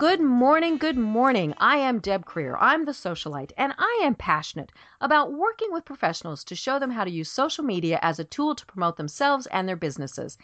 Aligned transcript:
Good 0.00 0.22
morning, 0.22 0.78
good 0.78 0.96
morning. 0.96 1.52
I 1.58 1.76
am 1.76 1.98
Deb 1.98 2.24
Krier. 2.24 2.56
I'm 2.58 2.86
the 2.86 2.92
socialite, 2.92 3.52
and 3.58 3.74
I 3.76 4.00
am 4.02 4.14
passionate 4.14 4.72
about 5.02 5.34
working 5.34 5.70
with 5.72 5.84
professionals 5.84 6.42
to 6.44 6.56
show 6.56 6.78
them 6.78 6.90
how 6.90 7.04
to 7.04 7.10
use 7.10 7.30
social 7.30 7.64
media 7.64 7.98
as 8.00 8.18
a 8.18 8.24
tool 8.24 8.54
to 8.54 8.64
promote 8.64 8.96
themselves 8.96 9.46
and 9.48 9.68
their 9.68 9.76
businesses. 9.76 10.38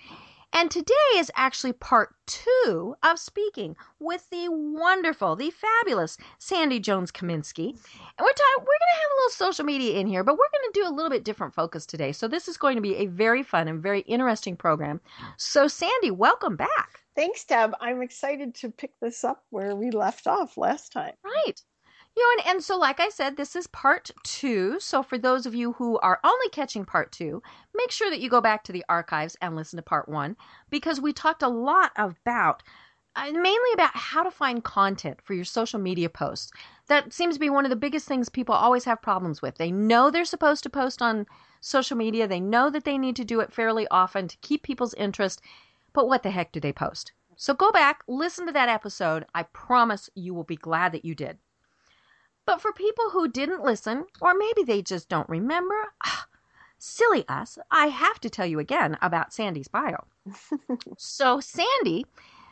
And 0.52 0.70
today 0.70 0.92
is 1.14 1.32
actually 1.36 1.72
part 1.72 2.14
two 2.26 2.96
of 3.02 3.18
speaking 3.18 3.76
with 3.98 4.28
the 4.28 4.48
wonderful, 4.50 5.36
the 5.36 5.50
fabulous 5.50 6.18
Sandy 6.36 6.78
Jones-Kaminski. 6.78 7.68
And 7.70 7.78
we're 8.20 8.32
talking, 8.32 8.58
we're 8.58 8.66
going 8.66 8.92
to 8.92 9.00
have 9.00 9.10
a 9.10 9.16
little 9.20 9.30
social 9.30 9.64
media 9.64 9.98
in 9.98 10.06
here, 10.06 10.22
but 10.22 10.34
we're 10.34 10.52
going 10.52 10.70
to 10.70 10.80
do 10.82 10.86
a 10.86 10.92
little 10.94 11.08
bit 11.08 11.24
different 11.24 11.54
focus 11.54 11.86
today. 11.86 12.12
So 12.12 12.28
this 12.28 12.46
is 12.46 12.58
going 12.58 12.76
to 12.76 12.82
be 12.82 12.96
a 12.96 13.06
very 13.06 13.42
fun 13.42 13.68
and 13.68 13.82
very 13.82 14.00
interesting 14.00 14.54
program. 14.54 15.00
So 15.38 15.66
Sandy, 15.66 16.10
welcome 16.10 16.56
back. 16.56 17.05
Thanks, 17.16 17.44
Deb. 17.44 17.74
I'm 17.80 18.02
excited 18.02 18.54
to 18.56 18.70
pick 18.70 18.92
this 19.00 19.24
up 19.24 19.42
where 19.48 19.74
we 19.74 19.90
left 19.90 20.26
off 20.26 20.58
last 20.58 20.92
time. 20.92 21.14
Right. 21.24 21.60
You 22.14 22.22
know, 22.22 22.42
and, 22.44 22.54
and 22.54 22.64
so, 22.64 22.78
like 22.78 23.00
I 23.00 23.08
said, 23.08 23.36
this 23.36 23.56
is 23.56 23.66
part 23.66 24.10
two. 24.22 24.78
So, 24.80 25.02
for 25.02 25.18
those 25.18 25.46
of 25.46 25.54
you 25.54 25.72
who 25.72 25.98
are 25.98 26.20
only 26.24 26.48
catching 26.50 26.84
part 26.84 27.12
two, 27.12 27.42
make 27.74 27.90
sure 27.90 28.10
that 28.10 28.20
you 28.20 28.30
go 28.30 28.40
back 28.40 28.64
to 28.64 28.72
the 28.72 28.84
archives 28.88 29.36
and 29.40 29.56
listen 29.56 29.78
to 29.78 29.82
part 29.82 30.08
one 30.08 30.36
because 30.70 31.00
we 31.00 31.12
talked 31.12 31.42
a 31.42 31.48
lot 31.48 31.92
about, 31.96 32.62
uh, 33.16 33.30
mainly 33.32 33.72
about 33.74 33.94
how 33.94 34.22
to 34.22 34.30
find 34.30 34.64
content 34.64 35.20
for 35.22 35.34
your 35.34 35.44
social 35.44 35.78
media 35.78 36.08
posts. 36.08 36.52
That 36.88 37.12
seems 37.12 37.34
to 37.34 37.40
be 37.40 37.50
one 37.50 37.64
of 37.66 37.70
the 37.70 37.76
biggest 37.76 38.06
things 38.06 38.28
people 38.28 38.54
always 38.54 38.84
have 38.84 39.02
problems 39.02 39.42
with. 39.42 39.56
They 39.56 39.72
know 39.72 40.10
they're 40.10 40.24
supposed 40.24 40.62
to 40.64 40.70
post 40.70 41.02
on 41.02 41.26
social 41.60 41.96
media, 41.96 42.28
they 42.28 42.40
know 42.40 42.70
that 42.70 42.84
they 42.84 42.96
need 42.96 43.16
to 43.16 43.24
do 43.24 43.40
it 43.40 43.52
fairly 43.52 43.86
often 43.90 44.28
to 44.28 44.36
keep 44.38 44.62
people's 44.62 44.94
interest, 44.94 45.42
but 45.96 46.08
what 46.08 46.22
the 46.22 46.30
heck 46.30 46.52
do 46.52 46.60
they 46.60 46.74
post? 46.74 47.12
So 47.36 47.54
go 47.54 47.72
back, 47.72 48.02
listen 48.06 48.44
to 48.44 48.52
that 48.52 48.68
episode. 48.68 49.24
I 49.34 49.44
promise 49.44 50.10
you 50.14 50.34
will 50.34 50.44
be 50.44 50.56
glad 50.56 50.92
that 50.92 51.06
you 51.06 51.14
did. 51.14 51.38
But 52.44 52.60
for 52.60 52.70
people 52.74 53.08
who 53.10 53.28
didn't 53.28 53.64
listen, 53.64 54.04
or 54.20 54.34
maybe 54.34 54.62
they 54.62 54.82
just 54.82 55.08
don't 55.08 55.28
remember, 55.28 55.94
ah, 56.04 56.26
silly 56.76 57.24
us, 57.28 57.58
I 57.70 57.86
have 57.86 58.20
to 58.20 58.28
tell 58.28 58.44
you 58.44 58.58
again 58.58 58.98
about 59.00 59.32
Sandy's 59.32 59.68
bio. 59.68 60.04
so, 60.98 61.40
Sandy, 61.40 62.04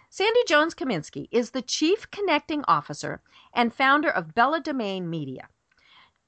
Sandy 0.08 0.40
Jones-Kaminski 0.46 1.28
is 1.30 1.50
the 1.50 1.60
Chief 1.60 2.10
Connecting 2.10 2.64
Officer 2.66 3.20
and 3.52 3.74
founder 3.74 4.08
of 4.08 4.34
Bella 4.34 4.60
Domain 4.60 5.10
Media. 5.10 5.48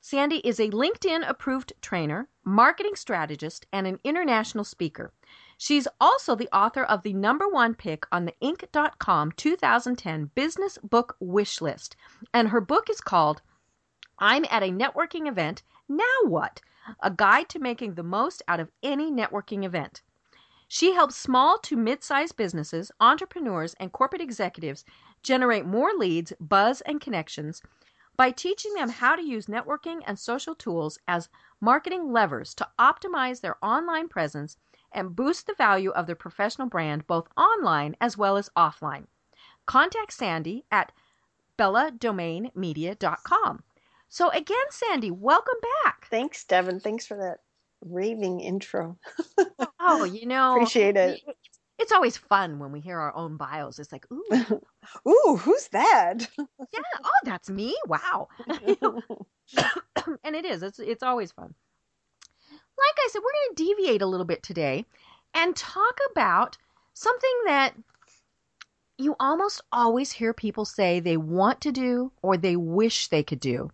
Sandy 0.02 0.46
is 0.46 0.60
a 0.60 0.68
LinkedIn 0.68 1.26
approved 1.26 1.72
trainer, 1.80 2.28
marketing 2.44 2.94
strategist, 2.94 3.66
and 3.72 3.86
an 3.86 4.00
international 4.04 4.64
speaker. 4.64 5.14
She's 5.58 5.88
also 5.98 6.34
the 6.34 6.54
author 6.54 6.84
of 6.84 7.02
the 7.02 7.14
number 7.14 7.48
one 7.48 7.74
pick 7.74 8.06
on 8.12 8.26
the 8.26 8.34
Inc.com 8.42 9.32
2010 9.32 10.30
Business 10.34 10.78
Book 10.82 11.16
Wish 11.18 11.62
List, 11.62 11.96
and 12.34 12.48
her 12.48 12.60
book 12.60 12.90
is 12.90 13.00
called 13.00 13.40
I'm 14.18 14.44
at 14.50 14.62
a 14.62 14.66
networking 14.66 15.26
event. 15.26 15.62
Now 15.88 16.04
what? 16.24 16.60
A 17.00 17.10
guide 17.10 17.48
to 17.50 17.58
making 17.58 17.94
the 17.94 18.02
most 18.02 18.42
out 18.46 18.60
of 18.60 18.70
any 18.82 19.10
networking 19.10 19.64
event. 19.64 20.02
She 20.68 20.92
helps 20.92 21.16
small 21.16 21.58
to 21.60 21.76
mid 21.76 22.04
sized 22.04 22.36
businesses, 22.36 22.92
entrepreneurs, 23.00 23.74
and 23.80 23.92
corporate 23.92 24.20
executives 24.20 24.84
generate 25.22 25.64
more 25.64 25.92
leads, 25.94 26.34
buzz, 26.38 26.82
and 26.82 27.00
connections 27.00 27.62
by 28.16 28.30
teaching 28.30 28.74
them 28.74 28.88
how 28.88 29.16
to 29.16 29.22
use 29.22 29.46
networking 29.46 30.02
and 30.06 30.18
social 30.18 30.54
tools 30.54 30.98
as 31.08 31.28
marketing 31.60 32.12
levers 32.12 32.54
to 32.54 32.68
optimize 32.78 33.40
their 33.40 33.56
online 33.64 34.08
presence 34.08 34.56
and 34.92 35.16
boost 35.16 35.46
the 35.46 35.54
value 35.54 35.90
of 35.90 36.06
their 36.06 36.16
professional 36.16 36.68
brand 36.68 37.06
both 37.06 37.28
online 37.36 37.96
as 38.00 38.16
well 38.16 38.36
as 38.36 38.50
offline. 38.56 39.06
Contact 39.66 40.12
Sandy 40.12 40.64
at 40.70 40.92
belladomainmedia.com. 41.58 43.62
So 44.08 44.30
again, 44.30 44.56
Sandy, 44.70 45.10
welcome 45.10 45.58
back. 45.84 46.06
Thanks, 46.10 46.44
Devin. 46.44 46.80
Thanks 46.80 47.06
for 47.06 47.16
that 47.16 47.38
raving 47.84 48.40
intro. 48.40 48.98
oh, 49.80 50.04
you 50.04 50.26
know, 50.26 50.54
appreciate 50.54 50.96
it. 50.96 51.20
It's 51.78 51.92
always 51.92 52.16
fun 52.16 52.58
when 52.58 52.72
we 52.72 52.80
hear 52.80 52.98
our 52.98 53.14
own 53.14 53.36
bios. 53.36 53.78
It's 53.78 53.92
like, 53.92 54.06
ooh, 54.10 54.24
ooh, 55.08 55.36
who's 55.36 55.68
that? 55.68 56.26
yeah, 56.38 56.80
oh, 57.04 57.10
that's 57.24 57.50
me. 57.50 57.76
Wow. 57.86 58.28
and 60.24 60.34
it 60.34 60.46
is. 60.46 60.62
It's 60.62 60.78
it's 60.78 61.02
always 61.02 61.32
fun. 61.32 61.54
Like 62.78 62.96
I 62.98 63.08
said, 63.10 63.20
we're 63.20 63.32
going 63.32 63.56
to 63.56 63.64
deviate 63.64 64.02
a 64.02 64.06
little 64.06 64.26
bit 64.26 64.42
today 64.42 64.84
and 65.34 65.56
talk 65.56 65.98
about 66.10 66.56
something 66.94 67.42
that 67.46 67.74
you 68.98 69.14
almost 69.20 69.60
always 69.72 70.12
hear 70.12 70.32
people 70.32 70.64
say 70.64 71.00
they 71.00 71.16
want 71.16 71.60
to 71.62 71.72
do 71.72 72.12
or 72.22 72.36
they 72.36 72.56
wish 72.56 73.08
they 73.08 73.22
could 73.22 73.40
do 73.40 73.70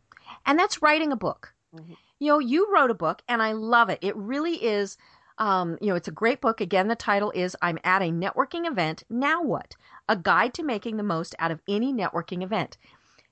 and 0.47 0.59
that's 0.59 0.83
writing 0.83 1.12
a 1.12 1.17
book. 1.17 1.55
Mm-hmm. 1.75 1.93
You 2.19 2.29
know, 2.29 2.39
you 2.39 2.73
wrote 2.73 2.91
a 2.91 2.95
book, 2.95 3.23
and 3.29 3.43
I 3.43 3.53
love 3.53 3.89
it. 3.89 3.99
It 4.01 4.17
really 4.17 4.65
is. 4.65 4.97
Um, 5.39 5.79
you 5.81 5.89
know, 5.89 5.97
it's 5.97 6.09
a 6.09 6.12
great 6.12 6.41
book. 6.41 6.61
Again, 6.61 6.89
the 6.89 6.95
title 6.95 7.33
is 7.33 7.57
I'm 7.62 7.79
at 7.83 8.03
a 8.03 8.11
networking 8.11 8.67
event. 8.71 9.03
Now 9.11 9.43
what? 9.43 9.75
A 10.09 10.17
guide 10.17 10.55
to 10.55 10.62
making 10.62 10.99
the 10.99 11.03
most 11.03 11.35
out 11.39 11.51
of 11.51 11.61
any 11.69 11.93
networking 11.93 12.43
event. 12.43 12.77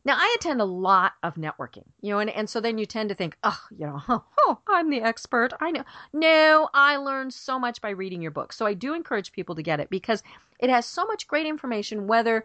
Now, 0.05 0.17
I 0.17 0.37
attend 0.39 0.61
a 0.61 0.65
lot 0.65 1.13
of 1.23 1.35
networking, 1.35 1.85
you 2.01 2.11
know, 2.11 2.21
and, 2.21 2.31
and 2.31 2.49
so 2.49 2.61
then 2.61 2.79
you 2.79 2.87
tend 2.87 3.11
to 3.11 3.15
think, 3.15 3.37
oh, 3.43 3.61
you 3.71 3.87
know, 3.87 4.01
oh, 4.09 4.25
oh, 4.39 4.59
I'm 4.67 4.91
the 4.91 5.03
expert. 5.03 5.53
I 5.61 5.71
know. 5.71 5.85
No, 6.13 6.69
I 6.73 6.97
learned 6.97 7.35
so 7.35 7.59
much 7.59 7.81
by 7.81 7.91
reading 7.91 8.23
your 8.23 8.31
book. 8.31 8.53
So 8.53 8.67
I 8.67 8.75
do 8.75 8.95
encourage 8.95 9.33
people 9.33 9.55
to 9.55 9.63
get 9.63 9.81
it 9.81 9.91
because 9.91 10.23
it 10.59 10.71
has 10.71 10.87
so 10.87 11.05
much 11.05 11.29
great 11.29 11.47
information, 11.47 12.07
whether 12.07 12.45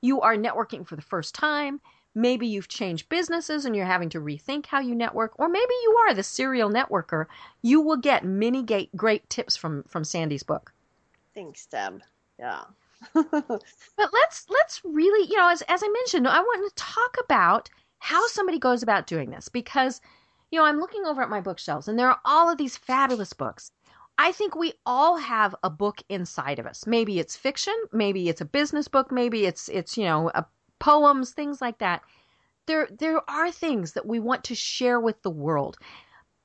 you 0.00 0.20
are 0.20 0.36
networking 0.36 0.86
for 0.86 0.96
the 0.96 1.02
first 1.02 1.34
time, 1.34 1.80
Maybe 2.16 2.46
you've 2.46 2.68
changed 2.68 3.10
businesses 3.10 3.66
and 3.66 3.76
you're 3.76 3.84
having 3.84 4.08
to 4.08 4.20
rethink 4.22 4.64
how 4.64 4.80
you 4.80 4.94
network, 4.94 5.38
or 5.38 5.50
maybe 5.50 5.74
you 5.82 5.96
are 5.98 6.14
the 6.14 6.22
serial 6.22 6.70
networker. 6.70 7.26
You 7.60 7.82
will 7.82 7.98
get 7.98 8.24
many 8.24 8.62
great 8.96 9.28
tips 9.28 9.54
from 9.54 9.82
from 9.82 10.02
Sandy's 10.02 10.42
book. 10.42 10.72
Thanks, 11.34 11.66
Deb. 11.66 12.00
Yeah. 12.38 12.62
but 13.14 14.12
let's 14.12 14.46
let's 14.48 14.80
really, 14.84 15.28
you 15.28 15.36
know, 15.36 15.48
as 15.50 15.62
as 15.62 15.82
I 15.82 15.88
mentioned, 15.88 16.26
I 16.28 16.40
want 16.40 16.68
to 16.68 16.82
talk 16.82 17.16
about 17.22 17.70
how 17.98 18.26
somebody 18.28 18.58
goes 18.58 18.82
about 18.82 19.06
doing 19.06 19.30
this 19.30 19.48
because 19.48 20.00
you 20.50 20.58
know, 20.58 20.64
I'm 20.64 20.78
looking 20.78 21.04
over 21.04 21.22
at 21.22 21.30
my 21.30 21.40
bookshelves 21.40 21.88
and 21.88 21.98
there 21.98 22.08
are 22.08 22.20
all 22.24 22.50
of 22.50 22.58
these 22.58 22.76
fabulous 22.76 23.32
books. 23.32 23.72
I 24.18 24.32
think 24.32 24.54
we 24.54 24.72
all 24.86 25.16
have 25.16 25.54
a 25.62 25.68
book 25.70 26.00
inside 26.08 26.58
of 26.58 26.66
us. 26.66 26.86
Maybe 26.86 27.18
it's 27.18 27.36
fiction, 27.36 27.74
maybe 27.92 28.28
it's 28.28 28.40
a 28.40 28.46
business 28.46 28.88
book, 28.88 29.12
maybe 29.12 29.44
it's 29.44 29.68
it's, 29.68 29.98
you 29.98 30.04
know, 30.04 30.30
a 30.34 30.46
poems, 30.78 31.32
things 31.32 31.60
like 31.60 31.78
that. 31.78 32.02
There, 32.66 32.88
there 32.98 33.28
are 33.30 33.50
things 33.50 33.92
that 33.92 34.06
we 34.06 34.18
want 34.18 34.44
to 34.44 34.54
share 34.54 34.98
with 34.98 35.22
the 35.22 35.30
world, 35.30 35.76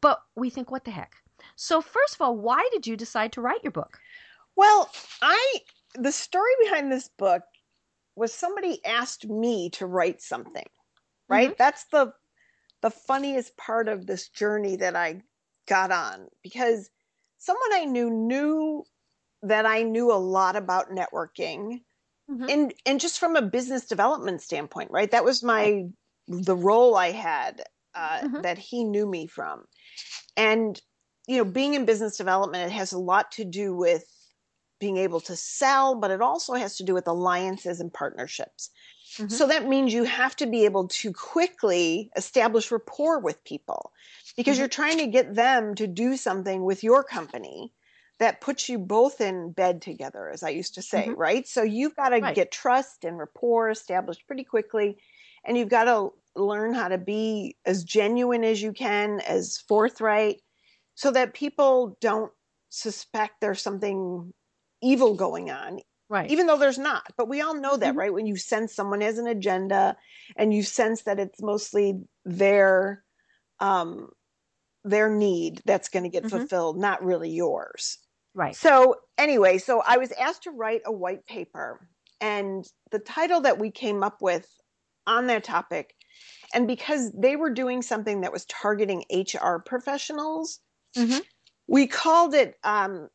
but 0.01 0.21
we 0.35 0.49
think, 0.49 0.69
what 0.69 0.83
the 0.83 0.91
heck? 0.91 1.15
So, 1.55 1.81
first 1.81 2.15
of 2.15 2.21
all, 2.21 2.37
why 2.37 2.67
did 2.71 2.85
you 2.85 2.95
decide 2.95 3.31
to 3.33 3.41
write 3.41 3.63
your 3.63 3.71
book? 3.71 3.99
Well, 4.55 4.89
I 5.21 5.61
the 5.95 6.11
story 6.11 6.51
behind 6.63 6.91
this 6.91 7.09
book 7.17 7.43
was 8.15 8.33
somebody 8.33 8.83
asked 8.85 9.27
me 9.27 9.69
to 9.71 9.85
write 9.85 10.21
something. 10.21 10.65
Right? 11.29 11.49
Mm-hmm. 11.49 11.55
That's 11.57 11.85
the 11.91 12.13
the 12.81 12.89
funniest 12.89 13.55
part 13.57 13.88
of 13.88 14.07
this 14.07 14.29
journey 14.29 14.77
that 14.77 14.95
I 14.95 15.21
got 15.67 15.91
on 15.91 16.27
because 16.43 16.89
someone 17.38 17.73
I 17.73 17.85
knew 17.85 18.09
knew 18.09 18.83
that 19.43 19.65
I 19.65 19.83
knew 19.83 20.11
a 20.11 20.15
lot 20.15 20.55
about 20.55 20.89
networking 20.89 21.81
mm-hmm. 22.31 22.49
and 22.49 22.73
and 22.85 22.99
just 22.99 23.19
from 23.19 23.35
a 23.35 23.41
business 23.41 23.85
development 23.85 24.41
standpoint 24.41 24.91
right 24.91 25.11
that 25.11 25.25
was 25.25 25.43
my 25.43 25.85
the 26.27 26.55
role 26.55 26.95
i 26.95 27.11
had 27.11 27.63
uh, 27.93 28.19
mm-hmm. 28.19 28.41
that 28.41 28.57
he 28.57 28.83
knew 28.83 29.05
me 29.05 29.27
from 29.27 29.63
and 30.38 30.81
you 31.27 31.38
know 31.38 31.45
being 31.45 31.73
in 31.73 31.85
business 31.85 32.17
development 32.17 32.71
it 32.71 32.73
has 32.73 32.93
a 32.93 32.99
lot 32.99 33.31
to 33.31 33.43
do 33.43 33.75
with 33.75 34.05
being 34.81 34.97
able 34.97 35.21
to 35.21 35.35
sell 35.37 35.95
but 35.95 36.11
it 36.11 36.21
also 36.21 36.53
has 36.53 36.75
to 36.75 36.83
do 36.83 36.93
with 36.93 37.07
alliances 37.07 37.79
and 37.79 37.93
partnerships 37.93 38.69
mm-hmm. 39.15 39.29
so 39.29 39.47
that 39.47 39.69
means 39.69 39.93
you 39.93 40.03
have 40.03 40.35
to 40.35 40.45
be 40.45 40.65
able 40.65 40.89
to 40.89 41.13
quickly 41.13 42.11
establish 42.17 42.69
rapport 42.71 43.19
with 43.19 43.41
people 43.45 43.93
because 44.35 44.55
mm-hmm. 44.55 44.61
you're 44.61 44.67
trying 44.67 44.97
to 44.97 45.07
get 45.07 45.35
them 45.35 45.75
to 45.75 45.87
do 45.87 46.17
something 46.17 46.65
with 46.65 46.83
your 46.83 47.03
company 47.03 47.71
that 48.21 48.39
puts 48.39 48.69
you 48.69 48.77
both 48.77 49.19
in 49.19 49.51
bed 49.51 49.81
together, 49.81 50.29
as 50.29 50.43
I 50.43 50.49
used 50.49 50.75
to 50.75 50.83
say, 50.83 51.07
Mhm. 51.07 51.17
right? 51.17 51.47
So 51.47 51.63
you've 51.63 51.95
got 51.95 52.09
to 52.09 52.19
Right. 52.19 52.35
get 52.35 52.51
trust 52.51 53.03
and 53.03 53.17
rapport 53.17 53.71
established 53.71 54.27
pretty 54.27 54.43
quickly, 54.43 54.99
and 55.43 55.57
you've 55.57 55.69
got 55.69 55.85
to 55.85 56.13
learn 56.35 56.75
how 56.75 56.87
to 56.87 56.99
be 56.99 57.57
as 57.65 57.83
genuine 57.83 58.43
as 58.43 58.61
you 58.61 58.73
can, 58.73 59.21
as 59.21 59.57
forthright, 59.67 60.39
so 60.93 61.09
that 61.09 61.33
people 61.33 61.97
don't 61.99 62.31
suspect 62.69 63.41
there's 63.41 63.61
something 63.61 64.31
evil 64.81 65.15
going 65.15 65.49
on, 65.51 65.79
Right. 66.09 66.31
even 66.31 66.47
though 66.47 66.57
there's 66.57 66.77
not. 66.79 67.07
But 67.17 67.29
we 67.29 67.41
all 67.41 67.55
know 67.55 67.77
that, 67.77 67.95
Mhm. 67.95 67.97
right? 67.97 68.13
When 68.13 68.25
you 68.25 68.37
sense 68.37 68.73
someone 68.75 69.01
has 69.01 69.17
an 69.17 69.27
agenda 69.27 69.97
and 70.35 70.53
you 70.53 70.63
sense 70.63 71.03
that 71.03 71.19
it's 71.19 71.41
mostly 71.41 72.01
their 72.25 73.03
um 73.59 74.09
their 74.83 75.09
need 75.09 75.61
that's 75.65 75.89
going 75.89 76.03
to 76.03 76.09
get 76.09 76.27
Mhm. 76.29 76.29
fulfilled, 76.29 76.77
not 76.77 77.03
really 77.03 77.29
yours. 77.29 77.99
right. 78.33 78.57
So, 78.57 78.95
anyway, 79.17 79.57
so 79.57 79.81
I 79.85 79.97
was 79.97 80.11
asked 80.13 80.43
to 80.43 80.51
write 80.51 80.81
a 80.85 80.91
white 80.91 81.25
paper, 81.25 81.87
and 82.19 82.65
the 82.91 82.99
title 82.99 83.41
that 83.41 83.59
we 83.59 83.71
came 83.71 84.03
up 84.03 84.21
with 84.21 84.49
on 85.07 85.27
that 85.27 85.43
topic, 85.43 85.95
and 86.53 86.67
because 86.67 87.11
they 87.13 87.35
were 87.35 87.51
doing 87.53 87.81
something 87.81 88.21
that 88.21 88.33
was 88.33 88.45
targeting 88.45 89.05
HR 89.11 89.61
professionals, 89.65 90.59
Mhm. 90.95 91.21
we 91.67 91.87
called 91.87 92.33
it 92.33 92.57
um, 92.63 93.09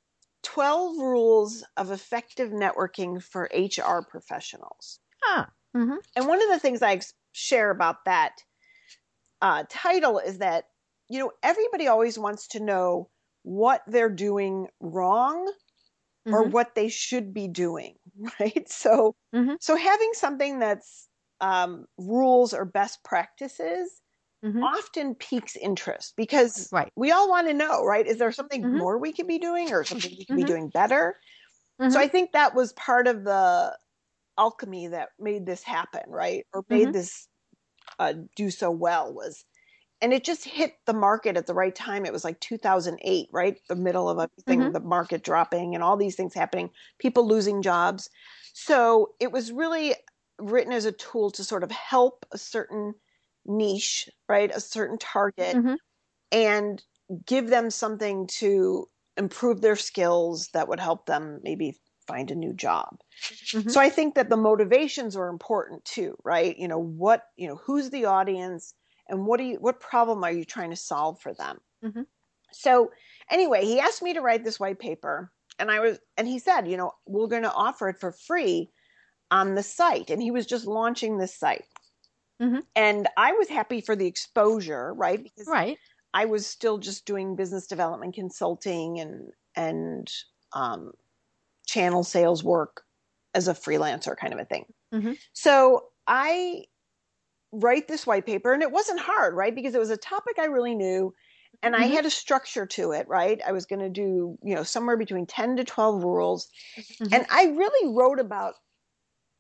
12 0.47 0.97
Rules 0.97 1.63
of 1.77 1.91
Effective 1.91 2.51
Networking 2.51 3.23
for 3.23 3.51
HR 3.53 4.03
Professionals. 4.03 5.01
Ah. 5.25 5.53
Mhm. 5.75 6.01
And 6.17 6.27
one 6.27 6.43
of 6.43 6.49
the 6.49 6.59
things 6.59 6.83
I 6.83 7.01
share 7.33 7.71
about 7.71 8.05
that 8.07 8.43
uh, 9.41 9.65
title 9.69 10.19
is 10.19 10.39
that, 10.39 10.67
you 11.09 11.19
know, 11.19 11.33
everybody 11.43 11.87
always 11.89 12.19
wants 12.19 12.49
to 12.49 12.61
know 12.61 13.11
what 13.43 13.83
they're 13.87 14.11
doing 14.11 14.69
wrong 14.81 15.53
or 16.33 16.45
Mhm. 16.45 16.51
what 16.51 16.75
they 16.75 16.89
should 16.89 17.35
be 17.35 17.49
doing, 17.49 17.97
right? 18.41 18.69
So, 18.71 19.17
Mhm. 19.33 19.57
so 19.61 19.77
having 19.77 20.13
something 20.15 20.59
that's 20.61 21.09
um, 21.41 21.87
rules 21.99 22.55
or 22.55 22.65
best 22.67 23.05
practices 23.05 24.03
Mhm. 24.43 24.77
often 24.79 25.15
piques 25.15 25.57
interest 25.57 26.15
because 26.17 26.73
Right. 26.73 26.93
we 26.97 27.11
all 27.13 27.29
want 27.29 27.49
to 27.49 27.55
know, 27.55 27.85
right? 27.85 28.07
Is 28.07 28.19
there 28.19 28.33
something 28.33 28.67
Mhm. 28.67 28.79
more 28.79 28.99
we 28.99 29.13
could 29.13 29.27
be 29.29 29.39
doing 29.39 29.73
or 29.73 29.85
something 29.85 30.15
we 30.17 30.27
could 30.27 30.37
be 30.37 30.45
Mhm. 30.45 30.53
doing 30.53 30.71
better? 30.71 31.17
So. 31.89 32.01
I 32.01 32.09
think 32.09 32.33
that 32.33 32.55
was 32.55 32.73
part 32.75 33.09
of 33.09 33.25
the 33.25 33.79
alchemy 34.39 34.89
that 34.89 35.11
made 35.19 35.47
this 35.47 35.63
happen, 35.65 36.03
right? 36.09 36.47
Or 36.55 36.65
made 36.71 36.93
Mhm. 36.93 36.95
this 36.95 37.29
uh, 37.99 38.15
do 38.37 38.51
so 38.51 38.71
well 38.71 39.15
was, 39.15 39.45
and 40.03 40.13
it 40.15 40.25
just 40.25 40.45
hit 40.45 40.75
the 40.87 40.95
market 40.95 41.37
at 41.37 41.47
the 41.47 41.55
right 41.55 41.75
time. 41.75 42.07
It 42.07 42.13
was 42.13 42.25
like 42.25 42.41
2008, 42.41 43.29
right? 43.33 43.61
The 43.69 43.77
middle 43.77 44.09
of 44.11 44.19
everything, 44.19 44.71
Mhm. 44.71 44.73
the 44.73 44.81
market 44.81 45.25
dropping 45.25 45.75
and 45.75 45.85
all 45.85 45.97
these 45.97 46.17
things 46.17 46.35
happening, 46.35 46.71
people 47.01 47.27
losing 47.29 47.63
jobs. 47.63 48.11
So 48.55 49.15
it 49.21 49.33
was 49.33 49.53
really 49.53 49.95
written 50.41 50.73
as 50.73 50.85
a 50.87 50.93
tool 50.93 51.31
to 51.33 51.45
sort 51.45 51.65
of 51.65 51.71
help 51.73 52.27
a 52.33 52.39
certain 52.39 52.95
niche, 53.49 54.09
right? 54.29 54.51
A 54.55 54.61
certain 54.61 54.99
target 54.99 55.59
Mhm. 55.59 55.77
and 56.33 56.85
give 57.27 57.49
them 57.49 57.71
something 57.71 58.27
to 58.27 58.89
improve 59.17 59.61
their 59.61 59.77
skills 59.77 60.49
that 60.55 60.69
would 60.69 60.81
help 60.81 61.07
them 61.07 61.41
maybe 61.43 61.81
find 62.07 62.31
a 62.31 62.37
new 62.37 62.53
job. 62.55 63.01
Mhm. 63.53 63.69
So 63.69 63.81
I 63.81 63.91
think 63.91 64.15
that 64.15 64.31
the 64.31 64.37
motivations 64.37 65.17
are 65.17 65.29
important 65.29 65.85
too, 65.85 66.17
right? 66.25 66.57
You 66.59 66.69
know, 66.69 66.79
what, 66.79 67.25
you 67.37 67.49
know, 67.49 67.57
who's 67.57 67.91
the 67.91 68.05
audience 68.07 68.75
and 69.09 69.27
what 69.27 69.39
do 69.39 69.45
you 69.45 69.57
what 69.61 69.81
problem 69.81 70.25
are 70.25 70.33
you 70.33 70.45
trying 70.45 70.71
to 70.71 70.77
solve 70.77 71.21
for 71.21 71.35
them? 71.35 71.61
Mhm. 71.83 72.07
So 72.53 72.91
anyway, 73.31 73.65
he 73.65 73.81
asked 73.81 74.03
me 74.03 74.15
to 74.15 74.21
write 74.21 74.45
this 74.45 74.61
white 74.61 74.79
paper 74.79 75.33
and 75.59 75.71
I 75.71 75.81
was 75.81 76.01
and 76.17 76.27
he 76.29 76.39
said, 76.39 76.69
you 76.69 76.77
know, 76.77 76.93
we're 77.07 77.29
going 77.29 77.43
to 77.43 77.53
offer 77.53 77.89
it 77.89 78.01
for 78.01 78.13
free 78.13 78.73
on 79.31 79.55
the 79.57 79.63
site 79.65 80.11
and 80.11 80.23
he 80.23 80.31
was 80.33 80.47
just 80.47 80.67
launching 80.67 81.19
this 81.19 81.35
site. 81.35 81.67
Mhm. 82.41 82.67
And 82.75 83.09
I 83.17 83.33
was 83.33 83.49
happy 83.49 83.81
for 83.81 83.97
the 83.97 84.07
exposure, 84.07 84.93
right? 84.95 85.23
Because 85.23 85.55
Right. 85.55 85.81
I 86.15 86.27
was 86.27 86.47
still 86.47 86.79
just 86.79 87.07
doing 87.07 87.37
business 87.37 87.67
development 87.67 88.15
consulting 88.15 89.01
and 89.01 89.33
and 89.57 90.13
um, 90.55 90.93
channel 91.67 92.05
sales 92.05 92.45
work 92.45 92.85
as 93.35 93.49
a 93.49 93.55
freelancer 93.55 94.17
kind 94.17 94.35
of 94.35 94.41
a 94.41 94.47
thing. 94.47 94.67
Mhm. 94.93 95.17
So 95.35 95.91
I 96.07 96.65
write 97.53 97.89
this 97.89 98.07
white 98.07 98.27
paper, 98.27 98.53
and 98.53 98.63
it 98.63 98.73
wasn't 98.73 99.01
hard, 99.01 99.35
right? 99.35 99.55
Because 99.55 99.75
it 99.75 99.79
was 99.79 99.91
a 99.91 99.97
topic 99.97 100.39
I 100.39 100.47
really 100.47 100.75
knew, 100.75 101.15
and 101.63 101.77
I 101.77 101.85
Mhm. 101.85 101.87
had 101.87 102.07
a 102.07 102.11
structure 102.11 102.67
to 102.67 102.93
it, 102.93 103.09
right? 103.09 103.41
I 103.47 103.53
was 103.53 103.67
going 103.67 103.81
to 103.81 103.89
do 103.91 104.39
you 104.43 104.55
know 104.55 104.63
somewhere 104.63 104.97
between 104.97 105.27
ten 105.27 105.57
to 105.57 105.65
twelve 105.65 106.05
rules, 106.05 106.49
Mhm. 107.01 107.13
and 107.13 107.27
I 107.31 107.47
really 107.47 107.95
wrote 107.95 108.21
about 108.21 108.55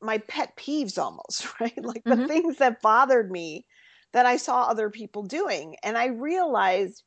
my 0.00 0.18
pet 0.18 0.56
peeves 0.56 0.98
almost, 1.02 1.48
right? 1.60 1.82
Like 1.84 2.06
the 2.08 2.16
Mhm. 2.16 2.28
things 2.28 2.58
that 2.58 2.82
bothered 2.82 3.30
me 3.30 3.66
that 4.12 4.26
I 4.26 4.36
saw 4.36 4.62
other 4.62 4.90
people 4.90 5.22
doing. 5.24 5.76
And 5.82 5.98
I 5.98 6.06
realized, 6.06 7.02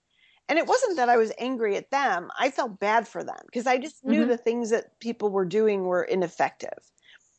and 0.48 0.60
it 0.60 0.68
wasn't 0.68 0.98
that 0.98 1.10
I 1.10 1.18
was 1.18 1.32
angry 1.38 1.76
at 1.78 1.92
them, 1.92 2.30
I 2.38 2.52
felt 2.52 2.80
bad 2.80 3.08
for 3.08 3.24
them 3.24 3.40
because 3.46 3.68
I 3.68 3.78
just 3.78 4.04
knew 4.04 4.26
Mhm. 4.26 4.28
the 4.28 4.38
things 4.38 4.70
that 4.72 5.00
people 5.00 5.30
were 5.30 5.46
doing 5.46 5.84
were 5.86 6.04
ineffective. 6.04 6.92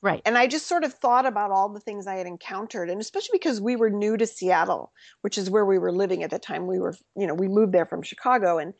Right. 0.02 0.24
And 0.24 0.36
I 0.36 0.46
just 0.46 0.66
sort 0.66 0.84
of 0.84 0.92
thought 0.94 1.24
about 1.26 1.50
all 1.50 1.68
the 1.68 1.80
things 1.80 2.06
I 2.06 2.16
had 2.16 2.26
encountered, 2.26 2.90
and 2.90 3.00
especially 3.00 3.38
because 3.38 3.60
we 3.60 3.76
were 3.76 3.90
new 3.90 4.16
to 4.16 4.26
Seattle, 4.26 4.92
which 5.22 5.38
is 5.38 5.50
where 5.50 5.64
we 5.64 5.78
were 5.78 5.92
living 5.92 6.22
at 6.22 6.30
the 6.30 6.38
time. 6.38 6.66
We 6.66 6.78
were, 6.78 6.94
you 7.16 7.26
know, 7.26 7.34
we 7.34 7.48
moved 7.48 7.72
there 7.72 7.86
from 7.86 8.02
Chicago, 8.02 8.58
and 8.58 8.74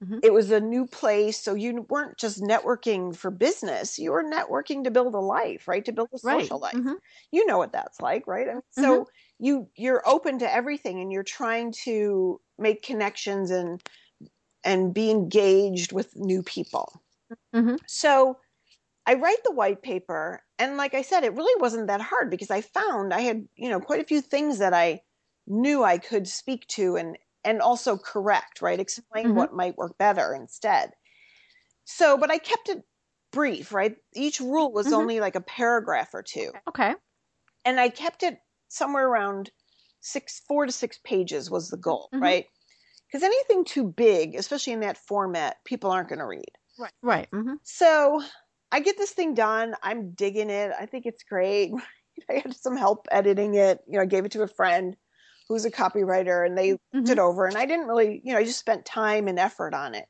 Mhm. 0.00 0.22
it 0.22 0.32
was 0.32 0.50
a 0.50 0.60
new 0.60 0.86
place. 0.86 1.38
So 1.42 1.54
you 1.54 1.82
weren't 1.90 2.18
just 2.18 2.42
networking 2.42 3.16
for 3.16 3.30
business; 3.30 3.98
you 3.98 4.12
were 4.12 4.24
networking 4.24 4.84
to 4.84 4.90
build 4.90 5.14
a 5.14 5.20
life, 5.20 5.68
right? 5.68 5.84
To 5.84 5.92
build 5.92 6.10
a 6.14 6.18
Right. 6.22 6.54
social 6.58 6.58
life. 6.60 6.74
Mhm. 6.74 6.98
You 7.32 7.46
know 7.46 7.58
what 7.58 7.72
that's 7.72 8.00
like, 8.00 8.26
right? 8.26 8.48
I 8.48 8.54
mean, 8.54 8.62
so 8.70 9.08
you 9.38 9.70
you're 9.76 10.02
open 10.08 10.38
to 10.40 10.52
everything, 10.52 11.00
and 11.00 11.12
you're 11.12 11.22
trying 11.24 11.72
to 11.84 12.40
make 12.58 12.82
connections 12.82 13.50
and 13.50 13.82
and 14.64 14.94
be 14.94 15.10
engaged 15.10 15.92
with 15.92 16.16
new 16.16 16.42
people. 16.44 17.02
Mhm. 17.52 17.88
So 17.88 18.38
I 19.06 19.14
write 19.14 19.42
the 19.44 19.52
white 19.52 19.82
paper, 19.82 20.42
and 20.58 20.76
like 20.78 20.94
I 20.94 21.02
said, 21.02 21.24
it 21.24 21.34
really 21.34 21.60
wasn't 21.60 21.88
that 21.88 22.00
hard 22.02 22.30
because 22.30 22.50
I 22.52 22.60
found 22.62 23.14
I 23.14 23.20
had, 23.22 23.48
you 23.56 23.68
know, 23.70 23.80
quite 23.80 24.00
a 24.02 24.04
few 24.04 24.20
things 24.22 24.58
that 24.58 24.74
I 24.74 25.02
knew 25.48 25.84
I 25.84 25.98
could 25.98 26.28
speak 26.28 26.66
to 26.68 26.96
and 26.96 27.18
and 27.44 27.60
also 27.62 27.96
correct, 27.98 28.62
right? 28.62 28.80
Explain 28.80 29.34
Mhm. 29.34 29.34
what 29.34 29.52
might 29.54 29.76
work 29.76 29.98
better 29.98 30.34
instead. 30.34 30.92
So, 31.84 32.18
but 32.18 32.30
I 32.30 32.38
kept 32.38 32.68
it 32.68 32.84
brief, 33.32 33.72
right? 33.72 33.96
Each 34.14 34.40
rule 34.40 34.72
was 34.72 34.90
Mhm. 34.90 34.92
only 34.92 35.20
like 35.20 35.36
a 35.36 35.40
paragraph 35.42 36.14
or 36.14 36.22
two, 36.22 36.54
Okay. 36.68 36.94
and 37.64 37.78
I 37.80 37.88
kept 37.88 38.22
it 38.22 38.40
somewhere 38.68 39.08
around 39.08 39.50
six, 40.00 40.40
four 40.40 40.66
to 40.66 40.72
six 40.72 40.98
pages 41.04 41.50
was 41.50 41.68
the 41.68 41.76
goal, 41.76 42.12
Mhm. 42.12 42.18
right? 42.20 42.46
Because 43.08 43.22
anything 43.24 43.64
too 43.64 43.84
big, 43.84 44.36
especially 44.36 44.74
in 44.74 44.80
that 44.80 44.98
format, 44.98 45.58
people 45.64 45.90
aren't 45.90 46.08
going 46.10 46.20
to 46.20 46.26
read. 46.26 46.52
Right. 46.78 46.92
Right. 47.02 47.28
Mhm. 47.34 47.58
So 47.62 48.22
I 48.72 48.80
get 48.80 48.98
this 48.98 49.12
thing 49.12 49.34
done. 49.34 49.74
I'm 49.82 50.12
digging 50.12 50.50
it. 50.50 50.72
I 50.78 50.86
think 50.86 51.06
it's 51.06 51.24
great. 51.24 51.72
I 52.30 52.34
had 52.34 52.56
some 52.56 52.76
help 52.76 53.06
editing 53.10 53.54
it. 53.54 53.80
You 53.88 53.94
know, 53.98 54.02
I 54.02 54.06
gave 54.06 54.24
it 54.24 54.32
to 54.32 54.42
a 54.42 54.48
friend 54.48 54.96
who's 55.48 55.64
a 55.64 55.70
copywriter 55.70 56.46
and 56.46 56.56
they 56.58 56.72
looked 56.72 57.10
it 57.10 57.18
over 57.18 57.46
and 57.46 57.56
I 57.56 57.66
didn't 57.66 57.88
really, 57.88 58.20
you 58.24 58.32
know, 58.32 58.38
I 58.38 58.44
just 58.44 58.60
spent 58.60 58.84
time 58.84 59.28
and 59.28 59.38
effort 59.38 59.74
on 59.74 59.94
it. 59.94 60.06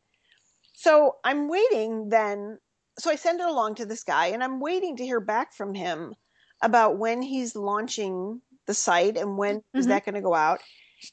So 0.74 1.16
I'm 1.24 1.48
waiting 1.48 2.08
then. 2.10 2.58
So 2.98 3.10
I 3.10 3.16
send 3.16 3.40
it 3.40 3.46
along 3.46 3.76
to 3.76 3.86
this 3.86 4.04
guy 4.04 4.26
and 4.26 4.42
I'm 4.42 4.60
waiting 4.60 4.96
to 4.96 5.04
hear 5.04 5.20
back 5.20 5.54
from 5.54 5.74
him 5.74 6.14
about 6.62 6.98
when 6.98 7.22
he's 7.22 7.54
launching 7.54 8.42
the 8.66 8.74
site 8.74 9.16
and 9.16 9.38
when 9.38 9.62
is 9.76 9.86
Mhm. 9.86 9.88
that 9.88 10.04
going 10.04 10.14
to 10.16 10.20
go 10.20 10.34
out. 10.34 10.60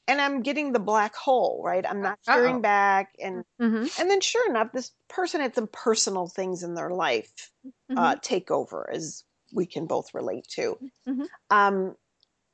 And 0.07 0.21
I'm 0.21 0.41
getting 0.41 0.71
the 0.73 0.79
black 0.79 1.15
hole, 1.15 1.61
right? 1.63 1.85
I'm 1.87 2.01
not 2.01 2.19
Uh-oh. 2.27 2.33
hearing 2.33 2.61
back 2.61 3.13
and 3.19 3.43
Mhm. 3.59 3.89
and 3.97 4.09
then 4.11 4.21
sure 4.21 4.49
enough 4.49 4.71
this 4.73 4.91
person 5.09 5.41
had 5.41 5.55
some 5.55 5.69
personal 5.71 6.27
things 6.27 6.63
in 6.63 6.75
their 6.75 6.91
life 6.91 7.51
uh, 7.95 8.15
Mhm. 8.15 8.19
take 8.21 8.51
over 8.51 8.89
as 8.91 9.23
we 9.53 9.65
can 9.65 9.87
both 9.87 10.13
relate 10.13 10.47
to 10.49 10.79
Mhm. 11.05 11.27
um, 11.49 11.95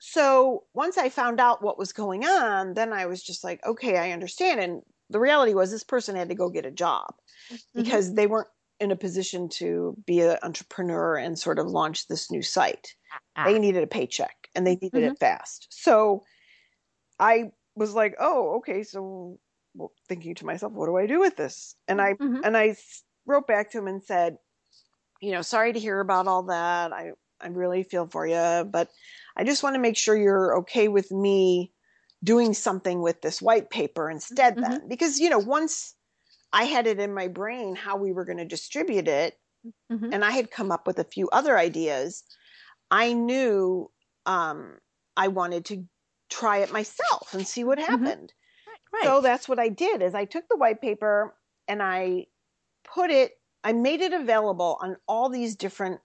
so 0.04 0.64
once 0.74 0.98
i 0.98 1.10
found 1.10 1.40
out 1.40 1.62
what 1.64 1.78
was 1.78 1.94
going 1.94 2.26
on 2.26 2.74
then 2.74 2.92
i 2.92 3.06
was 3.06 3.22
just 3.24 3.44
like 3.44 3.64
okay 3.66 3.98
i 3.98 4.12
understand 4.12 4.60
and 4.60 4.82
the 5.12 5.20
reality 5.20 5.54
was 5.54 5.70
this 5.70 5.84
person 5.84 6.16
had 6.16 6.30
to 6.30 6.36
go 6.36 6.50
get 6.50 6.66
a 6.66 6.72
job 6.72 7.14
Mhm. 7.52 7.60
because 7.76 8.16
they 8.16 8.26
weren't 8.28 8.48
in 8.80 8.92
a 8.92 8.96
position 8.96 9.48
to 9.50 9.96
be 10.08 10.22
an 10.22 10.38
entrepreneur 10.42 11.18
and 11.18 11.38
sort 11.38 11.60
of 11.60 11.68
launch 11.68 12.08
this 12.08 12.32
new 12.32 12.42
site 12.42 12.96
Ah. 13.36 13.46
they 13.46 13.60
needed 13.60 13.84
a 13.84 13.88
paycheck 13.88 14.50
and 14.56 14.66
they 14.66 14.76
needed 14.78 15.04
Mhm. 15.04 15.12
it 15.12 15.20
fast 15.20 15.68
so 15.72 16.24
i 17.20 17.52
was 17.76 17.94
like 17.94 18.16
oh 18.20 18.56
okay 18.58 18.84
so 18.84 19.40
well, 19.76 19.92
thinking 20.10 20.36
to 20.36 20.46
myself 20.46 20.74
what 20.74 20.88
do 20.88 20.98
i 20.98 21.06
do 21.08 21.20
with 21.20 21.36
this 21.38 21.76
and 21.88 22.02
i 22.02 22.14
Mhm. 22.16 22.42
and 22.44 22.58
I 22.58 22.76
wrote 23.28 23.48
back 23.48 23.72
to 23.72 23.78
him 23.80 23.88
and 23.88 24.04
said 24.04 24.38
you 25.22 25.32
know 25.32 25.42
sorry 25.42 25.74
to 25.74 25.80
hear 25.80 26.00
about 26.00 26.28
all 26.28 26.44
that 26.44 26.94
i 26.94 27.12
i 27.42 27.48
really 27.48 27.84
feel 27.84 28.08
for 28.08 28.26
you 28.28 28.66
but 28.66 28.90
i 29.38 29.44
just 29.44 29.64
want 29.64 29.76
to 29.76 29.80
make 29.82 29.98
sure 29.98 30.16
you're 30.16 30.58
okay 30.58 30.88
with 30.88 31.12
me 31.12 31.74
doing 32.24 32.54
something 32.54 33.02
with 33.02 33.22
this 33.22 33.42
white 33.42 33.70
paper 33.70 34.10
instead 34.10 34.58
Mhm. 34.58 34.62
then 34.62 34.88
because 34.88 35.20
you 35.20 35.30
know 35.30 35.40
once 35.40 35.96
I 36.54 36.66
had 36.66 36.88
it 36.88 37.00
in 37.00 37.14
my 37.14 37.28
brain 37.28 37.76
how 37.76 37.98
we 37.98 38.14
were 38.14 38.26
going 38.26 38.38
to 38.40 38.46
distribute 38.46 39.08
it, 39.08 39.40
Mhm. 39.90 40.12
and 40.12 40.26
I 40.26 40.32
had 40.32 40.52
come 40.52 40.72
up 40.72 40.88
with 40.88 41.00
a 41.00 41.04
few 41.04 41.30
other 41.30 41.58
ideas. 41.58 42.24
I 42.92 43.14
knew 43.14 43.92
um, 44.26 44.80
I 45.18 45.30
wanted 45.30 45.66
to 45.66 45.88
try 46.30 46.60
it 46.60 46.72
myself 46.72 47.34
and 47.34 47.48
see 47.48 47.64
what 47.64 47.80
Mhm. 47.88 48.14
happened. 48.18 48.34
Right. 48.94 49.16
So 49.16 49.22
that's 49.22 49.50
what 49.50 49.60
I 49.60 49.70
did 49.70 50.02
is 50.02 50.16
I 50.16 50.26
took 50.26 50.48
the 50.50 50.58
white 50.58 50.82
paper 50.82 51.38
and 51.68 51.84
I 51.84 52.28
put 52.84 53.12
it 53.12 53.34
I 53.64 53.74
made 53.74 54.02
it 54.02 54.14
available 54.14 54.78
on 54.82 54.98
all 55.08 55.30
these 55.30 55.56
different 55.56 56.02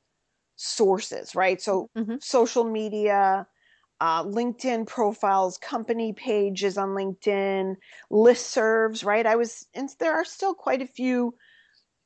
sources, 0.56 1.34
right? 1.34 1.60
So 1.60 1.90
Mhm. 1.94 2.18
social 2.20 2.64
media, 2.64 3.46
uh, 4.00 4.24
LinkedIn 4.24 4.86
profiles, 4.86 5.58
company 5.58 6.12
pages 6.14 6.78
on 6.78 6.90
LinkedIn, 6.90 7.76
listservs, 8.12 9.04
right? 9.04 9.26
I 9.26 9.36
was 9.36 9.68
and 9.74 9.90
there 10.00 10.14
are 10.14 10.24
still 10.24 10.54
quite 10.54 10.82
a 10.82 10.86
few 10.86 11.34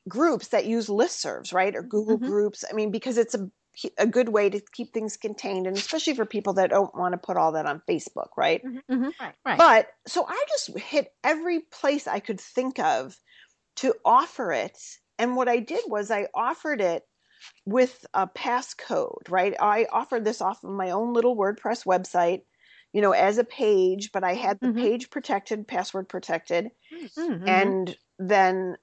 groups 0.09 0.49
that 0.49 0.66
use 0.66 0.88
listservs, 0.88 1.52
right? 1.52 1.75
Or 1.76 1.83
Google 1.83 2.19
Mhm. 2.19 2.30
groups. 2.30 2.64
I 2.71 2.75
mean, 2.75 2.90
because 2.90 3.19
it's 3.19 3.35
a 3.35 3.50
a 3.99 4.07
good 4.07 4.30
way 4.30 4.50
to 4.50 4.61
keep 4.73 4.92
things 4.92 5.16
contained 5.16 5.66
and 5.66 5.76
especially 5.76 6.14
for 6.14 6.26
people 6.26 6.52
that 6.54 6.71
don't 6.71 6.95
want 6.97 7.12
to 7.12 7.19
put 7.19 7.37
all 7.37 7.52
that 7.52 7.66
on 7.66 7.80
Facebook, 7.88 8.28
right? 8.37 8.62
Mhm. 8.62 9.14
Right. 9.21 9.37
Right. 9.45 9.64
But 9.64 9.88
so 10.07 10.26
I 10.26 10.45
just 10.49 10.78
hit 10.78 11.14
every 11.25 11.61
place 11.61 12.07
I 12.07 12.21
could 12.21 12.40
think 12.40 12.78
of 12.78 13.16
to 13.76 13.95
offer 14.04 14.52
it. 14.52 14.78
And 15.19 15.37
what 15.37 15.49
I 15.49 15.61
did 15.61 15.85
was 15.88 16.11
I 16.11 16.28
offered 16.35 16.80
it 16.80 17.04
with 17.67 18.07
a 18.15 18.27
passcode, 18.27 19.29
right? 19.29 19.55
I 19.61 19.87
offered 19.93 20.25
this 20.25 20.41
off 20.41 20.65
of 20.65 20.71
my 20.71 20.91
own 20.91 21.13
little 21.15 21.37
WordPress 21.37 21.85
website, 21.87 22.43
you 22.93 23.01
know, 23.03 23.13
as 23.13 23.39
a 23.39 23.45
page, 23.45 24.13
but 24.13 24.25
I 24.25 24.35
had 24.35 24.59
the 24.63 24.69
Mhm. 24.69 24.75
page 24.81 25.11
protected, 25.11 25.69
password 25.69 26.09
protected, 26.09 26.71
Mhm. 27.17 27.47
and 27.47 27.97
then 28.19 28.77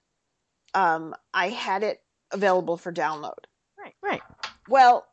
um, 0.76 1.16
I 1.34 1.50
had 1.50 1.84
it 1.84 2.04
available 2.32 2.78
for 2.78 2.94
download. 2.94 3.46
right. 3.78 3.96
Right. 4.02 4.22
Well, 4.68 5.08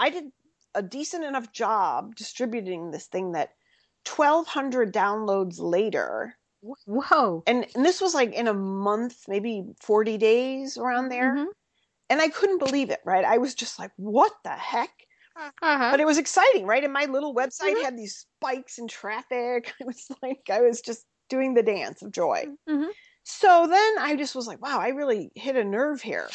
I 0.00 0.10
did 0.10 0.32
a 0.74 0.82
decent 0.82 1.22
enough 1.22 1.52
job 1.52 2.16
distributing 2.16 2.90
this 2.90 3.06
thing 3.06 3.30
that 3.32 3.54
1200 4.04 4.92
downloads 4.92 5.60
later 5.60 6.36
Whoa. 6.62 7.44
and, 7.46 7.66
and 7.74 7.84
this 7.84 8.00
was 8.00 8.14
like 8.14 8.32
in 8.32 8.48
a 8.48 8.54
month 8.54 9.24
maybe 9.28 9.64
40 9.80 10.18
days 10.18 10.76
around 10.78 11.08
there 11.08 11.34
Mhm. 11.34 11.52
And 12.10 12.20
i 12.22 12.28
couldn't 12.28 12.58
believe 12.58 12.90
it 12.90 13.00
right 13.06 13.24
i 13.24 13.38
was 13.38 13.54
just 13.54 13.78
like 13.80 13.92
what 13.96 14.32
the 14.44 14.50
heck 14.50 15.06
Uh-huh. 15.36 15.90
but 15.90 16.00
it 16.00 16.06
was 16.06 16.18
exciting 16.18 16.66
right 16.66 16.84
and 16.84 16.92
my 16.92 17.04
little 17.06 17.34
website 17.34 17.76
Mhm. 17.76 17.82
had 17.82 17.96
these 17.96 18.26
spikes 18.38 18.78
in 18.78 18.88
traffic 18.88 19.72
i 19.80 19.84
was 19.84 20.08
like 20.22 20.42
i 20.50 20.60
was 20.60 20.80
just 20.80 21.06
doing 21.28 21.54
the 21.54 21.62
dance 21.62 22.02
of 22.02 22.12
joy 22.12 22.48
Mhm. 22.66 22.90
so 23.24 23.66
then 23.68 23.98
i 23.98 24.16
just 24.16 24.34
was 24.34 24.46
like 24.46 24.60
wow 24.62 24.78
i 24.80 24.88
really 24.88 25.30
hit 25.36 25.56
a 25.56 25.64
nerve 25.64 26.02
here 26.02 26.28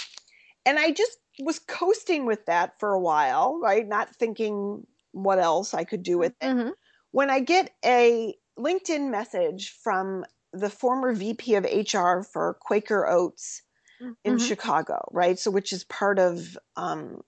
and 0.65 0.79
i 0.79 0.91
just 0.91 1.19
was 1.39 1.59
coasting 1.59 2.25
with 2.25 2.45
that 2.45 2.79
for 2.79 2.93
a 2.93 3.01
while 3.01 3.59
right 3.59 3.87
not 3.87 4.15
thinking 4.15 4.85
what 5.11 5.39
else 5.39 5.73
i 5.73 5.83
could 5.83 6.03
do 6.03 6.17
with 6.17 6.33
it 6.41 6.47
Mhm. 6.47 6.75
when 7.11 7.29
I 7.29 7.39
get 7.39 7.73
a 7.85 8.35
LinkedIn 8.59 9.09
message 9.09 9.71
from 9.71 10.25
the 10.53 10.69
former 10.69 11.13
VP 11.13 11.55
of 11.55 11.65
HR 11.65 12.23
for 12.23 12.55
Quaker 12.61 13.07
Oats 13.07 13.61
in 14.23 14.37
Mhm. 14.37 14.47
Chicago, 14.47 15.07
right? 15.11 15.37
So, 15.39 15.51
which 15.51 15.73
is 15.73 15.83
part 15.85 16.19
of, 16.19 16.57
um, 16.75 17.21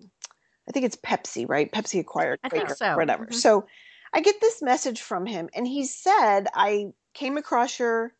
I 0.69 0.71
think 0.73 0.85
it's 0.85 0.97
Pepsi, 0.97 1.47
right? 1.49 1.71
Pepsi 1.71 1.99
acquired 1.99 2.39
I 2.43 2.49
think 2.49 2.69
Quaker, 2.69 2.75
so. 2.75 2.95
whatever. 2.95 3.27
Mhm. 3.27 3.33
So, 3.33 3.67
I 4.13 4.21
get 4.21 4.41
this 4.41 4.61
message 4.61 5.01
from 5.01 5.25
him, 5.25 5.49
and 5.53 5.67
he 5.67 5.85
said, 5.85 6.47
I 6.53 6.93
came 7.13 7.37
across 7.37 7.79
your 7.79 8.13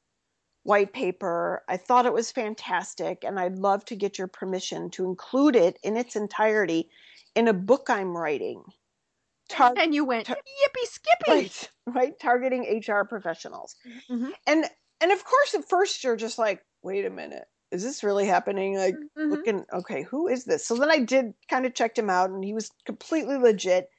white 0.64 0.94
paper. 0.94 1.64
I 1.70 1.78
thought 1.78 2.06
it 2.06 2.14
was 2.14 2.32
fantastic, 2.32 3.24
and 3.24 3.40
I'd 3.40 3.58
love 3.58 3.86
to 3.86 3.96
get 3.96 4.18
your 4.18 4.28
permission 4.28 4.90
to 4.92 5.06
include 5.06 5.56
it 5.56 5.80
in 5.84 5.98
its 5.98 6.16
entirety 6.16 6.90
in 7.36 7.48
a 7.48 7.54
book 7.54 7.90
I'm 7.90 8.18
writing. 8.18 8.64
Tar- 9.50 9.74
And 9.78 9.96
you 9.96 10.04
went 10.06 10.26
Tar- 10.28 10.36
yippee 10.36 10.88
skippy. 10.88 11.32
right 11.32 11.72
right 11.88 12.20
targeting 12.20 12.82
hr 12.88 13.04
professionals 13.06 13.76
Mhm. 14.10 14.34
and 14.46 14.70
and 15.00 15.12
of 15.12 15.24
course 15.24 15.54
at 15.56 15.68
first 15.70 16.04
you're 16.04 16.18
just 16.18 16.38
like 16.38 16.66
wait 16.82 17.06
a 17.06 17.10
minute 17.10 17.48
is 17.72 17.84
this 17.84 18.04
really 18.04 18.26
happening 18.26 18.78
like 18.78 18.96
Mhm. 18.96 19.32
looking 19.32 19.66
okay 19.74 20.04
who 20.04 20.28
is 20.28 20.46
this 20.46 20.66
so 20.66 20.76
then 20.76 20.92
i 20.92 21.00
did 21.00 21.34
kind 21.50 21.66
of 21.66 21.74
checked 21.74 21.98
him 22.00 22.10
out 22.10 22.30
and 22.30 22.44
he 22.44 22.54
was 22.54 22.70
completely 22.86 23.38
legit 23.38 23.90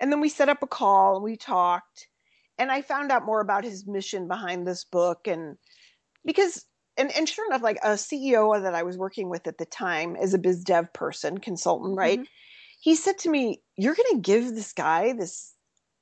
and 0.00 0.12
then 0.12 0.20
we 0.20 0.28
set 0.28 0.48
up 0.48 0.62
a 0.62 0.66
call 0.66 1.16
and 1.16 1.24
we 1.24 1.36
talked 1.36 2.08
and 2.58 2.72
i 2.72 2.82
found 2.82 3.12
out 3.12 3.26
more 3.26 3.40
about 3.40 3.64
his 3.64 3.86
mission 3.86 4.28
behind 4.28 4.66
this 4.66 4.84
book 4.84 5.26
and 5.28 5.58
because 6.24 6.66
and, 6.98 7.10
and 7.16 7.28
sure 7.28 7.46
enough 7.46 7.62
like 7.62 7.78
a 7.82 7.90
ceo 7.96 8.60
that 8.62 8.74
i 8.74 8.82
was 8.82 8.98
working 8.98 9.28
with 9.30 9.46
at 9.46 9.58
the 9.58 9.66
time 9.66 10.16
as 10.16 10.34
a 10.34 10.38
biz 10.38 10.62
dev 10.64 10.92
person 10.92 11.38
consultant 11.38 11.96
right 11.96 12.20
Mhm. 12.20 12.26
he 12.80 12.94
said 12.96 13.18
to 13.18 13.30
me 13.30 13.62
you're 13.76 13.94
going 13.94 14.12
to 14.16 14.20
give 14.20 14.54
this 14.54 14.72
guy 14.72 15.12
this 15.12 15.54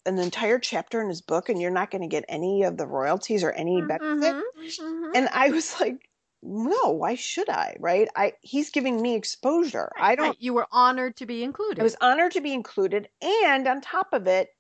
an 0.07 0.19
entire 0.19 0.59
chapter 0.59 1.01
in 1.03 1.09
his 1.09 1.23
book 1.23 1.49
and 1.49 1.61
you're 1.61 1.71
not 1.71 1.91
going 1.91 2.03
to 2.03 2.09
get 2.09 2.25
any 2.29 2.65
of 2.65 2.79
the 2.79 2.87
royalties 2.87 3.45
or 3.45 3.53
any 3.53 3.83
benefit 3.83 4.37
Mhm. 4.37 4.43
Mhm. 4.57 5.11
and 5.15 5.29
i 5.31 5.51
was 5.51 5.81
like 5.81 6.10
no 6.43 6.91
why 6.91 7.15
should 7.15 7.49
i 7.49 7.75
right 7.81 8.09
i 8.17 8.33
he's 8.43 8.71
giving 8.71 9.01
me 9.03 9.15
exposure 9.15 9.93
i 9.99 10.15
don't 10.15 10.37
Right, 10.37 10.41
You 10.41 10.55
were 10.55 10.69
honored 10.71 11.17
to 11.17 11.27
be 11.27 11.43
included. 11.43 11.81
i 11.81 11.83
was 11.83 11.97
honored 12.01 12.33
to 12.33 12.41
be 12.41 12.53
included 12.53 13.09
and 13.21 13.67
on 13.67 13.81
top 13.81 14.13
of 14.13 14.27
it 14.27 14.51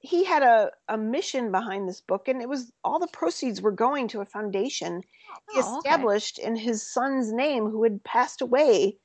he 0.00 0.24
had 0.24 0.42
a, 0.44 0.72
a 0.88 0.98
mission 0.98 1.52
behind 1.52 1.88
this 1.88 2.00
book 2.02 2.28
and 2.28 2.42
it 2.42 2.48
was 2.48 2.72
all 2.84 2.98
the 3.00 3.08
proceeds 3.08 3.62
were 3.62 3.72
going 3.72 4.08
to 4.08 4.20
a 4.20 4.26
foundation 4.26 5.02
he 5.48 5.58
Oh, 5.58 5.80
okay. 5.80 6.06
established 6.06 6.38
in 6.38 6.56
his 6.56 6.86
son's 6.92 7.32
name 7.32 7.66
who 7.70 7.82
had 7.84 8.04
passed 8.04 8.42
away 8.42 8.98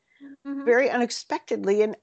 Mhm. 0.46 0.66
very 0.66 0.90
unexpectedly 0.90 1.82
and 1.84 1.98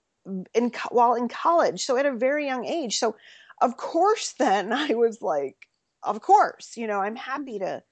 in 0.55 0.71
co- 0.71 0.89
while 0.93 1.15
in 1.15 1.29
college 1.29 1.85
so 1.85 1.97
at 1.97 2.07
a 2.07 2.17
very 2.17 2.47
young 2.47 2.65
age 2.67 2.99
so 2.99 3.17
of 3.63 3.77
course 3.77 4.35
then 4.35 4.73
i 4.85 4.95
was 4.95 5.23
like 5.23 5.69
of 6.03 6.21
course 6.21 6.77
you 6.77 6.87
know 6.87 7.01
i'm 7.01 7.17
happy 7.17 7.59
to 7.59 7.83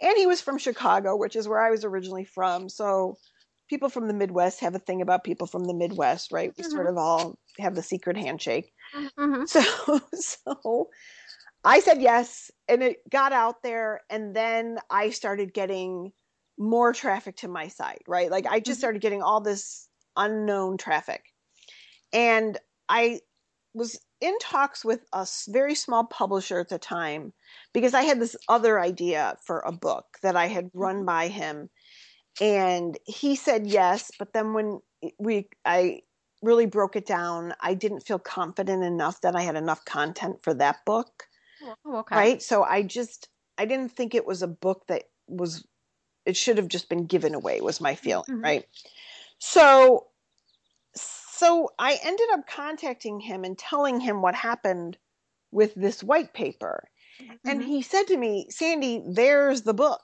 and 0.00 0.16
he 0.16 0.26
was 0.26 0.40
from 0.40 0.58
chicago 0.58 1.16
which 1.16 1.36
is 1.36 1.48
where 1.48 1.60
i 1.60 1.70
was 1.70 1.84
originally 1.84 2.24
from. 2.24 2.68
So 2.68 3.16
people 3.68 3.88
from 3.88 4.08
the 4.08 4.14
midwest 4.14 4.60
have 4.60 4.74
a 4.74 4.78
thing 4.78 5.00
about 5.00 5.24
people 5.24 5.46
from 5.46 5.64
the 5.64 5.74
midwest 5.74 6.32
right? 6.32 6.52
We 6.56 6.64
sort 6.64 6.86
of 6.86 6.98
all 6.98 7.38
have 7.58 7.74
the 7.74 7.82
secret 7.82 8.16
handshake. 8.16 8.72
Mhm. 8.94 9.48
so 9.54 10.00
so 10.14 10.90
i 11.64 11.80
said 11.80 12.02
yes 12.02 12.50
and 12.68 12.82
it 12.82 12.98
got 13.10 13.32
out 13.32 13.62
there 13.62 14.02
and 14.10 14.34
then 14.36 14.78
i 14.90 15.10
started 15.10 15.54
getting 15.54 16.12
more 16.58 16.92
traffic 16.92 17.36
to 17.36 17.48
my 17.48 17.68
site 17.68 18.02
right? 18.06 18.30
Like 18.30 18.46
i 18.46 18.60
just 18.60 18.78
Mhm. 18.78 18.80
started 18.80 19.02
getting 19.02 19.22
all 19.22 19.40
this 19.40 19.88
unknown 20.16 20.76
traffic. 20.76 21.24
And 22.12 22.58
i 22.88 23.20
was 23.74 23.98
in 24.24 24.38
talks 24.38 24.84
with 24.84 25.04
a 25.12 25.26
very 25.48 25.74
small 25.74 26.04
publisher 26.04 26.58
at 26.58 26.70
the 26.70 26.78
time 26.78 27.32
because 27.74 27.92
i 27.92 28.02
had 28.02 28.18
this 28.18 28.34
other 28.48 28.80
idea 28.80 29.36
for 29.44 29.60
a 29.60 29.72
book 29.72 30.06
that 30.22 30.34
i 30.34 30.46
had 30.46 30.70
run 30.72 31.04
by 31.04 31.28
him. 31.28 31.68
And 32.40 32.98
he 33.06 33.36
said 33.36 33.66
yes 33.66 34.10
but 34.18 34.32
then 34.32 34.54
when 34.54 34.80
we 35.18 35.48
i 35.64 36.00
really 36.42 36.66
broke 36.66 36.96
it 36.96 37.06
down 37.06 37.52
i 37.60 37.74
didn't 37.74 38.06
feel 38.06 38.18
confident 38.18 38.82
enough 38.82 39.20
that 39.20 39.36
i 39.36 39.42
had 39.42 39.56
enough 39.56 39.84
content 39.84 40.36
for 40.42 40.54
that 40.54 40.78
book. 40.86 41.28
Oh, 41.62 41.98
okay. 41.98 42.16
right? 42.16 42.42
So 42.42 42.64
i 42.64 42.82
just 42.82 43.28
i 43.58 43.66
didn't 43.66 43.92
think 43.92 44.14
it 44.14 44.26
was 44.26 44.42
a 44.42 44.48
book 44.48 44.86
that 44.88 45.04
was 45.28 45.66
it 46.24 46.36
should 46.36 46.56
have 46.56 46.68
just 46.68 46.88
been 46.88 47.04
given 47.04 47.34
away 47.34 47.60
was 47.60 47.80
my 47.80 47.94
feeling 47.94 48.24
Mhm. 48.28 48.42
right? 48.42 48.64
So 49.38 50.08
so 51.34 51.70
i 51.78 51.98
ended 52.02 52.28
up 52.32 52.46
contacting 52.46 53.20
him 53.20 53.44
and 53.44 53.58
telling 53.58 54.00
him 54.00 54.22
what 54.22 54.34
happened 54.34 54.98
with 55.52 55.74
this 55.76 56.02
white 56.04 56.34
paper. 56.34 56.90
And 57.46 57.62
Mhm. 57.62 57.68
he 57.68 57.82
said 57.82 58.04
to 58.08 58.16
me 58.18 58.48
sandy 58.50 59.02
there's 59.08 59.62
the 59.62 59.74
book. 59.74 60.02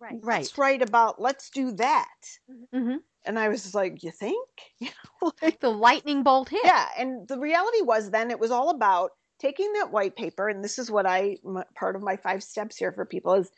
Right. 0.00 0.18
let's 0.22 0.58
write 0.58 0.82
about 0.82 1.20
let's 1.20 1.50
do 1.50 1.72
that. 1.72 2.38
Hmm 2.72 3.02
and 3.24 3.38
i 3.38 3.48
was 3.48 3.74
like 3.74 4.02
you 4.02 4.10
think? 4.10 4.48
You 4.80 4.88
know, 5.22 5.32
like, 5.42 5.60
The 5.60 5.70
lightning 5.70 6.22
bolt 6.24 6.48
hit. 6.48 6.62
yeah. 6.64 6.88
And 6.98 7.28
the 7.28 7.38
reality 7.38 7.82
was 7.82 8.10
then 8.10 8.30
it 8.30 8.40
was 8.40 8.50
all 8.50 8.70
about 8.70 9.12
taking 9.38 9.72
that 9.74 9.90
white 9.92 10.16
paper 10.16 10.48
and 10.48 10.62
this 10.64 10.78
is 10.78 10.90
what 10.90 11.06
i 11.06 11.36
m- 11.46 11.64
part 11.74 11.96
of 11.96 12.02
my 12.02 12.16
five 12.16 12.42
steps 12.42 12.76
here 12.76 12.92
for 12.92 13.04
people 13.06 13.34
is 13.34 13.50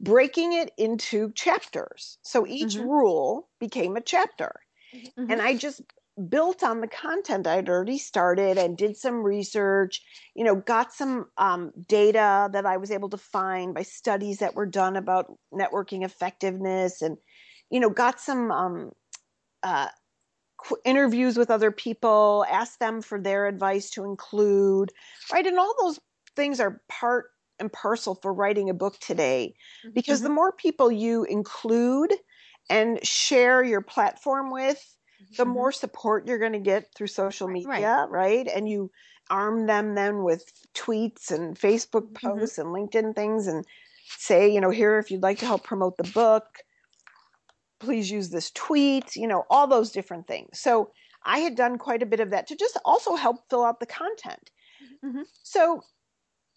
breaking 0.00 0.52
it 0.54 0.72
into 0.78 1.32
chapters. 1.34 2.18
So 2.22 2.46
each 2.46 2.76
Mhm. 2.76 2.78
rule 2.78 3.50
became 3.60 3.96
a 3.96 4.02
chapter. 4.02 4.62
Mhm. 4.92 5.30
and 5.30 5.42
i 5.42 5.56
just 5.56 5.82
built 6.28 6.62
on 6.62 6.80
the 6.80 6.88
content 6.88 7.46
i'd 7.46 7.68
already 7.68 7.98
started 7.98 8.56
and 8.56 8.78
did 8.78 8.96
some 8.96 9.22
research 9.22 10.00
you 10.34 10.42
know 10.44 10.56
got 10.56 10.92
some 10.92 11.26
um, 11.36 11.72
data 11.88 12.48
that 12.52 12.64
i 12.64 12.76
was 12.76 12.90
able 12.90 13.08
to 13.10 13.18
find 13.18 13.74
by 13.74 13.82
studies 13.82 14.38
that 14.38 14.54
were 14.54 14.66
done 14.66 14.96
about 14.96 15.38
networking 15.52 16.04
effectiveness 16.04 17.02
and 17.02 17.18
you 17.70 17.78
know 17.78 17.90
got 17.90 18.18
some 18.18 18.50
um, 18.50 18.92
uh, 19.62 19.88
qu- 20.58 20.78
interviews 20.84 21.36
with 21.36 21.50
other 21.50 21.70
people 21.70 22.44
asked 22.50 22.80
them 22.80 23.02
for 23.02 23.20
their 23.20 23.46
advice 23.46 23.90
to 23.90 24.04
include 24.04 24.92
right 25.32 25.46
and 25.46 25.58
all 25.58 25.74
those 25.80 26.00
things 26.36 26.60
are 26.60 26.82
part 26.88 27.26
and 27.58 27.72
parcel 27.72 28.14
for 28.16 28.34
writing 28.34 28.70
a 28.70 28.74
book 28.74 28.98
today 29.00 29.54
because 29.94 30.20
Mhm. 30.20 30.22
the 30.22 30.28
more 30.30 30.52
people 30.52 30.92
you 30.92 31.24
include 31.24 32.14
and 32.68 33.04
share 33.06 33.62
your 33.62 33.80
platform 33.80 34.50
with, 34.50 34.95
the 35.38 35.44
Mhm. 35.44 35.46
more 35.46 35.72
support 35.72 36.26
you're 36.26 36.38
going 36.38 36.52
to 36.52 36.58
get 36.60 36.94
through 36.94 37.08
social 37.08 37.48
Right, 37.62 37.64
right. 37.64 37.90
media, 37.90 38.06
right? 38.10 38.46
And 38.48 38.68
you 38.68 38.90
arm 39.30 39.66
them 39.66 39.94
then 39.94 40.22
with 40.24 40.44
tweets 40.74 41.30
and 41.30 41.58
Facebook 41.58 42.14
Mhm. 42.22 42.46
posts 42.46 42.58
and 42.58 42.68
LinkedIn 42.68 43.14
things 43.14 43.46
and 43.46 43.64
say, 44.18 44.48
you 44.48 44.60
know, 44.60 44.70
here, 44.70 44.98
if 44.98 45.10
you'd 45.10 45.22
like 45.22 45.38
to 45.40 45.46
help 45.46 45.64
promote 45.64 45.96
the 45.96 46.04
book, 46.04 46.44
please 47.78 48.10
use 48.10 48.30
this 48.30 48.50
tweet, 48.52 49.16
you 49.16 49.26
know, 49.26 49.44
all 49.50 49.66
those 49.66 49.92
different 49.92 50.26
things. 50.26 50.58
So 50.60 50.92
I 51.24 51.40
had 51.40 51.54
done 51.56 51.78
quite 51.78 52.02
a 52.02 52.06
bit 52.06 52.20
of 52.20 52.30
that 52.30 52.46
to 52.48 52.56
just 52.56 52.78
also 52.84 53.16
help 53.16 53.48
fill 53.50 53.64
out 53.64 53.80
the 53.80 53.86
content. 53.86 54.50
Mhm. 55.02 55.26
So 55.42 55.82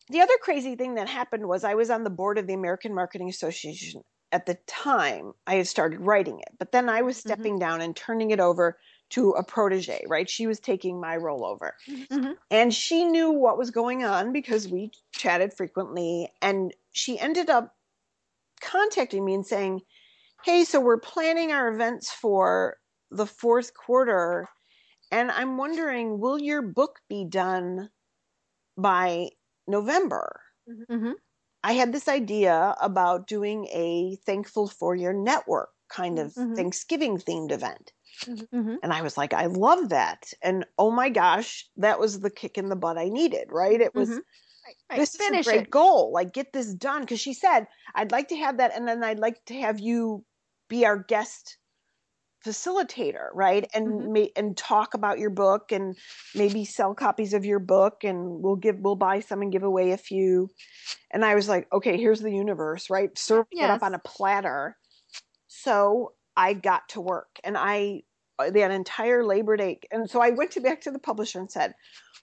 the 0.10 0.22
other 0.22 0.38
crazy 0.42 0.76
thing 0.76 0.96
that 0.96 1.10
happened 1.10 1.48
was 1.48 1.64
I 1.64 1.76
was 1.76 1.90
on 1.90 2.04
the 2.04 2.10
board 2.12 2.38
of 2.38 2.48
the 2.48 2.56
American 2.56 2.96
Marketing 2.96 3.30
Association 3.30 4.04
at 4.32 4.46
the 4.46 4.56
time 4.68 5.34
I 5.48 5.56
had 5.56 5.68
started 5.68 6.02
writing 6.02 6.40
it, 6.40 6.56
but 6.60 6.72
then 6.72 6.90
I 6.90 7.02
was 7.02 7.18
Mm-hmm. 7.26 7.50
stepping 7.50 7.60
down 7.60 7.82
and 7.82 7.96
turning 7.96 8.32
it 8.32 8.40
over 8.40 8.80
to 9.12 9.32
a 9.32 9.44
protege, 9.44 10.04
right? 10.08 10.30
She 10.30 10.48
was 10.48 10.60
taking 10.60 11.00
my 11.02 11.16
role 11.18 11.46
over. 11.46 11.76
Mhm. 11.88 12.40
And 12.52 12.74
she 12.74 13.06
knew 13.06 13.32
what 13.32 13.58
was 13.58 13.72
going 13.72 14.04
on 14.06 14.34
because 14.34 14.68
we 14.70 14.92
chatted 15.14 15.54
frequently. 15.54 16.32
And 16.42 16.76
she 16.94 17.20
ended 17.20 17.50
up 17.50 17.76
contacting 18.62 19.26
me 19.26 19.34
and 19.34 19.46
saying, 19.46 19.82
Hey, 20.44 20.66
so 20.66 20.80
we're 20.82 21.00
planning 21.00 21.52
our 21.52 21.70
events 21.70 22.12
for 22.12 22.78
the 23.12 23.28
fourth 23.28 23.74
quarter. 23.76 24.50
And 25.12 25.32
I'm 25.32 25.58
wondering, 25.58 26.20
will 26.20 26.40
your 26.40 26.62
book 26.64 27.02
be 27.10 27.26
done 27.26 27.92
by 28.78 29.30
November? 29.68 30.42
Mhm. 30.68 31.20
I 31.64 31.74
had 31.74 31.94
this 31.94 32.08
idea 32.08 32.76
about 32.82 33.28
doing 33.28 33.68
a 33.68 34.16
thankful 34.26 34.68
for 34.68 34.96
your 34.96 35.14
network 35.14 35.72
kind 35.90 36.20
of 36.20 36.36
Mhm. 36.36 36.56
Thanksgiving 36.56 37.18
themed 37.18 37.52
event. 37.52 37.94
Mhm. 38.28 38.80
And 38.84 38.94
I 38.94 39.02
was 39.04 39.18
like, 39.18 39.34
I 39.34 39.48
love 39.48 39.90
that. 39.90 40.34
And 40.44 40.66
oh 40.80 40.92
my 40.92 41.10
gosh, 41.10 41.70
that 41.78 42.00
was 42.00 42.22
the 42.22 42.32
kick 42.32 42.58
in 42.58 42.70
the 42.70 42.78
butt 42.78 42.98
I 43.00 43.10
needed, 43.10 43.50
right? 43.52 43.82
It 43.82 43.96
was 43.96 44.20
Mhm. 44.20 44.24
Right, 44.66 44.78
this 44.96 45.18
Finish 45.18 45.30
is 45.30 45.32
a 45.32 45.38
great 45.44 45.70
it. 45.70 45.70
goal. 45.72 46.14
Like 46.14 46.34
get 46.34 46.54
this 46.54 46.74
done. 46.76 47.08
Cause 47.08 47.22
she 47.22 47.34
said, 47.36 47.68
I'd 47.96 48.14
like 48.14 48.30
to 48.30 48.38
have 48.38 48.58
that 48.58 48.74
and 48.76 48.88
then 48.90 49.04
I'd 49.06 49.20
like 49.20 49.46
to 49.48 49.56
have 49.56 49.80
you 49.82 50.26
be 50.70 50.86
our 50.88 50.98
guest 50.98 51.59
facilitator, 52.50 53.30
right? 53.34 53.70
And 53.74 53.86
Mhm. 54.00 54.14
ma- 54.14 54.28
and 54.36 54.58
talk 54.58 54.94
about 54.94 55.20
your 55.20 55.30
book 55.30 55.72
and 55.72 55.98
maybe 56.36 56.66
sell 56.66 56.96
copies 56.96 57.34
of 57.34 57.46
your 57.46 57.60
book 57.60 58.04
and 58.04 58.42
we'll 58.44 58.56
give 58.56 58.80
we'll 58.80 58.96
buy 58.96 59.20
some 59.22 59.42
and 59.42 59.52
give 59.52 59.64
away 59.64 59.92
a 59.92 59.98
few. 59.98 60.50
And 61.12 61.26
I 61.26 61.36
was 61.36 61.50
like, 61.50 61.72
okay, 61.74 61.98
here's 61.98 62.22
the 62.22 62.32
universe, 62.34 62.90
right? 62.90 63.18
Serve 63.18 63.46
it 63.60 63.70
up 63.70 63.84
on 63.84 63.96
a 63.96 64.00
platter. 64.00 64.78
So 65.48 66.14
I 66.38 66.54
got 66.54 66.90
to 66.90 67.02
work 67.02 67.40
and 67.44 67.58
I 67.58 68.04
uh, 68.40 68.52
that 68.52 68.72
entire 68.72 69.24
Labor 69.26 69.58
Day. 69.58 69.80
And 69.92 70.10
so 70.10 70.22
I 70.22 70.32
went 70.32 70.52
to 70.52 70.62
back 70.62 70.82
to 70.82 70.92
the 70.92 71.00
publisher 71.00 71.40
and 71.40 71.52
said, 71.52 71.76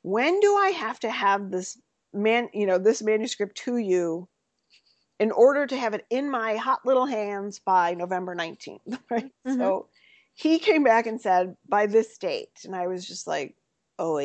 when 0.02 0.40
do 0.40 0.56
I 0.56 0.70
have 0.70 1.00
to 1.00 1.10
have 1.10 1.50
this 1.50 1.80
man, 2.12 2.48
you 2.54 2.66
know, 2.66 2.78
this 2.78 3.02
manuscript 3.02 3.56
to 3.58 3.76
you 3.78 4.28
in 5.18 5.30
order 5.32 5.66
to 5.66 5.76
have 5.76 5.94
it 5.94 6.06
in 6.10 6.30
my 6.30 6.56
hot 6.56 6.84
little 6.84 7.06
hands 7.06 7.58
by 7.58 7.94
November 7.94 8.34
19th, 8.34 8.98
right? 9.10 9.32
Mhm. 9.44 9.72
So 9.72 9.88
he 10.36 10.58
came 10.58 10.84
back 10.84 11.06
and 11.06 11.20
said 11.20 11.56
by 11.66 11.86
this 11.86 12.16
date. 12.18 12.60
And 12.64 12.76
I 12.76 12.86
was 12.86 13.06
just 13.06 13.26
like, 13.26 13.56
oh, 13.98 14.20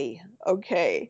okay. 0.46 1.10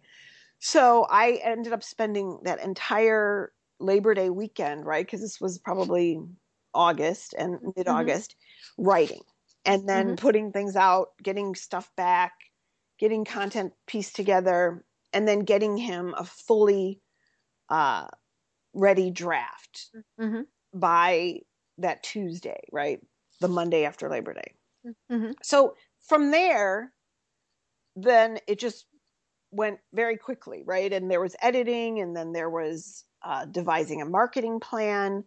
So 0.59 1.07
I 1.09 1.39
ended 1.43 1.73
up 1.73 1.83
spending 1.83 2.39
that 2.43 2.61
entire 2.63 3.51
Labor 3.79 4.13
Day 4.13 4.29
weekend, 4.29 4.85
right? 4.85 5.05
Because 5.05 5.21
this 5.21 5.41
was 5.41 5.57
probably 5.57 6.19
August 6.73 7.33
and 7.37 7.57
mid 7.75 7.87
August, 7.87 8.35
writing 8.77 9.23
and 9.65 9.89
then 9.89 10.15
putting 10.15 10.51
things 10.51 10.75
out, 10.75 11.09
getting 11.23 11.55
stuff 11.55 11.91
back, 11.95 12.33
getting 12.99 13.25
content 13.25 13.73
pieced 13.87 14.15
together, 14.15 14.85
and 15.13 15.27
then 15.27 15.39
getting 15.39 15.77
him 15.77 16.13
a 16.15 16.23
fully 16.23 17.01
uh, 17.69 18.07
ready 18.73 19.11
draft 19.11 19.89
Mhm. 20.19 20.45
by 20.73 21.41
that 21.79 22.03
Tuesday, 22.03 22.61
right? 22.71 23.01
The 23.39 23.47
Monday 23.47 23.85
after 23.85 24.09
Labor 24.09 24.33
Day. 24.33 24.55
Mhm. 25.09 25.33
So 25.43 25.75
from 25.99 26.31
there, 26.31 26.93
then 27.95 28.39
it 28.47 28.59
just 28.59 28.87
went 29.51 29.79
very 29.93 30.17
quickly, 30.17 30.63
right? 30.65 30.93
And 30.93 31.11
there 31.11 31.21
was 31.21 31.35
editing, 31.41 31.99
and 31.99 32.15
then 32.15 32.33
there 32.33 32.49
was 32.49 33.05
uh, 33.23 33.45
devising 33.45 34.01
a 34.01 34.05
marketing 34.05 34.59
plan. 34.59 35.25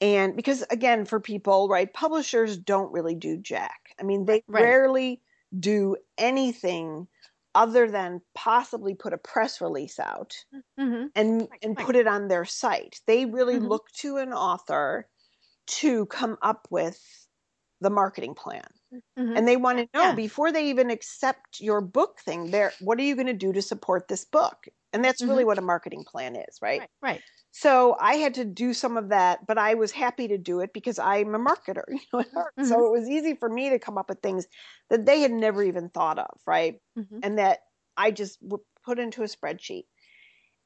And 0.00 0.36
because, 0.36 0.62
again, 0.70 1.06
for 1.06 1.20
people, 1.20 1.68
right, 1.68 1.92
publishers 1.92 2.58
don't 2.58 2.92
really 2.92 3.14
do 3.16 3.38
jack. 3.38 3.94
I 4.00 4.04
mean, 4.04 4.26
they 4.26 4.42
Right. 4.48 4.76
rarely 4.86 5.22
do 5.58 5.96
anything 6.18 7.08
other 7.54 7.90
than 7.90 8.22
possibly 8.34 8.94
put 8.94 9.14
a 9.14 9.18
press 9.18 9.60
release 9.60 9.98
out 10.00 10.36
Mhm. 10.78 11.12
and 11.14 11.48
Right, 11.50 11.62
and 11.62 11.78
right. 11.78 11.78
put 11.78 11.96
it 11.96 12.06
on 12.08 12.28
their 12.28 12.44
site. 12.46 13.00
They 13.06 13.26
really 13.26 13.58
Mhm. 13.58 13.60
look 13.60 13.90
to 13.98 14.18
an 14.18 14.32
author 14.32 15.08
to 15.68 16.06
come 16.06 16.38
up 16.42 16.68
with 16.70 17.28
the 17.80 17.90
marketing 17.90 18.34
plan. 18.34 18.68
Mhm. 19.16 19.36
And 19.36 19.46
they 19.46 19.56
want 19.56 19.78
to 19.78 19.88
know 19.94 20.12
Yeah. 20.12 20.14
before 20.14 20.50
they 20.50 20.68
even 20.70 20.90
accept 20.90 21.60
your 21.60 21.80
book 21.80 22.20
thing, 22.20 22.50
there 22.50 22.74
what 22.78 22.98
are 22.98 23.02
you 23.02 23.14
going 23.14 23.26
to 23.26 23.34
do 23.34 23.52
to 23.52 23.62
support 23.62 24.08
this 24.08 24.24
book? 24.24 24.66
And 24.92 25.04
that's 25.04 25.26
really 25.26 25.44
what 25.44 25.58
a 25.58 25.62
marketing 25.62 26.04
plan 26.04 26.36
is, 26.36 26.58
right? 26.62 26.82
Right. 26.82 26.90
Right. 27.02 27.24
So 27.52 27.96
I 28.00 28.16
had 28.16 28.34
to 28.34 28.44
do 28.44 28.74
some 28.74 28.96
of 28.96 29.10
that, 29.10 29.46
but 29.46 29.58
I 29.58 29.74
was 29.74 29.92
happy 29.92 30.28
to 30.28 30.38
do 30.38 30.60
it 30.60 30.72
because 30.74 30.98
I'm 30.98 31.34
a 31.34 31.38
marketer, 31.38 31.84
you 31.88 32.00
know. 32.12 32.24
Mm-hmm. 32.58 32.62
So 32.62 32.86
it 32.86 32.98
was 33.00 33.08
easy 33.10 33.34
for 33.34 33.48
me 33.48 33.70
to 33.70 33.78
come 33.78 33.98
up 33.98 34.10
with 34.10 34.20
things 34.22 34.46
that 34.90 35.06
they 35.06 35.20
had 35.20 35.32
never 35.32 35.62
even 35.62 35.90
thought 35.90 36.18
of, 36.18 36.40
right? 36.46 36.80
Mhm. 36.96 37.22
And 37.22 37.38
that 37.38 37.60
I 37.96 38.10
just 38.10 38.40
put 38.84 38.98
into 38.98 39.22
a 39.22 39.26
spreadsheet. 39.26 39.84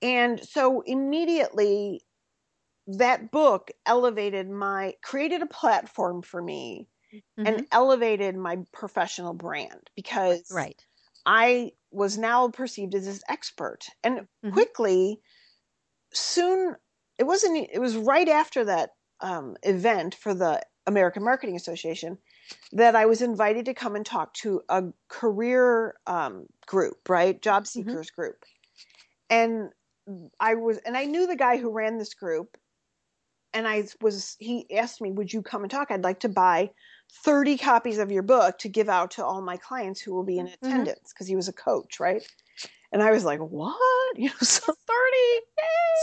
And 0.03 0.41
so 0.47 0.83
immediately 0.83 2.03
that 2.87 3.31
book 3.31 3.71
elevated 3.87 4.49
my 4.49 4.95
created 5.03 5.43
a 5.43 5.47
platform 5.47 6.23
for 6.23 6.43
me 6.43 6.89
and 7.45 7.63
elevated 7.73 8.37
my 8.37 8.59
professional 8.73 9.35
brand 9.35 9.91
because 9.97 10.41
Mm-hmm. 10.43 10.55
Right. 10.55 10.87
I 11.27 11.73
was 11.91 12.19
now 12.19 12.49
perceived 12.51 12.95
as 12.95 13.07
this 13.07 13.23
expert. 13.29 13.87
And 14.05 14.29
Mhm. 14.43 14.53
quickly, 14.53 15.21
soon, 16.13 16.77
it 17.19 17.25
wasn't, 17.25 17.69
it 17.73 17.79
was 17.79 17.97
right 17.97 18.29
after 18.29 18.65
that 18.65 18.91
um, 19.21 19.57
event 19.63 20.15
for 20.15 20.35
the 20.35 20.63
American 20.87 21.23
Marketing 21.23 21.57
Association 21.57 22.19
that 22.73 22.97
I 22.97 23.07
was 23.07 23.23
invited 23.23 23.67
to 23.67 23.75
come 23.75 23.97
and 23.97 24.07
talk 24.07 24.35
to 24.35 24.63
a 24.69 24.85
career 25.09 25.97
um, 26.07 26.47
group, 26.67 27.09
right? 27.09 27.41
Job 27.43 27.67
seekers 27.67 28.11
group. 28.11 28.45
And 29.31 29.71
I 30.41 30.55
was, 30.55 30.79
and 30.79 30.97
I 30.97 31.07
knew 31.07 31.27
the 31.27 31.37
guy 31.37 31.59
who 31.59 31.73
ran 31.73 31.99
this 31.99 32.15
group. 32.15 32.59
And 33.53 33.67
I 33.67 33.87
was, 34.01 34.37
he 34.39 34.71
asked 34.77 35.01
me, 35.01 35.11
Would 35.13 35.33
you 35.33 35.43
come 35.43 35.63
and 35.63 35.71
talk? 35.71 35.91
I'd 35.91 36.05
like 36.05 36.21
to 36.21 36.29
buy 36.29 36.71
30 37.25 37.59
copies 37.59 37.99
of 37.99 38.11
your 38.11 38.23
book 38.23 38.59
to 38.59 38.69
give 38.69 38.89
out 38.89 39.11
to 39.13 39.25
all 39.25 39.43
my 39.43 39.57
clients 39.57 40.01
who 40.01 40.15
will 40.15 40.25
be 40.25 40.39
in 40.39 40.47
Mhm. 40.47 40.55
attendance 40.63 41.13
because 41.13 41.27
he 41.27 41.37
was 41.37 41.49
a 41.49 41.53
coach, 41.53 42.01
right? 42.01 42.27
And 42.93 43.03
I 43.03 43.11
was 43.11 43.25
like, 43.25 43.41
What? 43.41 43.77
You 44.17 44.29
know, 44.29 44.35
so, 44.41 44.61
30. 44.73 45.47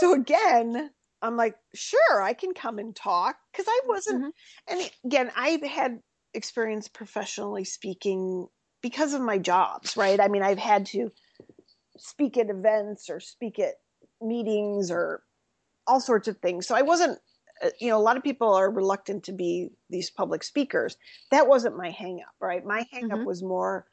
so 0.00 0.14
again, 0.14 0.90
I'm 1.22 1.36
like, 1.36 1.56
Sure, 1.74 2.22
I 2.22 2.32
can 2.32 2.54
come 2.54 2.78
and 2.78 2.94
talk 2.94 3.36
because 3.52 3.66
I 3.68 3.80
wasn't, 3.86 4.24
Mhm. 4.24 4.32
and 4.68 4.90
again, 5.04 5.32
I've 5.36 5.62
had 5.62 6.02
experience 6.34 6.88
professionally 6.88 7.64
speaking 7.64 8.48
because 8.82 9.12
of 9.14 9.20
my 9.20 9.38
jobs, 9.38 9.96
right? 9.96 10.20
I 10.20 10.28
mean, 10.28 10.42
I've 10.42 10.58
had 10.58 10.86
to 10.86 11.10
speak 11.96 12.36
at 12.38 12.48
events 12.50 13.10
or 13.10 13.18
speak 13.20 13.58
at 13.58 13.74
meetings 14.20 14.90
or 14.90 15.24
all 15.86 16.00
sorts 16.00 16.28
of 16.28 16.38
things. 16.38 16.66
So 16.66 16.74
I 16.74 16.82
wasn't, 16.82 17.18
you 17.80 17.88
know, 17.88 17.98
a 17.98 18.02
lot 18.02 18.16
of 18.16 18.22
people 18.22 18.52
are 18.54 18.70
reluctant 18.70 19.24
to 19.24 19.32
be 19.32 19.70
these 19.90 20.10
public 20.10 20.42
speakers. 20.42 20.96
That 21.30 21.48
wasn't 21.48 21.76
my 21.76 21.90
hang 21.90 22.20
up, 22.22 22.34
right? 22.40 22.64
My 22.64 22.86
hang 22.90 23.12
up 23.12 23.20
Mhm. 23.20 23.26
was 23.26 23.42
more, 23.42 23.86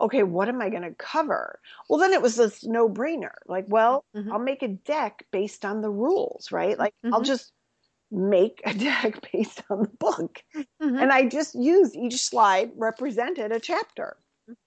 okay, 0.00 0.22
what 0.22 0.48
am 0.48 0.62
I 0.62 0.70
going 0.70 0.82
to 0.82 0.94
cover? 0.94 1.60
Well, 1.88 1.98
then 2.00 2.12
it 2.12 2.22
was 2.22 2.36
this 2.36 2.64
no 2.64 2.88
brainer. 2.88 3.34
Like, 3.46 3.66
well, 3.68 4.04
Mhm. 4.14 4.34
I'll 4.34 4.40
make 4.40 4.62
a 4.62 4.68
deck 4.68 5.26
based 5.32 5.64
on 5.64 5.82
the 5.82 5.90
rules, 5.90 6.52
right? 6.52 6.78
Like, 6.78 6.94
I'll 7.12 7.22
Mhm. 7.22 7.24
just 7.24 7.52
make 8.10 8.62
a 8.66 8.74
deck 8.78 9.30
based 9.32 9.62
on 9.70 9.82
the 9.84 9.90
book. 9.90 10.42
Mhm. 10.80 11.04
And 11.04 11.12
I 11.12 11.28
just 11.28 11.54
used 11.54 11.96
each 11.96 12.22
slide 12.22 12.72
represented 12.76 13.52
a 13.52 13.60
chapter. 13.60 14.18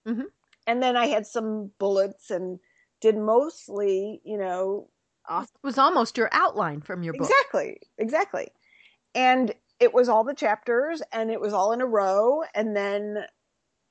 Mhm. 0.05 0.27
And 0.65 0.83
then 0.83 0.95
I 0.95 1.07
had 1.07 1.25
some 1.25 1.71
bullets 1.79 2.29
and 2.29 2.59
did 3.01 3.17
mostly, 3.17 4.21
you 4.23 4.37
know, 4.37 4.89
It 5.29 5.47
was 5.63 5.77
almost 5.77 6.17
your 6.17 6.29
outline 6.31 6.81
from 6.81 7.03
your 7.03 7.13
book. 7.13 7.29
Exactly, 7.29 7.79
exactly. 7.97 8.47
And 9.15 9.53
it 9.79 9.93
was 9.93 10.09
all 10.09 10.23
the 10.23 10.33
chapters 10.33 11.01
and 11.11 11.29
it 11.29 11.39
was 11.39 11.53
all 11.53 11.71
in 11.71 11.81
a 11.81 11.85
row 11.85 12.43
and 12.55 12.75
then 12.75 13.25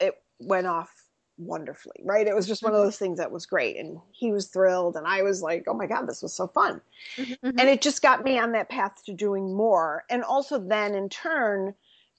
it 0.01 0.15
went 0.41 0.67
off 0.67 0.91
wonderfully, 1.39 2.03
right? 2.05 2.27
It 2.27 2.35
was 2.35 2.47
just 2.47 2.63
one 2.63 2.75
of 2.75 2.83
those 2.83 2.99
things 2.99 3.19
that 3.19 3.31
was 3.31 3.47
great. 3.47 3.77
And 3.77 3.99
he 4.13 4.33
was 4.33 4.47
thrilled. 4.49 4.97
And 4.97 5.07
I 5.07 5.23
was 5.23 5.43
like, 5.43 5.65
oh 5.67 5.75
my 5.75 5.87
God, 5.87 6.09
this 6.09 6.23
was 6.23 6.33
so 6.33 6.47
fun. 6.47 6.81
Mm-hmm. 7.17 7.59
And 7.59 7.69
it 7.69 7.83
just 7.83 8.03
got 8.03 8.25
me 8.25 8.39
on 8.39 8.53
that 8.53 8.69
path 8.69 9.03
to 9.05 9.13
doing 9.13 9.55
more. 9.55 10.05
And 10.09 10.25
also, 10.25 10.59
then 10.59 10.95
in 10.95 11.09
turn, 11.09 11.75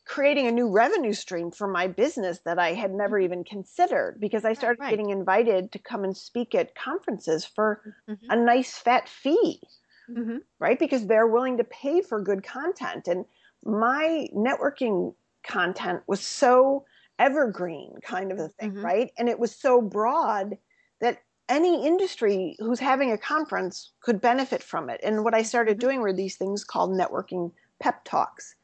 creating 0.08 0.48
a 0.48 0.52
new 0.52 0.70
revenue 0.70 1.14
stream 1.14 1.52
for 1.52 1.68
my 1.68 1.88
business 1.88 2.40
that 2.46 2.60
I 2.60 2.74
had 2.74 2.92
never 2.94 3.20
even 3.20 3.44
considered 3.44 4.20
because 4.20 4.46
I 4.46 4.54
started 4.54 4.80
right. 4.80 4.90
getting 4.90 5.10
invited 5.10 5.72
to 5.74 5.80
come 5.80 6.04
and 6.04 6.16
speak 6.16 6.56
at 6.56 6.76
conferences 6.76 7.46
for 7.46 7.84
Mhm. 8.08 8.32
a 8.32 8.36
nice 8.36 8.78
fat 8.78 9.10
fee, 9.10 9.62
Mhm. 10.08 10.40
right? 10.60 10.80
Because 10.80 11.08
they're 11.08 11.28
willing 11.28 11.58
to 11.58 11.64
pay 11.64 12.02
for 12.02 12.22
good 12.22 12.44
content. 12.44 13.08
And 13.08 13.26
my 13.64 14.28
networking 14.34 15.16
content 15.44 16.04
was 16.08 16.22
so 16.22 16.86
evergreen 17.20 17.96
kind 18.04 18.32
of 18.32 18.40
a 18.40 18.50
thing, 18.50 18.70
Mhm. 18.70 18.84
right? 18.84 19.12
And 19.18 19.30
it 19.30 19.40
was 19.40 19.56
so 19.56 19.82
broad 19.82 20.58
that 21.02 21.22
any 21.50 21.86
industry 21.86 22.56
who's 22.60 22.80
having 22.80 23.12
a 23.12 23.18
conference 23.18 23.94
could 24.02 24.20
benefit 24.22 24.62
from 24.62 24.90
it. 24.90 25.00
And 25.04 25.24
what 25.24 25.34
I 25.34 25.42
started 25.44 25.80
Mhm. 25.80 25.80
doing 25.80 26.02
were 26.02 26.14
these 26.14 26.38
things 26.38 26.64
called 26.64 26.92
networking 26.92 27.54
pep 27.80 28.04
talks, 28.04 28.56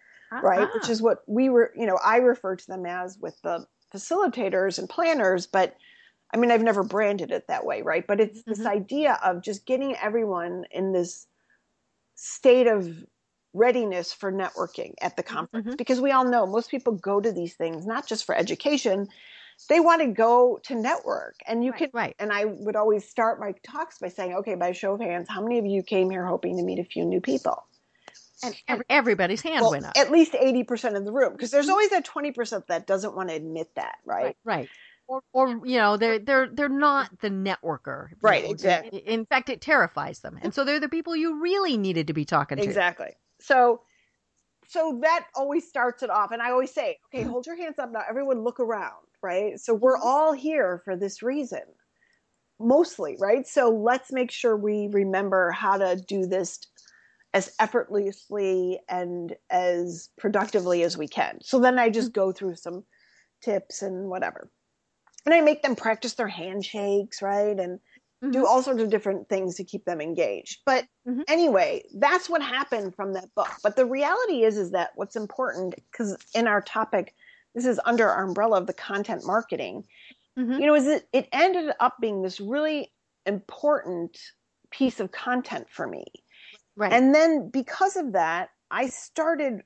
right? 0.41 0.73
Which 0.73 0.87
Ah. 0.87 0.89
is 0.89 1.01
what 1.01 1.23
we 1.27 1.49
were, 1.49 1.73
you 1.75 1.85
know, 1.85 1.99
I 2.03 2.17
refer 2.17 2.55
to 2.55 2.67
them 2.67 2.85
as 2.85 3.17
with 3.19 3.41
the 3.43 3.67
facilitators 3.93 4.79
and 4.79 4.89
planners, 4.89 5.47
but 5.47 5.75
I 6.33 6.37
mean, 6.37 6.51
I've 6.51 6.63
never 6.63 6.83
branded 6.83 7.31
it 7.31 7.47
that 7.47 7.65
way, 7.65 7.81
right? 7.83 8.05
But 8.07 8.19
it's 8.21 8.43
this 8.49 8.65
Mhm. 8.65 8.67
idea 8.67 9.19
of 9.23 9.43
just 9.43 9.65
getting 9.65 9.95
everyone 9.97 10.65
in 10.71 10.93
this 10.93 11.27
state 12.15 12.67
of 12.67 13.05
readiness 13.53 14.13
for 14.13 14.31
networking 14.31 14.93
at 15.01 15.15
the 15.15 15.23
conference 15.23 15.51
Mhm. 15.53 15.77
because 15.77 16.01
we 16.01 16.11
all 16.11 16.25
know 16.25 16.45
most 16.47 16.71
people 16.71 16.93
go 16.93 17.21
to 17.21 17.31
these 17.31 17.55
things 17.55 17.85
not 17.85 18.07
just 18.07 18.25
for 18.25 18.33
education 18.33 19.07
they 19.69 19.79
want 19.79 20.01
to 20.01 20.07
go 20.07 20.59
to 20.63 20.73
network 20.75 21.35
and 21.45 21.63
you 21.63 21.71
Right, 21.71 21.79
can 21.79 21.91
right. 21.93 22.15
and 22.19 22.33
i 22.33 22.45
would 22.45 22.75
always 22.75 23.07
start 23.07 23.39
my 23.39 23.53
talks 23.63 23.99
by 23.99 24.07
saying 24.07 24.33
okay 24.35 24.55
by 24.55 24.71
show 24.71 24.93
of 24.95 25.01
hands 25.01 25.29
how 25.29 25.41
many 25.41 25.59
of 25.59 25.65
you 25.67 25.83
came 25.83 26.09
here 26.09 26.25
hoping 26.25 26.57
to 26.57 26.63
meet 26.63 26.79
a 26.79 26.83
few 26.83 27.05
new 27.05 27.21
people 27.21 27.63
and 28.43 28.55
every, 28.67 28.85
everybody's 28.89 29.41
hand 29.41 29.61
well, 29.61 29.71
went 29.71 29.85
up. 29.85 29.93
at 29.95 30.11
least 30.11 30.33
80% 30.33 30.95
of 30.95 31.05
the 31.05 31.11
room 31.11 31.33
because 31.33 31.51
there's 31.51 31.69
always 31.69 31.89
that 31.89 32.05
20% 32.05 32.67
that 32.67 32.87
doesn't 32.87 33.15
want 33.15 33.29
to 33.29 33.35
admit 33.35 33.69
that 33.75 33.95
right 34.05 34.23
right, 34.23 34.37
right. 34.43 34.69
Or, 35.05 35.21
or 35.33 35.49
you 35.67 35.77
know, 35.77 35.97
they're 35.97 36.17
they're 36.17 36.47
they're 36.47 36.69
not 36.69 37.09
the 37.19 37.29
networker. 37.29 38.11
Right, 38.21 38.45
know. 38.45 38.51
exactly. 38.51 38.99
In 38.99 39.25
fact, 39.25 39.49
it 39.49 39.59
terrifies 39.59 40.19
them, 40.19 40.39
and 40.41 40.53
so 40.53 40.63
they're 40.63 40.79
the 40.79 40.87
people 40.87 41.13
you 41.13 41.41
really 41.41 41.75
needed 41.75 42.07
to 42.07 42.13
be 42.13 42.23
talking 42.23 42.57
to. 42.57 42.63
Exactly. 42.63 43.09
So 43.41 43.81
so 44.73 44.99
that 45.01 45.27
always 45.35 45.67
starts 45.67 46.03
it 46.03 46.09
off 46.09 46.31
and 46.31 46.41
I 46.41 46.51
always 46.51 46.71
say, 46.71 46.97
okay, 47.07 47.21
mm-hmm. 47.21 47.31
hold 47.31 47.45
your 47.45 47.55
hands 47.55 47.79
up 47.79 47.91
now. 47.91 48.01
Everyone 48.09 48.43
look 48.43 48.59
around, 48.59 49.05
right? 49.21 49.59
So 49.59 49.73
mm-hmm. 49.73 49.83
we're 49.83 49.97
all 49.97 50.33
here 50.33 50.81
for 50.83 50.95
this 50.95 51.21
reason. 51.21 51.61
Mostly, 52.59 53.17
right? 53.19 53.45
So 53.45 53.69
let's 53.69 54.11
make 54.11 54.31
sure 54.31 54.55
we 54.55 54.87
remember 54.91 55.51
how 55.51 55.77
to 55.77 56.01
do 56.07 56.25
this 56.25 56.59
as 57.33 57.55
effortlessly 57.59 58.79
and 58.89 59.35
as 59.49 60.09
productively 60.17 60.83
as 60.83 60.97
we 60.97 61.07
can. 61.07 61.39
So 61.41 61.59
then 61.59 61.79
I 61.79 61.89
just 61.89 62.13
go 62.13 62.31
through 62.31 62.55
some 62.55 62.85
tips 63.41 63.81
and 63.81 64.09
whatever. 64.09 64.51
And 65.25 65.33
I 65.33 65.41
make 65.41 65.61
them 65.63 65.75
practice 65.75 66.15
their 66.15 66.27
handshakes, 66.27 67.21
right? 67.21 67.59
And 67.59 67.79
do 68.31 68.39
Mhm. 68.39 68.47
all 68.47 68.61
sorts 68.63 68.81
of 68.81 68.89
different 68.89 69.29
things 69.29 69.55
to 69.55 69.63
keep 69.63 69.85
them 69.85 70.01
engaged. 70.01 70.61
But 70.65 70.87
Mhm. 71.05 71.23
anyway, 71.27 71.83
that's 71.95 72.29
what 72.29 72.41
happened 72.41 72.95
from 72.95 73.13
that 73.13 73.33
book. 73.35 73.49
But 73.63 73.75
the 73.75 73.85
reality 73.85 74.43
is, 74.43 74.57
is 74.57 74.71
that 74.71 74.91
what's 74.95 75.15
important 75.15 75.75
because 75.91 76.17
in 76.35 76.47
our 76.47 76.61
topic, 76.61 77.15
this 77.55 77.65
is 77.65 77.79
under 77.85 78.09
our 78.09 78.23
umbrella 78.25 78.57
of 78.59 78.67
the 78.67 78.73
content 78.73 79.25
marketing. 79.25 79.87
Mhm. 80.37 80.59
You 80.59 80.67
know, 80.67 80.75
is 80.75 80.87
it 80.87 81.07
it 81.13 81.29
ended 81.31 81.73
up 81.79 81.97
being 82.01 82.21
this 82.21 82.39
really 82.39 82.93
important 83.25 84.17
piece 84.71 84.99
of 84.99 85.11
content 85.11 85.69
for 85.69 85.87
me. 85.87 86.05
Right. 86.75 86.91
And 86.93 87.13
then 87.13 87.49
because 87.49 87.95
of 87.95 88.13
that, 88.13 88.49
I 88.71 88.87
started 88.87 89.61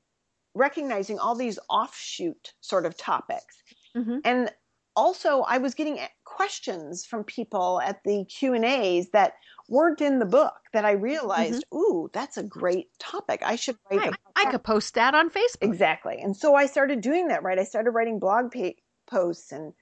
recognizing 0.56 1.20
all 1.20 1.36
these 1.36 1.60
offshoot 1.70 2.54
sort 2.62 2.86
of 2.86 2.98
topics. 2.98 3.64
Mhm. 3.96 4.22
And 4.26 4.54
also 4.96 5.42
I 5.42 5.58
was 5.60 5.76
getting 5.76 6.00
questions 6.26 7.06
from 7.06 7.24
people 7.24 7.80
at 7.82 8.04
the 8.04 8.26
Q&As 8.26 9.10
that 9.12 9.34
weren't 9.70 10.02
in 10.02 10.20
the 10.20 10.26
book 10.26 10.56
that 10.74 10.86
I 10.86 10.92
realized, 10.92 11.64
ooh, 11.74 12.10
that's 12.14 12.38
a 12.38 12.44
great 12.44 12.88
topic. 13.00 13.42
I 13.44 13.56
should 13.56 13.78
write 13.92 14.00
Right. 14.00 14.16
I 14.36 14.46
could 14.52 14.64
post 14.64 14.94
that 14.96 15.14
on 15.14 15.30
Facebook. 15.30 15.62
Exactly. 15.62 16.18
And 16.20 16.36
so 16.36 16.56
I 16.56 16.66
started 16.66 17.02
doing 17.02 17.28
that, 17.28 17.44
right? 17.44 17.60
I 17.60 17.64
started 17.64 17.92
writing 17.92 18.20
blog 18.20 18.52
pa- 18.52 18.72
posts 19.08 19.52
and 19.52 19.74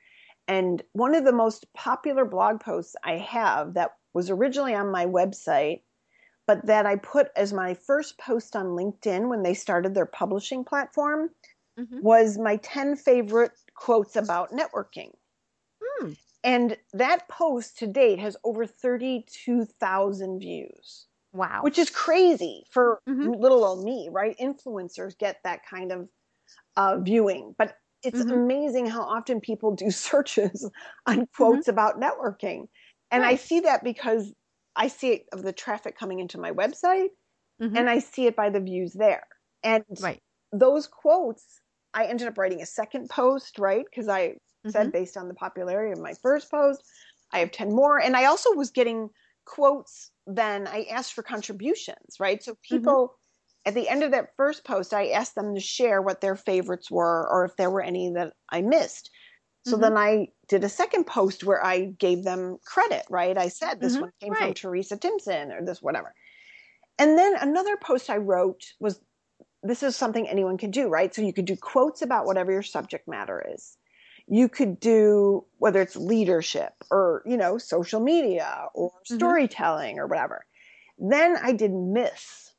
and 0.48 0.84
one 0.94 1.16
of 1.16 1.26
the 1.26 1.32
most 1.34 1.72
popular 1.74 2.24
blog 2.26 2.60
posts 2.60 2.96
I 3.04 3.18
have 3.18 3.74
that 3.74 3.92
was 4.14 4.30
originally 4.30 4.76
on 4.76 4.92
my 4.92 5.06
website 5.08 5.82
but 6.48 6.66
that 6.68 6.86
I 6.86 6.96
put 6.98 7.32
as 7.36 7.54
my 7.54 7.74
first 7.74 8.18
post 8.18 8.56
on 8.56 8.68
LinkedIn 8.68 9.30
when 9.30 9.44
they 9.44 9.54
started 9.54 9.94
their 9.96 10.06
publishing 10.06 10.64
platform 10.66 11.32
Mhm. 11.78 12.02
was 12.02 12.38
my 12.38 12.58
10 12.58 12.96
favorite 12.98 13.54
quotes 13.76 14.16
about 14.16 14.52
networking. 14.52 15.14
Hmm. 15.82 16.14
And 16.44 16.78
that 16.94 17.28
post 17.28 17.78
to 17.80 17.88
date 17.88 18.20
has 18.20 18.38
over 18.44 18.66
32,000 18.66 20.40
views 20.40 21.08
Wow. 21.34 21.66
which 21.66 21.80
is 21.80 21.90
crazy 21.90 22.66
for 22.72 23.02
Mhm. 23.08 23.36
little 23.40 23.66
old 23.66 23.84
me, 23.84 24.10
right? 24.12 24.38
Influencers 24.40 25.18
get 25.18 25.42
that 25.44 25.66
kind 25.66 25.92
of 25.92 26.10
uh, 26.78 27.00
viewing, 27.00 27.56
but 27.58 27.78
it's 28.04 28.20
Mhm. 28.20 28.32
amazing 28.32 28.88
how 28.88 29.02
often 29.04 29.42
people 29.42 29.76
do 29.76 29.92
searches 29.92 30.70
on 31.08 31.28
quotes 31.36 31.68
about 31.68 32.00
networking. 32.02 32.68
And 33.12 33.26
I 33.26 33.36
see 33.36 33.62
that 33.62 33.84
because 33.84 34.34
I 34.76 34.88
see 34.88 35.14
it 35.14 35.26
of 35.34 35.44
the 35.44 35.54
traffic 35.54 35.98
coming 35.98 36.20
into 36.20 36.40
my 36.40 36.52
website 36.52 37.10
Mhm. 37.60 37.76
and 37.76 37.90
I 37.90 38.00
see 38.00 38.28
it 38.28 38.36
by 38.36 38.50
the 38.50 38.60
views 38.60 38.94
there. 38.94 39.28
And 39.64 39.86
right. 39.98 40.22
those 40.52 40.88
quotes, 40.88 41.62
I 41.94 42.06
ended 42.06 42.28
up 42.28 42.38
writing 42.38 42.62
a 42.62 42.66
second 42.66 43.10
post, 43.10 43.60
right? 43.60 43.86
Because 43.86 44.08
I 44.08 44.36
said 44.68 44.92
Mhm. 44.92 44.92
based 44.92 45.18
on 45.18 45.28
the 45.28 45.34
popularity 45.36 45.92
of 45.92 46.00
my 46.00 46.14
first 46.22 46.50
post, 46.52 46.84
I 47.32 47.40
have 47.40 47.52
10 47.52 47.74
more. 47.74 48.00
And 48.02 48.16
I 48.16 48.26
also 48.26 48.54
was 48.54 48.72
getting 48.72 49.10
quotes 49.46 50.12
then 50.28 50.68
I 50.68 50.86
asked 50.86 51.14
for 51.14 51.22
contributions, 51.22 52.20
right? 52.20 52.42
So 52.42 52.56
people 52.68 53.16
at 53.66 53.74
the 53.76 53.88
end 53.90 54.04
of 54.04 54.12
that 54.12 54.30
first 54.38 54.64
post, 54.66 54.94
I 54.94 55.10
asked 55.10 55.36
them 55.36 55.54
to 55.56 55.62
share 55.62 56.02
what 56.02 56.22
their 56.22 56.36
favorites 56.36 56.90
were 56.92 57.28
or 57.32 57.46
if 57.46 57.56
there 57.58 57.70
were 57.70 57.82
any 57.82 58.12
that 58.12 58.34
I 58.50 58.62
missed. 58.62 59.10
So 59.66 59.78
Mhm. 59.78 59.78
then 59.78 59.98
I 59.98 60.30
did 60.48 60.64
a 60.64 60.70
second 60.70 61.06
post 61.08 61.44
where 61.44 61.66
I 61.66 61.88
gave 61.88 62.24
them 62.24 62.60
credit, 62.66 63.06
right? 63.10 63.38
I 63.38 63.50
said 63.50 63.82
this 63.82 64.00
Mhm. 64.00 64.02
one 64.02 64.12
came 64.22 64.36
from 64.36 64.54
Teresa 64.54 64.98
Timpson 64.98 65.52
or 65.52 65.66
this 65.66 65.82
whatever. 65.82 66.14
And 66.98 67.18
then 67.18 67.36
another 67.36 67.78
post 67.78 68.10
I 68.10 68.18
wrote 68.18 68.74
was 68.80 69.02
this 69.64 69.84
is 69.84 69.96
something 69.96 70.28
anyone 70.28 70.58
can 70.58 70.72
do, 70.72 70.90
right? 70.90 71.14
So 71.16 71.22
you 71.22 71.34
could 71.34 71.46
do 71.46 71.58
quotes 71.58 72.02
about 72.02 72.26
whatever 72.26 72.52
your 72.52 72.64
subject 72.64 73.08
matter 73.08 73.44
is. 73.56 73.78
You 74.28 74.50
could 74.50 74.80
do 74.80 75.46
whether 75.58 75.82
it's 75.82 75.96
leadership 75.96 76.74
or, 76.92 77.24
you 77.26 77.38
know, 77.38 77.58
social 77.58 78.02
media 78.02 78.68
or 78.76 78.92
Mhm. 79.10 79.36
storytelling 79.36 80.00
or 80.00 80.08
whatever. 80.08 80.46
Then 80.98 81.38
I 81.38 81.54
did 81.54 81.72
myths, 81.74 82.56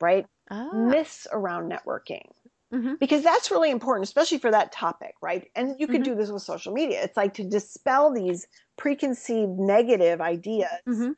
right? 0.00 0.26
Ah. 0.50 0.70
Myths 0.72 1.26
around 1.32 1.70
networking 1.70 2.30
Mhm. 2.72 3.00
because 3.00 3.22
that's 3.24 3.50
really 3.50 3.70
important, 3.70 4.04
especially 4.04 4.38
for 4.38 4.50
that 4.50 4.72
topic, 4.72 5.14
right? 5.22 5.50
And 5.56 5.76
you 5.80 5.88
could 5.88 6.02
Mhm. 6.02 6.04
do 6.04 6.14
this 6.14 6.30
with 6.30 6.42
social 6.42 6.72
media. 6.72 7.02
It's 7.02 7.16
like 7.16 7.34
to 7.34 7.44
dispel 7.48 8.12
these 8.12 8.46
preconceived 8.78 9.58
negative 9.58 10.20
ideas 10.20 10.70
Mhm. 10.86 11.14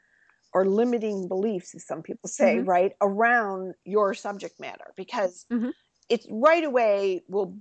or 0.54 0.66
limiting 0.66 1.28
beliefs, 1.28 1.74
as 1.74 1.86
some 1.86 2.02
people 2.02 2.28
say, 2.28 2.60
Mhm. 2.60 2.66
right, 2.66 2.92
around 3.02 3.74
your 3.84 4.14
subject 4.14 4.60
matter 4.60 4.92
because 4.96 5.46
Mhm. 5.50 5.72
it's 6.10 6.26
right 6.30 6.64
away 6.64 7.24
will 7.28 7.58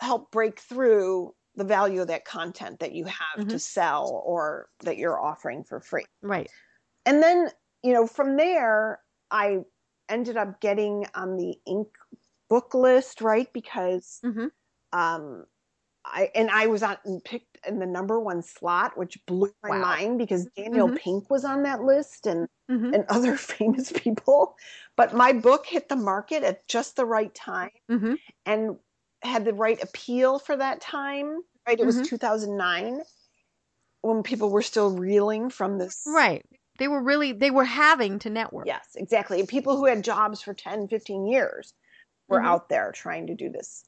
help 0.00 0.30
break 0.32 0.60
through 0.60 1.34
the 1.56 1.64
value 1.64 2.02
of 2.02 2.08
that 2.08 2.24
content 2.26 2.80
that 2.80 2.92
you 2.92 3.04
have 3.06 3.46
to 3.48 3.58
Mhm. 3.58 3.60
sell 3.60 4.22
or 4.26 4.68
that 4.80 4.98
you're 4.98 5.20
offering 5.20 5.64
for 5.64 5.80
free. 5.80 6.04
Right. 6.22 6.52
And 7.06 7.22
then, 7.22 7.50
you 7.82 7.92
know, 7.92 8.06
from 8.06 8.36
there, 8.36 9.00
I 9.30 9.60
ended 10.08 10.36
up 10.36 10.60
getting 10.60 11.06
on 11.14 11.36
the 11.36 11.56
Inc. 11.68 11.90
book 12.52 12.74
list, 12.74 13.20
right? 13.22 13.52
Because 13.52 14.22
Mhm. 14.22 14.52
um, 14.92 15.46
I 16.04 16.30
and 16.34 16.50
I 16.50 16.66
was 16.68 16.82
on 16.82 16.98
picked 17.24 17.58
in 17.66 17.78
the 17.80 17.86
number 17.86 18.20
one 18.20 18.42
slot, 18.42 18.98
which 18.98 19.24
blew 19.26 19.52
my 19.62 19.72
Wow. 19.72 19.98
mind 19.98 20.18
because 20.18 20.46
Daniel 20.56 20.90
Mhm. 20.90 20.96
Pink 20.96 21.30
was 21.30 21.44
on 21.44 21.64
that 21.64 21.82
list 21.82 22.26
and 22.26 22.48
Mhm. 22.68 22.92
and 22.92 23.06
other 23.10 23.36
famous 23.36 23.92
people. 23.92 24.56
But 24.96 25.14
my 25.14 25.32
book 25.34 25.66
hit 25.66 25.88
the 25.90 25.96
market 25.96 26.44
at 26.44 26.68
just 26.68 26.96
the 26.96 27.06
right 27.06 27.34
time 27.34 27.70
Mhm. 27.88 28.16
and 28.46 28.78
had 29.22 29.44
the 29.44 29.54
right 29.54 29.82
appeal 29.82 30.38
for 30.38 30.56
that 30.56 30.80
time. 30.80 31.42
Right, 31.66 31.80
it 31.80 31.86
was 31.86 32.00
Mhm. 32.00 32.02
2009 32.02 33.02
when 34.02 34.22
people 34.22 34.50
were 34.50 34.62
still 34.62 34.96
reeling 34.96 35.50
from 35.50 35.78
this 35.78 36.06
Right. 36.06 36.46
They 36.78 36.86
were 36.86 37.02
really 37.02 37.32
they 37.32 37.50
were 37.50 37.64
having 37.64 38.20
to 38.20 38.30
network. 38.30 38.70
Yes, 38.70 38.90
exactly. 38.96 39.40
And 39.40 39.48
people 39.48 39.76
who 39.76 39.86
had 39.86 40.04
jobs 40.04 40.42
for 40.42 40.54
10, 40.54 40.88
15 40.88 41.26
years 41.26 41.74
were 42.32 42.42
Mhm. 42.42 42.52
out 42.52 42.68
there 42.68 42.92
trying 42.92 43.26
to 43.28 43.34
do 43.34 43.50
this. 43.50 43.84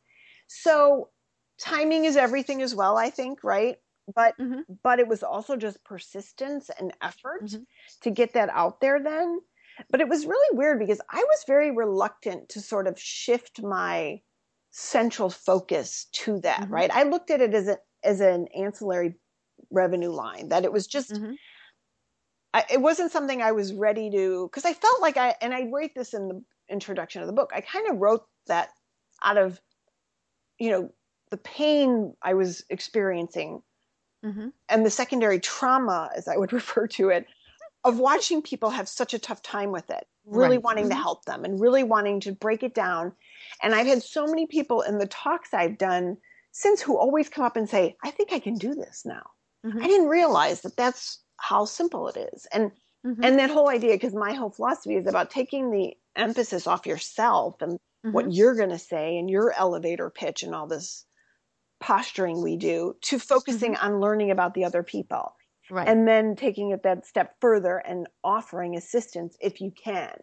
So 0.48 1.11
timing 1.59 2.04
is 2.04 2.16
everything 2.16 2.62
as 2.62 2.74
well, 2.74 2.96
I 2.96 3.11
think, 3.11 3.42
right? 3.44 3.78
but 4.14 4.35
hmm 4.38 4.64
but 4.83 4.98
it 4.98 5.09
was 5.09 5.22
also 5.22 5.57
just 5.57 5.85
persistence 5.85 6.70
and 6.78 6.92
effort 7.02 7.42
Mhm. 7.42 7.64
to 8.02 8.11
get 8.11 8.33
that 8.35 8.48
out 8.50 8.80
there 8.80 9.02
then 9.02 9.40
but 9.90 10.00
it 10.00 10.09
was 10.09 10.26
really 10.26 10.57
weird 10.59 10.78
because 10.78 11.00
i 11.11 11.22
was 11.22 11.44
very 11.46 11.70
reluctant 11.70 12.48
to 12.48 12.61
sort 12.61 12.87
of 12.87 12.98
shift 13.00 13.62
my 13.62 14.20
central 14.70 15.30
focus 15.30 16.07
to 16.12 16.38
that 16.40 16.66
Mhm. 16.66 16.70
right 16.70 16.90
i 16.92 17.02
looked 17.02 17.30
at 17.30 17.40
it 17.40 17.54
as 17.54 17.68
a 17.68 17.78
as 18.02 18.20
an 18.20 18.46
ancillary 18.57 19.14
revenue 19.70 20.11
line 20.11 20.48
that 20.48 20.64
it 20.64 20.72
was 20.72 20.87
just 20.87 21.20
hmm 21.20 21.35
I, 22.52 22.64
it 22.72 22.80
wasn't 22.80 23.11
something 23.12 23.42
I 23.42 23.52
was 23.52 23.72
ready 23.74 24.11
to 24.11 24.48
because 24.48 24.64
I 24.64 24.74
felt 24.74 25.00
like 25.00 25.16
I 25.16 25.35
and 25.40 25.52
I 25.54 25.64
write 25.72 25.94
this 25.94 26.14
in 26.14 26.28
the 26.28 26.44
introduction 26.68 27.20
of 27.20 27.26
the 27.26 27.33
book. 27.33 27.50
I 27.54 27.61
kind 27.61 27.88
of 27.88 27.98
wrote 27.98 28.26
that 28.46 28.70
out 29.22 29.38
of 29.38 29.61
you 30.59 30.70
know 30.70 30.92
the 31.30 31.37
pain 31.38 32.16
I 32.22 32.35
was 32.35 32.64
experiencing 32.70 33.62
hmm 34.22 34.48
and 34.68 34.85
the 34.85 34.90
secondary 34.90 35.40
trauma, 35.40 36.11
as 36.14 36.28
I 36.28 36.37
would 36.37 36.52
refer 36.61 36.87
to 36.88 37.11
it, 37.11 37.26
of 37.85 37.98
watching 37.98 38.42
people 38.42 38.70
have 38.70 38.88
such 38.88 39.14
a 39.14 39.18
tough 39.18 39.42
time 39.42 39.72
with 39.72 39.90
it, 39.90 40.09
really 40.30 40.59
Right. 40.59 40.59
wanting 40.59 40.88
to 40.90 40.94
Mhm. 40.94 41.02
help 41.02 41.24
them 41.26 41.44
and 41.44 41.61
really 41.61 41.85
wanting 41.85 42.20
to 42.20 42.33
break 42.33 42.62
it 42.62 42.74
down. 42.74 43.14
And 43.62 43.74
I've 43.74 43.87
had 43.87 44.02
so 44.02 44.26
many 44.26 44.46
people 44.46 44.83
in 44.83 44.98
the 44.98 45.07
talks 45.07 45.54
I've 45.54 45.78
done 45.78 46.18
since 46.52 46.80
who 46.83 46.96
always 46.98 47.28
come 47.28 47.44
up 47.44 47.57
and 47.57 47.68
say, 47.68 47.96
I 48.04 48.11
think 48.11 48.33
I 48.33 48.40
can 48.40 48.59
do 48.59 48.74
this 48.74 49.04
now. 49.04 49.30
Mhm. 49.64 49.85
I 49.85 49.88
didn't 49.88 50.09
realize 50.09 50.62
that 50.62 50.76
that's 50.76 51.22
how 51.38 51.64
simple 51.66 52.09
it 52.09 52.16
is. 52.35 52.46
And 52.46 52.72
hmm 53.04 53.24
and 53.24 53.38
that 53.38 53.50
whole 53.50 53.70
idea 53.70 53.94
because 53.94 54.14
my 54.14 54.33
whole 54.35 54.50
philosophy 54.50 54.96
is 54.96 55.07
about 55.07 55.30
taking 55.30 55.70
the 55.70 55.96
emphasis 56.16 56.66
off 56.66 56.87
yourself 56.87 57.61
and 57.62 57.78
what 58.12 58.32
you're 58.32 58.54
going 58.54 58.70
to 58.70 58.78
say 58.78 59.16
and 59.18 59.30
your 59.30 59.52
elevator 59.52 60.10
pitch 60.10 60.42
and 60.42 60.54
all 60.54 60.66
this 60.66 61.06
posturing 61.80 62.42
we 62.42 62.56
do 62.56 62.94
to 63.02 63.18
focusing 63.18 63.76
on 63.76 64.00
learning 64.00 64.30
about 64.30 64.54
the 64.54 64.64
other 64.64 64.82
people 64.82 65.34
right. 65.70 65.88
and 65.88 66.06
then 66.08 66.36
taking 66.36 66.70
it 66.70 66.82
that 66.82 67.06
step 67.06 67.34
further 67.40 67.78
and 67.78 68.06
offering 68.22 68.76
assistance 68.76 69.36
if 69.40 69.60
you 69.60 69.70
can. 69.70 70.16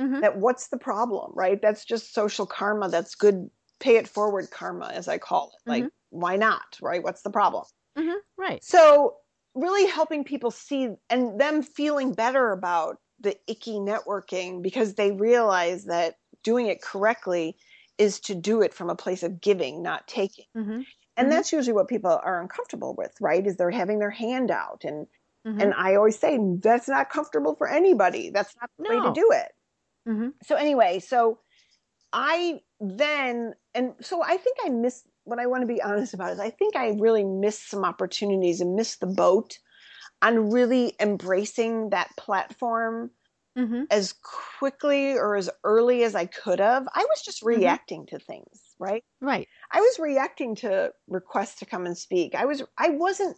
Mhm. 0.00 0.20
that 0.22 0.38
what's 0.38 0.68
the 0.68 0.78
problem 0.78 1.32
right? 1.34 1.60
That's 1.60 1.84
just 1.84 2.14
social 2.14 2.46
karma. 2.46 2.88
That's 2.88 3.14
good 3.14 3.50
pay 3.80 3.96
it 3.96 4.08
forward 4.08 4.50
karma 4.50 4.90
as 4.92 5.08
i 5.08 5.18
call 5.18 5.52
it. 5.54 5.68
Like 5.68 5.86
why 6.10 6.36
not 6.36 6.78
right? 6.80 7.02
What's 7.02 7.22
the 7.22 7.30
problem? 7.30 7.64
Mhm. 7.98 8.16
Right. 8.36 8.62
so 8.62 9.16
really 9.54 9.90
helping 9.90 10.22
people 10.24 10.50
see 10.50 10.90
and 11.08 11.40
them 11.40 11.62
feeling 11.62 12.12
better 12.12 12.52
about 12.52 12.98
the 13.18 13.36
icky 13.48 13.78
networking 13.78 14.62
because 14.62 14.94
they 14.94 15.12
realize 15.12 15.84
that 15.86 16.14
doing 16.42 16.66
it 16.66 16.82
correctly 16.82 17.56
is 17.98 18.20
to 18.20 18.34
do 18.34 18.62
it 18.62 18.74
from 18.74 18.90
a 18.90 18.96
place 18.96 19.22
of 19.22 19.40
giving, 19.40 19.82
not 19.82 20.08
taking. 20.08 20.46
hmm 20.54 20.82
And 21.16 21.28
Mhm. 21.28 21.32
that's 21.32 21.52
usually 21.52 21.74
what 21.74 21.88
people 21.88 22.10
are 22.10 22.40
uncomfortable 22.42 22.94
with, 22.94 23.12
right? 23.20 23.46
Is 23.46 23.56
they're 23.56 23.70
having 23.70 23.98
their 23.98 24.10
hand 24.10 24.50
out 24.50 24.84
and 24.84 25.06
hmm 25.44 25.58
and 25.58 25.74
I 25.74 25.96
always 25.96 26.18
say 26.18 26.38
that's 26.62 26.88
not 26.88 27.10
comfortable 27.10 27.54
for 27.54 27.68
anybody. 27.68 28.30
That's 28.30 28.54
not 28.60 28.70
the 28.78 28.84
way 28.88 29.00
to 29.00 29.10
do 29.10 29.30
it. 29.32 29.52
hmm 30.06 30.30
So 30.42 30.56
anyway, 30.56 30.98
so 31.00 31.40
I 32.12 32.62
then 32.80 33.54
and 33.74 33.94
so 34.00 34.22
I 34.22 34.36
think 34.38 34.58
I 34.64 34.70
missed 34.70 35.06
what 35.24 35.40
I 35.40 35.46
want 35.46 35.62
to 35.62 35.66
be 35.68 35.82
honest 35.82 36.14
about 36.14 36.32
is 36.32 36.40
I 36.40 36.50
think 36.50 36.76
I 36.76 36.90
really 36.98 37.24
missed 37.24 37.70
some 37.70 37.84
opportunities 37.84 38.60
and 38.60 38.76
missed 38.76 39.00
the 39.00 39.06
boat 39.06 39.58
on 40.22 40.50
really 40.50 40.96
embracing 41.00 41.90
that 41.90 42.10
platform 42.18 43.12
hmm 43.56 43.84
as 43.90 44.14
quickly 44.58 45.14
or 45.14 45.36
as 45.36 45.50
early 45.64 46.04
as 46.04 46.14
I 46.14 46.26
could 46.26 46.60
have. 46.60 46.88
I 46.94 47.04
was 47.08 47.22
just 47.22 47.42
Mhm. 47.54 47.80
reacting 47.82 48.06
to 48.06 48.18
things, 48.18 48.74
right? 48.78 49.04
Right. 49.20 49.48
I 49.72 49.80
was 49.80 49.98
reacting 49.98 50.54
to 50.56 50.92
requests 51.08 51.56
to 51.60 51.66
come 51.66 51.86
and 51.86 51.96
speak. 51.98 52.34
I 52.34 52.44
was 52.46 52.62
I 52.78 52.90
wasn't 52.90 53.36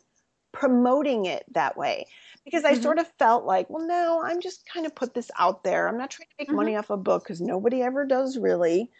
promoting 0.53 1.27
it 1.27 1.45
that 1.55 1.77
way 1.77 2.07
because 2.45 2.65
I 2.65 2.75
Mhm. 2.75 2.75
sort 2.75 2.99
of 2.99 3.09
felt 3.19 3.45
like, 3.45 3.71
well, 3.71 3.87
no, 3.87 4.23
I'm 4.25 4.41
just 4.41 4.67
kind 4.67 4.87
of 4.87 4.95
put 4.95 5.15
this 5.15 5.31
out 5.39 5.65
there. 5.65 5.89
I'm 5.89 5.99
not 5.99 6.11
trying 6.11 6.29
to 6.29 6.35
make 6.39 6.51
Mhm. 6.51 6.53
money 6.53 6.77
off 6.77 6.91
a 6.91 6.97
book 6.97 7.25
because 7.25 7.41
nobody 7.41 7.83
ever 7.83 8.05
does 8.07 8.39
really. 8.39 8.91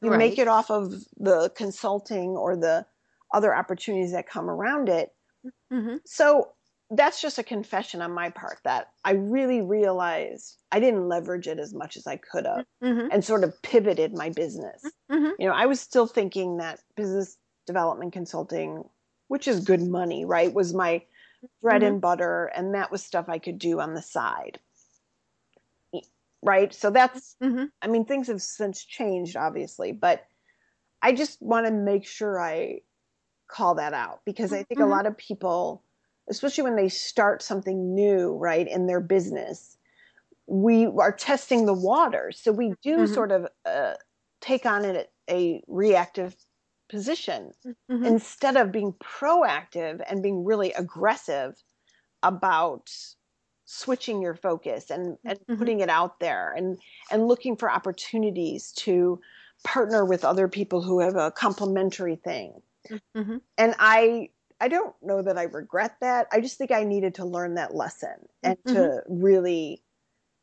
You 0.00 0.10
Right. 0.10 0.12
make 0.12 0.38
it 0.38 0.48
off 0.48 0.70
of 0.70 0.92
the 1.18 1.50
consulting 1.56 2.30
or 2.30 2.56
the 2.56 2.86
other 3.34 3.54
opportunities 3.54 4.12
that 4.12 4.28
come 4.28 4.50
around 4.50 4.88
it. 4.88 5.14
hmm 5.70 6.00
So 6.04 6.54
that's 6.90 7.20
just 7.20 7.38
a 7.38 7.44
confession 7.44 8.02
on 8.02 8.12
my 8.12 8.30
part 8.30 8.58
that 8.64 8.92
I 9.04 9.12
really 9.12 9.60
realized 9.60 10.58
I 10.72 10.80
didn't 10.80 11.08
leverage 11.08 11.46
it 11.48 11.58
as 11.58 11.72
much 11.74 11.96
as 11.96 12.06
I 12.06 12.16
could 12.16 12.46
have 12.46 12.64
hmm 12.80 13.10
and 13.10 13.24
sort 13.24 13.44
of 13.44 13.60
pivoted 13.62 14.12
my 14.14 14.30
business. 14.30 14.94
hmm 15.08 15.34
You 15.38 15.46
know, 15.48 15.54
I 15.54 15.66
was 15.66 15.80
still 15.80 16.06
thinking 16.06 16.56
that 16.58 16.82
business 16.96 17.38
development 17.66 18.12
consulting, 18.12 18.88
which 19.28 19.48
is 19.48 19.60
good 19.64 19.82
money, 19.82 20.24
right, 20.24 20.52
was 20.52 20.74
my 20.74 21.04
bread 21.62 21.82
Mhm. 21.82 21.84
and 21.84 22.00
butter, 22.00 22.46
and 22.54 22.74
that 22.74 22.90
was 22.92 23.04
stuff 23.04 23.28
I 23.28 23.38
could 23.38 23.58
do 23.58 23.80
on 23.80 23.94
the 23.94 24.02
side. 24.02 24.60
Right? 26.42 26.72
So 26.72 26.90
that's, 26.90 27.36
hmm 27.40 27.72
I 27.82 27.86
mean, 27.88 28.04
things 28.04 28.28
have 28.28 28.42
since 28.42 28.84
changed, 28.84 29.36
obviously, 29.36 29.92
but 29.92 30.26
I 31.02 31.12
just 31.14 31.42
want 31.42 31.66
to 31.66 31.72
make 31.72 32.06
sure 32.06 32.40
I 32.40 32.82
call 33.48 33.76
that 33.76 33.94
out 33.94 34.22
because 34.26 34.52
I 34.52 34.64
think 34.64 34.80
a 34.80 34.86
Mhm. 34.86 34.86
lot 34.86 35.06
of 35.06 35.16
people, 35.18 35.84
especially 36.30 36.64
when 36.64 36.76
they 36.76 36.88
start 36.88 37.42
something 37.42 37.94
new, 37.94 38.36
right, 38.36 38.68
in 38.68 38.86
their 38.86 39.00
business, 39.00 39.76
we 40.46 40.86
are 40.86 41.12
testing 41.12 41.66
the 41.66 41.74
waters. 41.74 42.40
So 42.40 42.52
we 42.52 42.76
do 42.82 43.06
Mhm. 43.06 43.06
sort 43.06 43.32
of 43.32 43.48
uh, 43.64 43.94
take 44.40 44.66
on 44.66 44.84
it 44.84 45.12
a 45.30 45.62
reactive 45.68 46.36
position 46.88 47.52
hmm 47.88 48.12
instead 48.12 48.56
of 48.56 48.72
being 48.72 48.94
proactive 48.94 50.02
and 50.08 50.22
being 50.22 50.44
really 50.44 50.72
aggressive 50.72 51.62
about 52.22 52.90
switching 53.64 54.20
your 54.22 54.34
focus 54.34 54.90
and, 54.90 55.16
and 55.24 55.38
Mhm. 55.48 55.56
putting 55.58 55.80
it 55.80 55.88
out 55.88 56.18
there 56.20 56.52
and 56.52 56.80
and 57.10 57.28
looking 57.28 57.56
for 57.56 57.70
opportunities 57.70 58.72
to 58.72 59.20
partner 59.64 60.04
with 60.04 60.24
other 60.24 60.48
people 60.48 60.82
who 60.82 61.00
have 61.00 61.16
a 61.16 61.30
complementary 61.30 62.16
thing 62.16 62.60
hmm 63.14 63.40
and 63.58 63.74
i 63.78 64.28
i 64.60 64.68
don't 64.68 64.94
know 65.02 65.22
that 65.22 65.38
i 65.38 65.44
regret 65.44 65.96
that. 66.00 66.26
I 66.32 66.40
just 66.40 66.58
think 66.58 66.70
i 66.70 66.84
needed 66.84 67.14
to 67.16 67.24
learn 67.24 67.54
that 67.54 67.74
lesson 67.74 68.28
and 68.42 68.56
to 68.68 69.02
really 69.08 69.82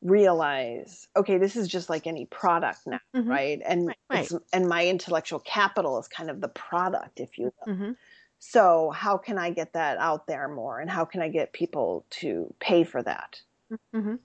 realize 0.01 1.08
okay 1.17 1.38
this 1.39 1.56
is 1.56 1.67
just 1.67 1.89
like 1.89 2.08
any 2.08 2.25
product 2.27 2.82
now 2.88 2.99
Mhm. 3.13 3.25
right? 3.30 3.62
And 3.65 3.93
Right, 4.10 4.32
it's, 4.32 4.34
and 4.53 4.67
my 4.69 4.88
intellectual 4.88 5.39
capital 5.41 5.99
is 5.99 6.08
kind 6.08 6.30
of 6.32 6.41
the 6.41 6.49
product 6.49 7.19
if 7.19 7.38
you 7.39 7.51
will. 7.60 7.67
Hmm 7.67 7.97
so 8.39 8.91
how 8.91 9.17
can 9.17 9.38
i 9.38 9.49
get 9.51 9.73
that 9.73 9.97
out 9.99 10.27
there 10.27 10.47
more 10.49 10.80
and 10.80 10.89
how 10.91 11.06
can 11.06 11.21
i 11.21 11.30
get 11.30 11.53
people 11.53 12.06
to 12.12 12.53
pay 12.60 12.84
for 12.84 13.03
that? 13.03 13.41
Hmm 13.93 14.15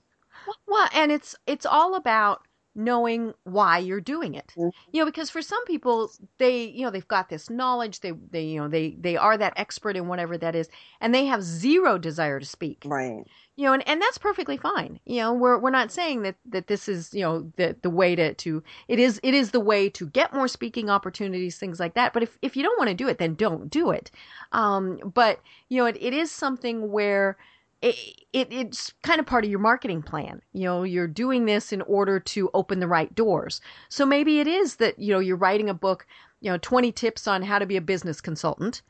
Well, 0.66 0.88
and 0.92 1.12
it's 1.12 1.34
it's 1.46 1.66
all 1.66 1.94
about 1.94 2.46
knowing 2.74 3.34
why 3.44 3.78
you're 3.78 4.00
doing 4.00 4.34
it. 4.34 4.56
Mhm. 4.56 4.72
You 4.92 5.00
know, 5.00 5.06
because 5.06 5.30
for 5.30 5.42
some 5.42 5.64
people, 5.66 6.10
they 6.38 6.64
you 6.64 6.84
know 6.84 6.90
they've 6.90 7.06
got 7.08 7.28
this 7.28 7.50
knowledge, 7.50 8.00
they 8.00 8.12
they 8.12 8.44
you 8.44 8.60
know 8.60 8.68
they 8.68 8.96
they 9.00 9.16
are 9.16 9.36
that 9.38 9.54
expert 9.56 9.96
in 9.96 10.08
whatever 10.08 10.38
that 10.38 10.54
is, 10.54 10.68
and 11.00 11.14
they 11.14 11.26
have 11.26 11.42
zero 11.42 11.98
desire 11.98 12.40
to 12.40 12.46
speak. 12.46 12.84
right 12.84 13.26
You 13.56 13.66
know, 13.66 13.74
and, 13.74 13.86
and 13.86 14.00
that's 14.00 14.16
perfectly 14.16 14.56
fine. 14.56 14.98
You 15.04 15.20
know, 15.20 15.32
we're 15.34 15.58
we're 15.58 15.70
not 15.70 15.92
saying 15.92 16.22
that 16.22 16.36
that 16.46 16.68
this 16.68 16.88
is 16.88 17.12
you 17.12 17.20
know 17.20 17.52
the 17.56 17.76
the 17.82 17.90
way 17.90 18.16
to 18.16 18.32
to 18.34 18.62
it 18.88 18.98
is 18.98 19.20
it 19.22 19.34
is 19.34 19.50
the 19.50 19.60
way 19.60 19.90
to 19.90 20.06
get 20.08 20.32
more 20.32 20.48
speaking 20.48 20.88
opportunities, 20.88 21.58
things 21.58 21.78
like 21.78 21.94
that. 21.94 22.14
But 22.14 22.22
if 22.22 22.38
if 22.40 22.56
you 22.56 22.62
don't 22.62 22.78
want 22.78 22.88
to 22.88 22.94
do 22.94 23.08
it, 23.08 23.18
then 23.18 23.34
don't 23.34 23.68
do 23.68 23.90
it. 23.90 24.10
Um, 24.52 24.98
but 25.14 25.40
you 25.68 25.78
know, 25.78 25.86
it, 25.86 25.98
it 26.00 26.14
is 26.14 26.30
something 26.30 26.90
where 26.90 27.36
it, 27.82 27.96
it 28.32 28.48
it's 28.52 28.92
kind 29.02 29.20
of 29.20 29.26
part 29.26 29.44
of 29.44 29.50
your 29.50 29.60
marketing 29.60 30.02
plan. 30.02 30.40
You 30.52 30.64
know, 30.64 30.82
you're 30.84 31.08
doing 31.08 31.44
this 31.44 31.72
in 31.72 31.82
order 31.82 32.18
to 32.20 32.50
open 32.54 32.80
the 32.80 32.88
right 32.88 33.14
doors. 33.14 33.60
So 33.88 34.06
maybe 34.06 34.40
it 34.40 34.46
is 34.46 34.76
that 34.76 34.98
you 34.98 35.12
know 35.12 35.18
you're 35.18 35.36
writing 35.36 35.68
a 35.68 35.74
book, 35.74 36.06
you 36.40 36.50
know, 36.50 36.58
20 36.58 36.92
tips 36.92 37.26
on 37.26 37.42
how 37.42 37.58
to 37.58 37.66
be 37.66 37.76
a 37.76 37.82
business 37.82 38.20
consultant, 38.20 38.82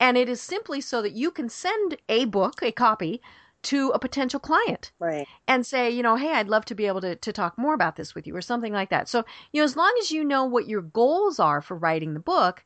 and 0.00 0.18
it 0.18 0.28
is 0.28 0.40
simply 0.40 0.80
so 0.80 1.00
that 1.00 1.12
you 1.12 1.30
can 1.30 1.48
send 1.48 1.96
a 2.08 2.24
book, 2.26 2.62
a 2.62 2.72
copy, 2.72 3.22
to 3.62 3.90
a 3.90 3.98
potential 3.98 4.40
client 4.40 4.90
right 4.98 5.26
and 5.46 5.64
say, 5.64 5.88
you 5.88 6.02
know, 6.02 6.16
hey, 6.16 6.32
I'd 6.32 6.48
love 6.48 6.64
to 6.66 6.74
be 6.74 6.86
able 6.86 7.00
to, 7.02 7.14
to 7.14 7.32
talk 7.32 7.56
more 7.56 7.74
about 7.74 7.94
this 7.94 8.14
with 8.14 8.26
you 8.26 8.34
or 8.34 8.42
something 8.42 8.72
like 8.72 8.90
that. 8.90 9.08
So, 9.08 9.24
you 9.52 9.60
know, 9.60 9.64
as 9.64 9.76
long 9.76 9.94
as 10.00 10.10
you 10.10 10.24
know 10.24 10.44
what 10.44 10.66
your 10.66 10.82
goals 10.82 11.38
are 11.38 11.62
for 11.62 11.76
writing 11.76 12.14
the 12.14 12.20
book, 12.20 12.64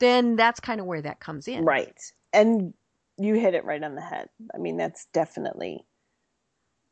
then 0.00 0.34
that's 0.34 0.58
kind 0.58 0.80
of 0.80 0.86
where 0.86 1.02
that 1.02 1.20
comes 1.20 1.46
in. 1.46 1.64
right 1.64 2.00
and 2.32 2.74
you 3.18 3.34
hit 3.34 3.54
it 3.54 3.64
right 3.64 3.82
on 3.82 3.94
the 3.94 4.00
head 4.02 4.28
i 4.54 4.58
mean 4.58 4.76
that's 4.76 5.06
definitely 5.12 5.86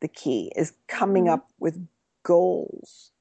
the 0.01 0.07
key 0.07 0.51
is 0.55 0.73
coming 0.87 1.27
Mhm. 1.27 1.29
up 1.29 1.47
with 1.59 1.87
goals 2.23 3.11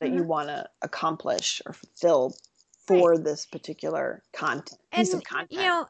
that 0.00 0.12
you 0.12 0.24
Mhm. 0.24 0.28
want 0.28 0.48
to 0.48 0.68
accomplish 0.82 1.62
or 1.66 1.72
fulfill 1.72 2.34
for 2.86 3.18
this 3.18 3.46
particular 3.46 4.22
content 4.32 4.80
piece 4.92 5.12
And, 5.12 5.14
of 5.14 5.24
content 5.24 5.50
you 5.50 5.62
know, 5.68 5.86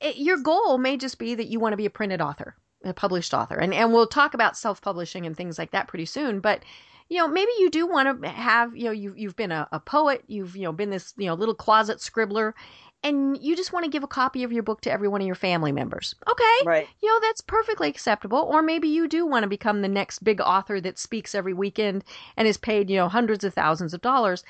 it, 0.00 0.16
your 0.16 0.38
goal 0.38 0.78
may 0.78 0.96
just 0.96 1.18
be 1.18 1.34
that 1.34 1.48
you 1.48 1.60
want 1.60 1.72
to 1.72 1.78
be 1.78 1.86
a 1.86 1.90
printed 1.90 2.20
author, 2.20 2.56
a 2.84 2.94
published 2.94 3.34
author. 3.34 3.58
And, 3.58 3.74
and 3.74 3.92
we'll 3.92 4.06
talk 4.06 4.34
about 4.34 4.56
self 4.56 4.80
publishing 4.80 5.26
and 5.26 5.36
things 5.36 5.58
like 5.58 5.72
that 5.72 5.88
pretty 5.88 6.06
soon. 6.06 6.40
But, 6.40 6.64
you 7.08 7.18
know, 7.18 7.28
maybe 7.28 7.52
you 7.58 7.70
do 7.70 7.86
want 7.86 8.22
to 8.22 8.28
have, 8.30 8.76
you 8.76 8.84
know, 8.84 8.90
you, 8.92 9.14
you've 9.16 9.36
been 9.36 9.52
a, 9.52 9.68
a 9.72 9.80
poet, 9.80 10.24
you've, 10.28 10.56
you 10.56 10.62
know, 10.64 10.72
been 10.72 10.90
this, 10.90 11.14
you 11.18 11.26
know, 11.26 11.34
little 11.34 11.54
closet 11.54 11.98
scribbler, 12.00 12.54
and 13.02 13.38
you 13.40 13.56
just 13.56 13.72
want 13.72 13.84
to 13.84 13.90
give 13.90 14.02
a 14.02 14.08
copy 14.08 14.42
of 14.42 14.52
your 14.52 14.62
book 14.62 14.80
to 14.82 14.92
every 14.92 15.08
one 15.08 15.20
of 15.20 15.26
your 15.26 15.34
family 15.34 15.72
members. 15.72 16.14
Okay. 16.28 16.66
Right. 16.66 16.88
You 17.02 17.08
know, 17.08 17.20
that's 17.20 17.40
perfectly 17.40 17.88
acceptable. 17.88 18.38
Or 18.38 18.62
maybe 18.62 18.88
you 18.88 19.08
do 19.08 19.26
want 19.26 19.44
to 19.44 19.48
become 19.48 19.80
the 19.80 19.88
next 19.88 20.22
big 20.24 20.40
author 20.40 20.80
that 20.80 20.98
speaks 20.98 21.34
every 21.34 21.54
weekend 21.54 22.04
and 22.36 22.46
is 22.46 22.58
paid, 22.58 22.90
you 22.90 22.96
know, 22.96 23.08
hundreds 23.08 23.44
of 23.44 23.54
thousands 23.54 23.94
of 23.94 24.02
dollars. 24.02 24.44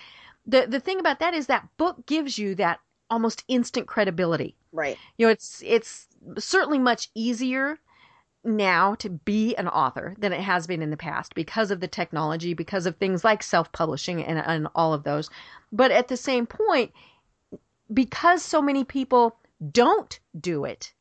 The 0.46 0.66
the 0.66 0.80
thing 0.80 0.98
about 0.98 1.18
that 1.20 1.34
is 1.34 1.46
that 1.46 1.68
book 1.76 2.06
gives 2.06 2.38
you 2.38 2.54
that 2.56 2.80
almost 3.08 3.44
instant 3.48 3.86
credibility. 3.86 4.56
Right. 4.72 4.98
You 5.16 5.26
know, 5.26 5.32
it's 5.32 5.62
it's 5.64 6.06
certainly 6.38 6.78
much 6.78 7.08
easier 7.14 7.78
now 8.42 8.94
to 8.94 9.10
be 9.10 9.54
an 9.56 9.68
author 9.68 10.14
than 10.18 10.32
it 10.32 10.40
has 10.40 10.66
been 10.66 10.80
in 10.80 10.90
the 10.90 10.96
past 10.96 11.34
because 11.34 11.70
of 11.70 11.80
the 11.80 11.88
technology, 11.88 12.54
because 12.54 12.86
of 12.86 12.96
things 12.96 13.22
like 13.22 13.42
self-publishing 13.42 14.24
and, 14.24 14.38
and 14.38 14.66
all 14.74 14.94
of 14.94 15.02
those. 15.02 15.28
But 15.72 15.90
at 15.90 16.08
the 16.08 16.16
same 16.16 16.46
point, 16.46 16.92
because 17.92 18.42
so 18.42 18.62
many 18.62 18.84
people 18.84 19.36
don't 19.72 20.20
do 20.38 20.64
it, 20.64 20.92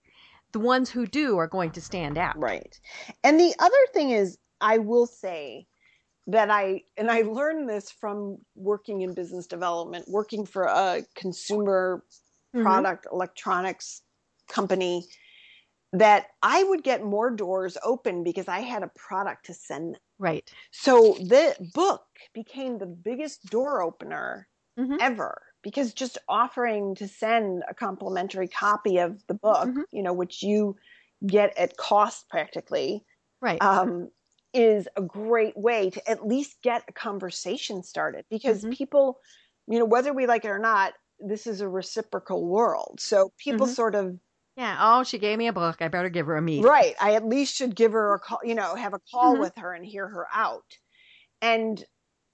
the 0.52 0.60
ones 0.60 0.90
who 0.90 1.06
do 1.06 1.38
are 1.38 1.48
going 1.48 1.72
to 1.72 1.82
stand 1.82 2.18
out. 2.18 2.36
Right. 2.38 2.80
And 3.24 3.40
the 3.40 3.54
other 3.60 3.86
thing 3.94 4.12
is, 4.12 4.38
I 4.62 4.78
will 4.78 5.06
say 5.06 5.68
that 6.28 6.52
I, 6.52 6.82
and 6.98 7.10
I 7.10 7.22
learned 7.22 7.70
this 7.70 7.90
from 7.92 8.38
working 8.56 9.02
in 9.02 9.14
business 9.14 9.48
development, 9.48 10.08
working 10.08 10.46
for 10.46 10.64
a 10.64 11.04
consumer 11.16 12.04
Mhm. 12.54 12.64
product 12.64 13.08
electronics 13.12 14.02
company, 14.48 15.08
that 15.94 16.28
I 16.44 16.64
would 16.64 16.84
get 16.84 17.04
more 17.04 17.32
doors 17.32 17.78
open 17.84 18.24
because 18.24 18.48
I 18.48 18.60
had 18.60 18.84
a 18.84 18.92
product 18.96 19.46
to 19.48 19.54
send 19.54 19.96
them. 19.96 20.02
Right. 20.20 20.52
So 20.72 21.14
the 21.14 21.56
book 21.74 22.04
became 22.34 22.78
the 22.78 22.86
biggest 22.86 23.46
door 23.46 23.82
opener 23.82 24.48
Mhm. 24.78 24.98
ever 25.00 25.42
because 25.64 25.94
just 25.94 26.18
offering 26.28 26.96
to 26.96 27.08
send 27.08 27.64
a 27.70 27.74
complimentary 27.74 28.48
copy 28.48 28.98
of 28.98 29.26
the 29.28 29.34
book, 29.34 29.72
Mhm. 29.72 29.84
you 29.92 30.04
know, 30.04 30.14
which 30.14 30.42
you 30.44 30.76
get 31.28 31.58
at 31.58 31.78
cost 31.78 32.30
practically, 32.30 33.06
Right. 33.42 33.62
um, 33.62 34.10
is 34.54 34.88
a 34.96 35.02
great 35.02 35.58
way 35.58 35.90
to 35.92 36.10
at 36.10 36.26
least 36.26 36.62
get 36.64 36.84
a 36.88 36.94
conversation 36.94 37.84
started 37.84 38.26
because 38.30 38.66
Mhm. 38.66 38.76
people, 38.78 39.20
you 39.68 39.78
know, 39.80 39.86
whether 39.86 40.14
we 40.14 40.26
like 40.28 40.46
it 40.46 40.50
or 40.50 40.60
not, 40.60 40.94
this 41.20 41.46
is 41.46 41.62
a 41.62 41.70
reciprocal 41.70 42.48
world. 42.48 43.00
So 43.00 43.32
people 43.38 43.68
Mhm. 43.68 43.68
sort 43.68 43.96
of 43.96 44.20
yeah. 44.58 44.78
Oh, 44.82 45.04
she 45.04 45.20
gave 45.20 45.38
me 45.40 45.48
a 45.48 45.54
book. 45.54 45.82
I 45.82 45.88
better 45.90 46.10
give 46.10 46.28
her 46.28 46.38
a 46.38 46.42
meet. 46.42 46.72
Right. 46.72 46.96
I 47.00 47.16
at 47.16 47.26
least 47.26 47.56
should 47.56 47.76
give 47.76 47.92
her 47.94 48.14
a 48.16 48.20
call, 48.20 48.40
you 48.44 48.56
know, 48.56 48.76
have 48.76 48.94
a 48.94 49.00
call 49.14 49.38
Mhm. 49.38 49.40
with 49.40 49.56
her 49.58 49.74
and 49.74 49.86
hear 49.86 50.08
her 50.08 50.28
out. 50.34 50.78
And 51.42 51.84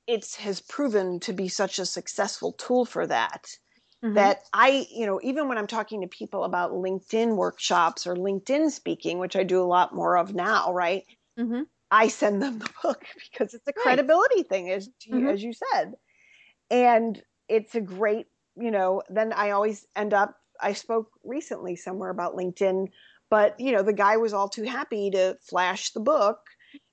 it 0.08 0.36
has 0.36 0.62
proven 0.62 1.20
to 1.22 1.34
be 1.34 1.48
such 1.48 1.80
a 1.80 1.86
successful 1.86 2.54
tool 2.54 2.86
for 2.86 3.08
that. 3.08 3.58
Mhm. 4.02 4.32
That 4.32 4.44
I, 4.54 4.88
you 4.92 5.06
know, 5.06 5.20
even 5.24 5.50
when 5.50 5.58
I'm 5.58 5.68
talking 5.68 6.02
to 6.02 6.08
people 6.08 6.44
about 6.46 6.72
LinkedIn 6.74 7.36
workshops 7.38 8.08
or 8.08 8.16
LinkedIn 8.16 8.72
speaking, 8.72 9.20
which 9.20 9.36
I 9.36 9.44
do 9.44 9.62
a 9.62 9.66
lot 9.66 9.96
more 9.96 10.18
of 10.18 10.34
now, 10.36 10.74
right? 10.74 11.06
Mhm. 11.38 11.66
I 11.92 12.08
send 12.08 12.42
them 12.42 12.60
the 12.60 12.72
book 12.84 13.06
because 13.32 13.54
it's 13.54 13.68
a 13.68 13.74
Right. 13.76 14.02
credibility 14.14 14.44
thing, 14.44 14.70
as 14.72 14.90
Mhm. 15.12 15.32
as 15.32 15.44
you 15.44 15.54
said, 15.54 15.96
and 16.70 17.22
it's 17.48 17.76
a 17.76 17.82
great, 17.82 18.28
you 18.56 18.72
know. 18.72 19.04
Then 19.10 19.34
I 19.34 19.52
always 19.52 19.88
end 19.96 20.14
up. 20.14 20.38
I 20.62 20.74
spoke 20.74 21.12
recently 21.24 21.76
somewhere 21.76 22.10
about 22.10 22.36
LinkedIn, 22.36 22.90
but 23.30 23.60
you 23.60 23.72
know, 23.72 23.84
the 23.84 23.94
guy 23.94 24.18
was 24.18 24.34
all 24.34 24.50
too 24.50 24.64
happy 24.64 25.12
to 25.12 25.38
flash 25.42 25.92
the 25.92 26.00
book 26.02 26.40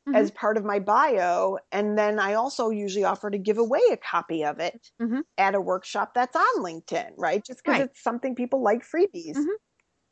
Mhm. 0.06 0.14
as 0.14 0.30
part 0.32 0.56
of 0.56 0.64
my 0.64 0.78
bio, 0.78 1.58
and 1.72 1.96
then 1.98 2.18
I 2.18 2.34
also 2.34 2.70
usually 2.70 3.04
offer 3.04 3.30
to 3.30 3.38
give 3.38 3.58
away 3.58 3.80
a 3.92 3.96
copy 3.96 4.44
of 4.44 4.60
it 4.60 4.90
Mhm. 4.98 5.22
at 5.38 5.54
a 5.54 5.60
workshop 5.60 6.14
that's 6.14 6.36
on 6.36 6.62
LinkedIn, 6.64 7.12
right? 7.18 7.44
Just 7.44 7.60
because 7.64 7.78
Right. 7.78 7.86
it's 7.88 8.02
something 8.02 8.34
people 8.34 8.62
like 8.62 8.82
freebies. 8.82 9.36
Mhm. 9.36 9.56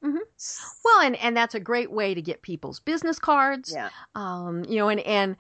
Mhm. 0.04 0.20
Well, 0.84 1.00
and 1.00 1.16
and 1.16 1.36
that's 1.36 1.54
a 1.54 1.60
great 1.60 1.90
way 1.90 2.14
to 2.14 2.22
get 2.22 2.42
people's 2.42 2.80
business 2.80 3.18
cards. 3.18 3.76
Yeah. 3.76 3.90
Um, 4.14 4.64
you 4.64 4.76
know, 4.76 4.88
and 4.88 5.00
and 5.00 5.36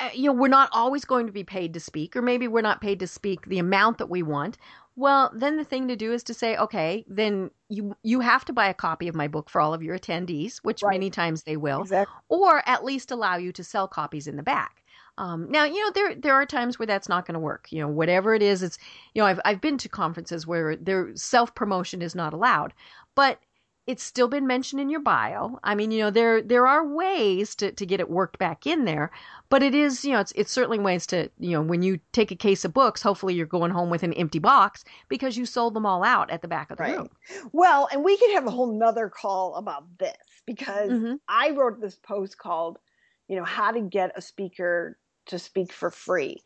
uh, 0.00 0.10
you 0.14 0.24
know, 0.26 0.32
we're 0.32 0.48
not 0.48 0.70
always 0.72 1.04
going 1.04 1.26
to 1.26 1.32
be 1.32 1.44
paid 1.44 1.74
to 1.74 1.80
speak, 1.80 2.16
or 2.16 2.22
maybe 2.22 2.48
we're 2.48 2.62
not 2.62 2.80
paid 2.80 3.00
to 3.00 3.06
speak 3.08 3.46
the 3.46 3.58
amount 3.60 3.98
that 3.98 4.10
we 4.10 4.22
want. 4.22 4.58
Well, 4.98 5.30
then 5.32 5.56
the 5.56 5.64
thing 5.64 5.86
to 5.88 5.94
do 5.96 6.12
is 6.12 6.24
to 6.24 6.34
say, 6.34 6.56
okay, 6.56 7.04
then 7.06 7.52
you 7.68 7.96
you 8.02 8.18
have 8.20 8.44
to 8.46 8.52
buy 8.52 8.66
a 8.68 8.74
copy 8.74 9.06
of 9.06 9.14
my 9.14 9.28
book 9.28 9.48
for 9.48 9.60
all 9.60 9.72
of 9.72 9.80
your 9.82 9.96
attendees, 9.96 10.58
which 10.58 10.84
Right. 10.84 10.88
many 10.88 11.08
times 11.08 11.44
they 11.44 11.56
will, 11.56 11.88
Exactly. 11.88 12.22
or 12.28 12.68
at 12.68 12.84
least 12.84 13.12
allow 13.12 13.36
you 13.36 13.52
to 13.52 13.62
sell 13.62 13.86
copies 13.86 14.26
in 14.26 14.34
the 14.36 14.42
back. 14.42 14.82
Um, 15.16 15.48
now, 15.50 15.62
you 15.64 15.80
know, 15.84 15.92
there 15.92 16.14
there 16.16 16.34
are 16.34 16.44
times 16.46 16.78
where 16.80 16.86
that's 16.86 17.08
not 17.08 17.26
going 17.26 17.34
to 17.34 17.38
work. 17.40 17.70
You 17.70 17.80
know, 17.80 17.86
whatever 17.88 18.34
it 18.34 18.42
is, 18.42 18.60
it's 18.62 18.76
you 19.14 19.22
know, 19.22 19.26
I've 19.26 19.40
I've 19.44 19.60
been 19.60 19.78
to 19.78 19.88
conferences 19.88 20.48
where 20.48 20.74
their 20.74 21.14
self 21.14 21.54
promotion 21.54 22.02
is 22.02 22.16
not 22.16 22.32
allowed, 22.34 22.74
but 23.14 23.40
it's 23.88 24.04
still 24.04 24.28
been 24.28 24.46
mentioned 24.46 24.80
in 24.80 24.90
your 24.90 25.00
bio. 25.00 25.58
I 25.64 25.74
mean, 25.74 25.90
you 25.90 26.00
know, 26.00 26.10
there 26.10 26.42
there 26.42 26.66
are 26.68 26.86
ways 26.86 27.56
to, 27.56 27.72
to 27.72 27.86
get 27.86 28.00
it 28.00 28.10
worked 28.10 28.38
back 28.38 28.66
in 28.66 28.84
there, 28.84 29.10
but 29.50 29.62
it 29.64 29.74
is, 29.74 30.04
you 30.04 30.12
know, 30.12 30.20
it's 30.20 30.32
it's 30.36 30.52
certainly 30.52 30.78
ways 30.78 31.06
to, 31.08 31.30
you 31.38 31.52
know, 31.52 31.62
when 31.62 31.82
you 31.82 31.98
take 32.12 32.30
a 32.30 32.36
case 32.36 32.64
of 32.64 32.74
books, 32.74 33.02
hopefully 33.02 33.34
you're 33.34 33.46
going 33.46 33.72
home 33.72 33.90
with 33.90 34.04
an 34.04 34.12
empty 34.14 34.38
box 34.38 34.84
because 35.08 35.36
you 35.36 35.46
sold 35.46 35.74
them 35.74 35.86
all 35.86 36.04
out 36.04 36.30
at 36.30 36.42
the 36.42 36.48
back 36.48 36.70
of 36.70 36.78
the 36.78 36.84
Right. 36.84 36.98
room. 36.98 37.08
Well, 37.52 37.88
and 37.90 38.04
we 38.04 38.16
could 38.16 38.30
have 38.32 38.46
a 38.46 38.50
whole 38.50 38.72
nother 38.78 39.08
call 39.08 39.54
about 39.56 39.98
this 39.98 40.16
because 40.46 40.94
Mhm. 40.94 41.18
I 41.28 41.50
wrote 41.50 41.80
this 41.80 41.96
post 41.96 42.38
called, 42.38 42.78
you 43.26 43.36
know, 43.36 43.44
how 43.44 43.72
to 43.72 43.80
get 43.80 44.16
a 44.16 44.22
speaker 44.22 44.98
to 45.26 45.38
speak 45.38 45.72
for 45.72 45.90
free, 45.90 46.42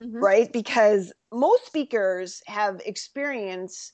Mhm. 0.00 0.24
right? 0.24 0.52
Because 0.52 1.12
most 1.32 1.66
speakers 1.66 2.42
have 2.46 2.80
experience 2.86 3.92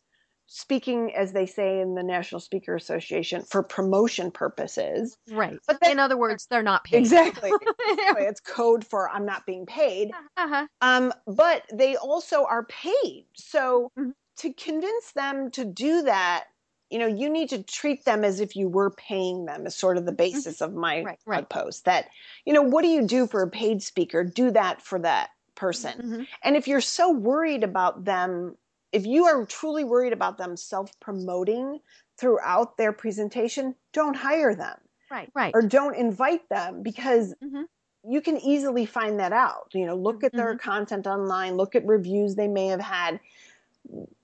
speaking, 0.52 1.14
as 1.14 1.32
they 1.32 1.46
say 1.46 1.80
in 1.80 1.94
the 1.94 2.02
National 2.02 2.40
Speaker 2.40 2.74
Association, 2.74 3.42
for 3.42 3.62
promotion 3.62 4.32
purposes. 4.32 5.16
Right. 5.30 5.56
But 5.68 5.78
in 5.86 6.00
other 6.00 6.16
words, 6.16 6.46
they're 6.50 6.60
not 6.62 6.82
paid. 6.82 6.98
Exactly. 6.98 7.52
Exactly. 7.88 8.24
it's 8.26 8.40
code 8.40 8.84
for 8.84 9.08
I'm 9.08 9.24
not 9.24 9.46
being 9.46 9.64
paid. 9.64 10.10
uh-huh. 10.36 10.66
Um, 10.80 11.12
but 11.26 11.62
they 11.72 11.96
also 11.96 12.44
are 12.44 12.64
paid. 12.64 13.26
So 13.34 13.90
Mhm. 13.96 14.12
to 14.38 14.52
convince 14.54 15.12
them 15.12 15.50
to 15.52 15.64
do 15.64 16.02
that, 16.02 16.46
you 16.90 16.98
know, 16.98 17.06
you 17.06 17.30
need 17.30 17.48
to 17.50 17.62
treat 17.62 18.04
them 18.04 18.24
as 18.24 18.40
if 18.40 18.56
you 18.56 18.68
were 18.68 18.90
paying 18.90 19.44
them 19.44 19.66
is 19.66 19.76
sort 19.76 19.96
of 19.96 20.04
the 20.06 20.12
basis 20.12 20.60
of 20.60 20.74
my 20.74 21.02
Right, 21.02 21.18
right. 21.26 21.48
post. 21.48 21.84
That, 21.84 22.08
you 22.44 22.52
know, 22.52 22.62
what 22.62 22.82
do 22.82 22.88
you 22.88 23.06
do 23.06 23.28
for 23.28 23.42
a 23.42 23.48
paid 23.50 23.82
speaker? 23.84 24.24
Do 24.24 24.50
that 24.50 24.82
for 24.82 24.98
that 25.00 25.30
person. 25.54 26.00
Mhm. 26.02 26.26
And 26.42 26.56
if 26.56 26.66
you're 26.66 26.80
so 26.80 27.10
worried 27.12 27.62
about 27.62 28.04
them, 28.04 28.56
if 28.92 29.06
you 29.06 29.24
are 29.26 29.46
truly 29.46 29.84
worried 29.84 30.12
about 30.12 30.38
them 30.38 30.56
self-promoting 30.56 31.80
throughout 32.18 32.76
their 32.76 32.92
presentation, 32.92 33.74
don't 33.92 34.16
hire 34.16 34.54
them 34.54 34.78
Right. 35.10 35.30
Right. 35.34 35.54
or 35.54 35.62
don't 35.62 35.96
invite 35.96 36.48
them 36.48 36.82
because 36.82 37.34
Mhm. 37.42 37.66
you 38.04 38.20
can 38.20 38.38
easily 38.38 38.86
find 38.86 39.20
that 39.20 39.32
out. 39.32 39.68
You 39.74 39.86
know, 39.86 39.96
look 39.96 40.24
at 40.24 40.32
their 40.32 40.56
content 40.56 41.06
online, 41.06 41.56
look 41.56 41.74
at 41.74 41.86
reviews 41.86 42.34
they 42.34 42.48
may 42.48 42.66
have 42.68 42.80
had. 42.80 43.20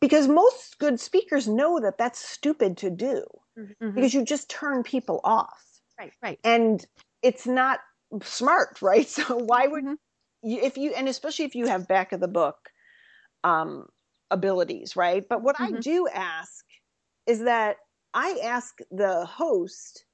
Because 0.01 0.29
most 0.29 0.79
good 0.79 1.01
speakers 1.01 1.49
know 1.49 1.81
that 1.81 1.99
that's 1.99 2.19
stupid 2.19 2.77
to 2.79 2.91
do 2.91 3.25
Mhm. 3.57 3.95
because 3.95 4.15
you 4.15 4.25
just 4.25 4.51
turn 4.51 4.83
people 4.83 5.21
off. 5.25 5.81
Right. 5.99 6.13
Right. 6.23 6.39
And 6.45 6.87
it's 7.23 7.47
not 7.47 7.81
smart, 8.23 8.81
right? 8.83 9.07
So 9.09 9.37
why 9.37 9.67
would 9.67 9.85
Mhm. 9.85 9.99
you 10.43 10.61
if 10.61 10.77
you 10.77 10.93
and 10.95 11.09
especially 11.09 11.45
if 11.47 11.55
you 11.55 11.67
have 11.67 11.89
back 11.89 12.13
of 12.13 12.21
the 12.21 12.29
book 12.29 12.71
um 13.45 13.89
abilities, 14.31 14.97
right? 14.97 15.25
But 15.29 15.43
what 15.43 15.57
I 15.59 15.73
Mhm. 15.73 15.81
do 15.81 16.09
ask 16.09 16.65
is 17.27 17.41
that 17.45 17.79
I 18.15 18.41
ask 18.43 18.79
the 18.91 19.27
host 19.27 20.07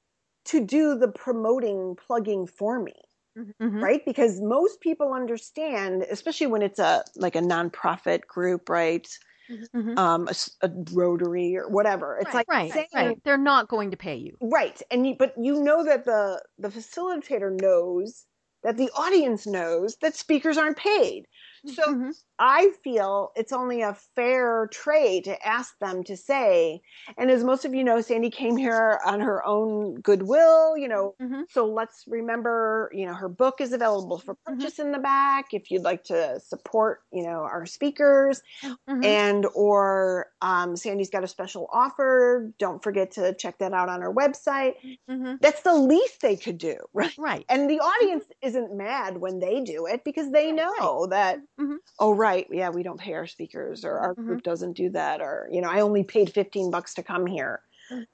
to 0.46 0.64
do 0.64 0.98
the 0.98 1.09
promoting 1.09 1.96
plugging 1.96 2.46
for 2.46 2.81
me 2.81 2.94
Mhm. 3.37 3.85
right 3.85 4.05
because 4.05 4.40
most 4.40 4.81
people 4.81 5.12
understand 5.14 6.03
especially 6.11 6.46
when 6.46 6.62
it's 6.62 6.79
a 6.79 7.05
like 7.16 7.35
a 7.37 7.40
nonprofit 7.40 8.27
group 8.27 8.68
right 8.68 9.09
Mhm. 9.48 9.96
um 9.96 10.29
a, 10.29 10.35
a 10.66 10.70
rotary 10.92 11.57
or 11.57 11.68
whatever 11.68 12.18
it's 12.18 12.35
like 12.35 12.48
right. 12.48 12.72
saying 12.72 12.87
Right. 12.92 13.18
They're 13.25 13.38
not 13.38 13.68
going 13.68 13.90
to 13.90 13.96
pay 13.96 14.16
you. 14.16 14.38
right 14.40 14.83
and 14.90 15.07
you 15.07 15.14
but 15.18 15.35
you 15.40 15.62
know 15.62 15.85
that 15.85 16.04
the 16.04 16.42
the 16.58 16.69
facilitator 16.69 17.50
knows 17.60 18.27
that 18.63 18.77
the 18.77 18.90
audience 18.96 19.46
knows 19.46 19.96
that 20.02 20.15
speakers 20.15 20.58
aren't 20.58 20.77
paid 20.77 21.27
so 21.65 21.83
Mhm. 21.85 22.13
I 22.42 22.70
feel 22.82 23.32
it's 23.36 23.52
only 23.52 23.82
a 23.82 23.94
fair 23.94 24.68
trade 24.72 25.24
to 25.24 25.46
ask 25.46 25.78
them 25.78 26.02
to 26.02 26.16
say 26.16 26.82
and 27.16 27.30
as 27.30 27.44
most 27.44 27.64
of 27.64 27.72
you 27.74 27.84
know 27.84 28.00
sandy 28.00 28.30
came 28.30 28.56
here 28.56 29.00
on 29.06 29.20
her 29.20 29.44
own 29.46 29.94
goodwill 30.00 30.76
you 30.76 30.88
know 30.88 31.14
Mhm. 31.20 31.44
so 31.50 31.66
let's 31.66 32.04
remember, 32.06 32.90
you 32.94 33.04
know, 33.06 33.14
her 33.14 33.28
book 33.28 33.60
is 33.60 33.72
available 33.74 34.18
for 34.18 34.34
Mm-hmm. 34.48 34.60
purchase 34.60 34.78
in 34.78 34.92
the 34.92 34.98
back 34.98 35.52
if 35.52 35.70
you'd 35.70 35.82
like 35.82 36.02
to 36.04 36.40
support, 36.40 37.02
you 37.12 37.22
know, 37.22 37.42
our 37.42 37.66
speakers. 37.66 38.40
Mhm. 38.88 39.02
And 39.04 39.46
or 39.54 40.32
um, 40.40 40.76
Sandy's 40.76 41.10
got 41.10 41.24
a 41.24 41.28
special 41.28 41.68
offer. 41.72 42.52
Don't 42.58 42.82
forget 42.82 43.10
to 43.12 43.34
check 43.34 43.58
that 43.58 43.72
out 43.72 43.88
on 43.88 44.02
our 44.02 44.12
website. 44.14 44.74
Mhm. 45.10 45.40
That's 45.40 45.62
the 45.62 45.74
least 45.74 46.22
they 46.22 46.36
could 46.36 46.58
do, 46.58 46.76
right? 46.94 47.12
Right. 47.18 47.44
And 47.48 47.68
the 47.68 47.80
audience 47.80 48.24
isn't 48.42 48.74
mad 48.74 49.18
when 49.18 49.40
they 49.40 49.60
do 49.60 49.86
it 49.86 50.04
because 50.04 50.30
they 50.30 50.52
know 50.52 51.06
that 51.08 51.40
Mhm. 51.60 51.76
oh 51.98 52.14
right 52.14 52.31
yeah 52.50 52.70
we 52.70 52.83
don't 52.83 53.00
pay 53.00 53.12
our 53.14 53.26
speakers 53.26 53.85
or 53.85 53.98
our 53.98 54.14
Mhm. 54.14 54.26
group 54.26 54.42
doesn't 54.42 54.74
do 54.74 54.90
that 54.90 55.20
or 55.20 55.48
you 55.50 55.60
know 55.60 55.68
i 55.68 55.80
only 55.80 56.04
paid 56.04 56.33
15 56.33 56.70
bucks 56.70 56.94
to 56.94 57.02
come 57.02 57.26
here 57.26 57.60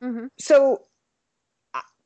hmm 0.01 0.27
so 0.39 0.83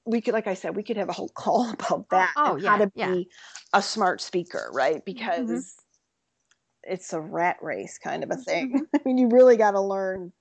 we 0.04 0.20
could 0.20 0.34
like 0.34 0.46
i 0.46 0.54
said 0.54 0.74
we 0.74 0.82
could 0.82 0.96
have 0.96 1.08
a 1.08 1.12
whole 1.12 1.28
call 1.34 1.70
about 1.70 2.08
that 2.10 2.32
oh, 2.36 2.56
yeah, 2.56 2.70
how 2.70 2.76
to 2.78 2.90
yeah. 2.94 3.08
be 3.08 3.28
a 3.72 3.82
smart 3.82 4.20
speaker 4.20 4.70
right 4.72 5.04
because 5.04 5.76
it's 6.82 7.12
a 7.12 7.20
rat 7.20 7.56
race 7.62 7.98
kind 7.98 8.24
of 8.24 8.30
a 8.30 8.36
thing 8.36 8.72
Mhm. 8.74 8.86
i 8.94 9.00
mean 9.04 9.18
you 9.18 9.28
really 9.28 9.56
got 9.56 9.72
to 9.72 9.80
learn 9.80 10.32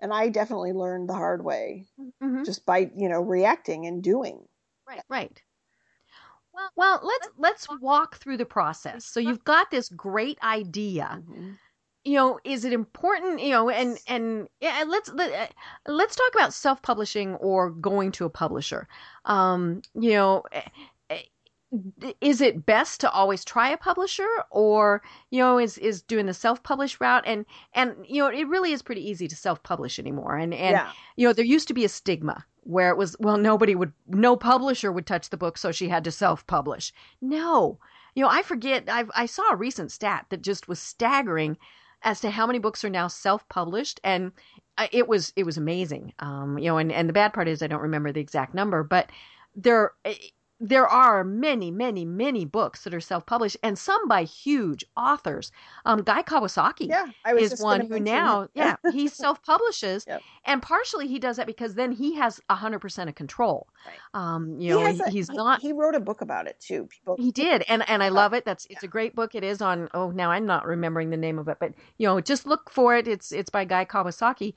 and 0.00 0.12
i 0.12 0.28
definitely 0.28 0.72
learned 0.72 1.08
the 1.08 1.14
hard 1.14 1.44
way 1.44 1.86
hmm 2.20 2.42
just 2.44 2.64
by 2.66 2.90
you 2.96 3.08
know 3.08 3.20
reacting 3.20 3.86
and 3.86 4.02
doing 4.02 4.40
Right. 4.86 5.02
Right. 5.08 5.42
Well, 6.54 6.70
well, 6.76 7.00
let's 7.02 7.28
let's 7.36 7.68
walk 7.80 8.16
through 8.18 8.36
the 8.38 8.46
process. 8.46 9.04
So 9.04 9.20
you've 9.20 9.44
got 9.44 9.70
this 9.70 9.88
great 9.90 10.38
idea. 10.42 11.20
Mhm. 11.28 11.58
You 12.04 12.14
know, 12.14 12.40
is 12.44 12.64
it 12.64 12.72
important? 12.72 13.40
You 13.40 13.50
know, 13.50 13.70
and 13.70 13.98
and 14.08 14.48
yeah, 14.60 14.84
let's 14.86 15.10
let, 15.12 15.32
uh, 15.32 15.92
let's 15.92 16.16
talk 16.16 16.34
about 16.34 16.54
self-publishing 16.54 17.36
or 17.36 17.70
going 17.70 18.12
to 18.12 18.24
a 18.26 18.30
publisher. 18.30 18.88
Um, 19.26 19.82
you 19.94 20.12
know, 20.12 20.44
eh, 20.52 20.62
eh, 21.10 21.22
is 22.20 22.40
it 22.40 22.66
best 22.66 23.00
to 23.00 23.10
always 23.10 23.44
try 23.44 23.70
a 23.70 23.76
publisher, 23.78 24.28
or 24.50 25.02
you 25.30 25.40
know, 25.40 25.58
is 25.58 25.78
is 25.78 26.02
doing 26.02 26.26
the 26.26 26.34
self-publish 26.34 27.00
route? 27.00 27.24
And 27.26 27.46
and 27.74 27.96
you 28.08 28.22
know, 28.22 28.28
it 28.28 28.48
really 28.48 28.72
is 28.72 28.82
pretty 28.82 29.08
easy 29.08 29.28
to 29.28 29.36
self-publish 29.36 29.98
anymore. 29.98 30.36
And 30.36 30.54
and 30.54 30.82
yeah 30.82 30.92
you 31.16 31.26
know, 31.28 31.32
there 31.32 31.44
used 31.44 31.68
to 31.68 31.74
be 31.74 31.84
a 31.84 31.88
stigma 31.88 32.44
where 32.64 32.90
it 32.90 32.96
was, 32.96 33.16
well, 33.20 33.36
nobody 33.36 33.74
would, 33.74 33.92
no 34.08 34.36
publisher 34.36 34.90
would 34.90 35.06
touch 35.06 35.30
the 35.30 35.36
book, 35.36 35.56
so 35.58 35.72
she 35.72 35.88
had 35.88 36.04
to 36.04 36.10
self 36.10 36.46
publish. 36.46 36.92
No. 37.20 37.78
You 38.14 38.22
know, 38.22 38.30
I 38.30 38.42
forget, 38.42 38.88
I've, 38.88 39.10
I 39.14 39.26
saw 39.26 39.50
a 39.50 39.56
recent 39.56 39.92
stat 39.92 40.26
that 40.30 40.42
just 40.42 40.68
was 40.68 40.78
staggering 40.78 41.56
as 42.02 42.20
to 42.20 42.30
how 42.30 42.46
many 42.46 42.58
books 42.58 42.84
are 42.84 42.90
now 42.90 43.08
self 43.08 43.48
published. 43.48 44.00
And 44.04 44.32
uh, 44.78 44.88
it 44.92 45.08
was, 45.08 45.32
it 45.36 45.44
was 45.44 45.56
amazing. 45.56 46.12
Um, 46.18 46.58
you 46.58 46.66
know, 46.66 46.78
and, 46.78 46.92
and 46.92 47.08
the 47.08 47.12
bad 47.12 47.32
part 47.32 47.48
is 47.48 47.62
I 47.62 47.66
don't 47.66 47.82
remember 47.82 48.12
the 48.12 48.20
exact 48.20 48.54
number, 48.54 48.82
but 48.82 49.10
there, 49.56 49.92
there 50.60 50.86
are 50.86 51.24
many, 51.24 51.70
many, 51.70 52.04
many 52.04 52.44
books 52.44 52.84
that 52.84 52.94
are 52.94 53.00
self 53.00 53.26
published 53.26 53.56
and 53.62 53.78
some 53.78 54.06
by 54.08 54.22
huge 54.22 54.84
authors. 54.96 55.50
Um, 55.84 56.02
Guy 56.02 56.22
Kawasaki 56.22 56.88
yeah 56.88 57.06
is 57.36 57.60
one 57.60 57.82
who 57.88 57.98
now, 58.00 58.48
yeah, 58.54 58.76
he 58.92 59.08
self 59.08 59.42
publishes, 59.42 60.04
Yep. 60.06 60.22
and 60.44 60.62
partially 60.62 61.08
he 61.08 61.18
does 61.18 61.36
that 61.36 61.46
because 61.46 61.74
then 61.74 61.90
he 61.92 62.14
has 62.16 62.40
hundred 62.48 62.78
percent 62.78 63.08
of 63.08 63.14
control. 63.16 63.66
Right. 63.86 63.96
Um, 64.14 64.60
you 64.60 64.78
He 64.78 64.82
know, 64.84 64.92
he, 64.92 65.00
a- 65.00 65.10
he's 65.10 65.28
he- 65.28 65.36
not. 65.36 65.60
he 65.60 65.72
wrote 65.72 65.94
a 65.96 66.00
book 66.00 66.20
about 66.20 66.46
it 66.46 66.58
too 66.60 66.86
people 66.86 67.16
He 67.18 67.30
did, 67.32 67.64
and 67.68 67.88
and 67.88 68.02
I 68.02 68.08
love 68.10 68.32
it. 68.32 68.44
That's 68.44 68.66
it's 68.70 68.82
a 68.84 68.88
great 68.88 69.14
book. 69.14 69.34
It 69.34 69.42
is 69.44 69.60
on. 69.60 69.88
Oh, 69.92 70.10
now 70.12 70.30
I'm 70.30 70.46
not 70.46 70.66
remembering 70.66 71.10
the 71.10 71.16
name 71.16 71.38
of 71.38 71.48
it, 71.48 71.58
but 71.58 71.72
you 71.98 72.06
know, 72.06 72.20
just 72.20 72.46
look 72.46 72.70
for 72.70 72.96
it. 72.96 73.08
It's 73.08 73.32
it's 73.32 73.50
by 73.50 73.64
Guy 73.64 73.84
Kawasaki, 73.84 74.54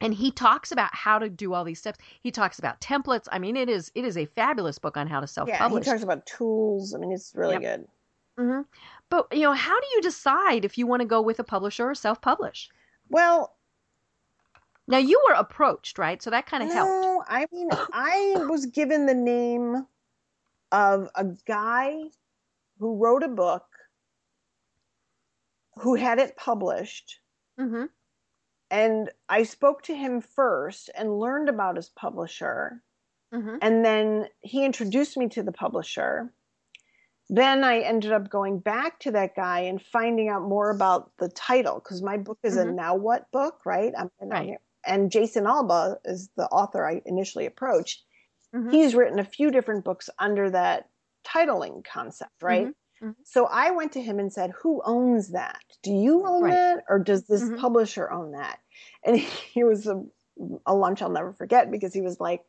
and 0.00 0.12
he 0.14 0.30
talks 0.30 0.72
about 0.72 0.94
how 0.94 1.18
to 1.18 1.28
do 1.30 1.54
all 1.54 1.64
these 1.64 1.78
steps. 1.78 1.98
He 2.20 2.30
talks 2.30 2.58
about 2.58 2.80
templates. 2.80 3.26
I 3.32 3.38
mean, 3.38 3.56
it 3.56 3.68
is 3.68 3.90
it 3.94 4.04
is 4.04 4.16
a 4.16 4.26
fabulous 4.26 4.78
book 4.78 4.96
on 4.96 5.06
how 5.06 5.20
to 5.20 5.26
self 5.26 5.48
publish. 5.48 5.86
yeah 5.86 5.92
he 5.92 5.92
talks 5.92 6.02
about 6.02 6.26
tools 6.26 6.94
i 6.94 6.98
mean 6.98 7.12
it's 7.12 7.32
really 7.34 7.54
Yep. 7.54 7.62
good 7.62 7.88
hmm 8.38 8.60
But 9.10 9.28
you 9.32 9.42
know, 9.42 9.52
how 9.52 9.78
do 9.80 9.86
you 9.94 10.02
decide 10.02 10.64
if 10.64 10.76
you 10.76 10.86
want 10.86 11.00
to 11.00 11.06
go 11.06 11.22
with 11.22 11.38
a 11.38 11.44
publisher 11.44 11.88
or 11.88 11.94
self 11.94 12.20
publish? 12.20 12.68
well 13.08 13.56
Now 14.88 14.98
you 14.98 15.22
were 15.28 15.34
approached, 15.34 15.98
right? 15.98 16.20
So 16.22 16.30
that 16.30 16.46
kind 16.46 16.62
of 16.62 16.68
helped. 16.70 16.90
No, 16.90 17.24
I 17.28 17.46
mean, 17.52 17.70
I 17.92 18.36
was 18.50 18.66
given 18.66 19.06
the 19.06 19.14
name 19.14 19.86
of 20.72 21.08
a 21.14 21.24
guy 21.46 21.94
who 22.78 22.96
wrote 22.96 23.22
a 23.22 23.28
book, 23.28 23.64
who 25.76 25.94
had 25.94 26.18
it 26.18 26.36
published, 26.36 27.20
Mm-hmm. 27.58 27.84
And 28.74 29.10
I 29.28 29.44
spoke 29.44 29.82
to 29.82 29.94
him 29.94 30.20
first 30.20 30.90
and 30.96 31.18
learned 31.20 31.48
about 31.48 31.76
his 31.76 31.88
publisher, 31.90 32.82
Mm-hmm. 33.32 33.56
and 33.62 33.84
then 33.84 34.28
he 34.42 34.64
introduced 34.64 35.16
me 35.16 35.28
to 35.30 35.42
the 35.42 35.52
publisher. 35.52 36.32
Then 37.30 37.64
I 37.64 37.80
ended 37.80 38.12
up 38.12 38.30
going 38.30 38.58
back 38.60 39.00
to 39.00 39.10
that 39.12 39.34
guy 39.34 39.60
and 39.60 39.80
finding 39.82 40.28
out 40.28 40.42
more 40.42 40.70
about 40.70 41.10
the 41.18 41.28
title 41.30 41.76
because 41.80 42.02
my 42.02 42.16
book 42.16 42.38
is 42.42 42.56
a 42.56 42.64
Mhm. 42.64 42.74
now 42.74 42.94
what 42.94 43.30
book, 43.32 43.64
right? 43.64 43.92
I'm, 43.96 44.10
Right. 44.20 44.58
and 44.84 45.10
Jason 45.10 45.46
Alba 45.46 45.98
is 46.04 46.30
the 46.36 46.46
author 46.48 46.86
I 46.86 47.02
initially 47.06 47.46
approached. 47.46 48.04
Mhm. 48.54 48.70
He's 48.70 48.94
written 48.94 49.18
a 49.18 49.24
few 49.24 49.50
different 49.50 49.84
books 49.84 50.10
under 50.18 50.50
that 50.50 50.90
titling 51.24 51.84
concept, 51.84 52.42
right? 52.42 52.68
mhm. 53.02 53.14
So 53.24 53.46
I 53.46 53.70
went 53.70 53.92
to 53.92 54.02
him 54.02 54.18
and 54.20 54.32
said, 54.32 54.50
Who 54.62 54.82
owns 54.84 55.30
that? 55.32 55.64
Do 55.82 55.92
you 55.92 56.26
own 56.26 56.44
Right. 56.44 56.52
that? 56.52 56.84
Or 56.88 56.98
does 56.98 57.26
this 57.26 57.42
Mhm. 57.42 57.58
publisher 57.58 58.10
own 58.10 58.32
that? 58.32 58.60
And 59.04 59.16
he 59.54 59.64
was 59.64 59.86
a, 59.86 60.02
a 60.66 60.74
lunch 60.74 61.02
I'll 61.02 61.10
never 61.10 61.32
forget 61.32 61.70
because 61.70 61.94
he 61.94 62.00
was 62.00 62.20
like, 62.20 62.42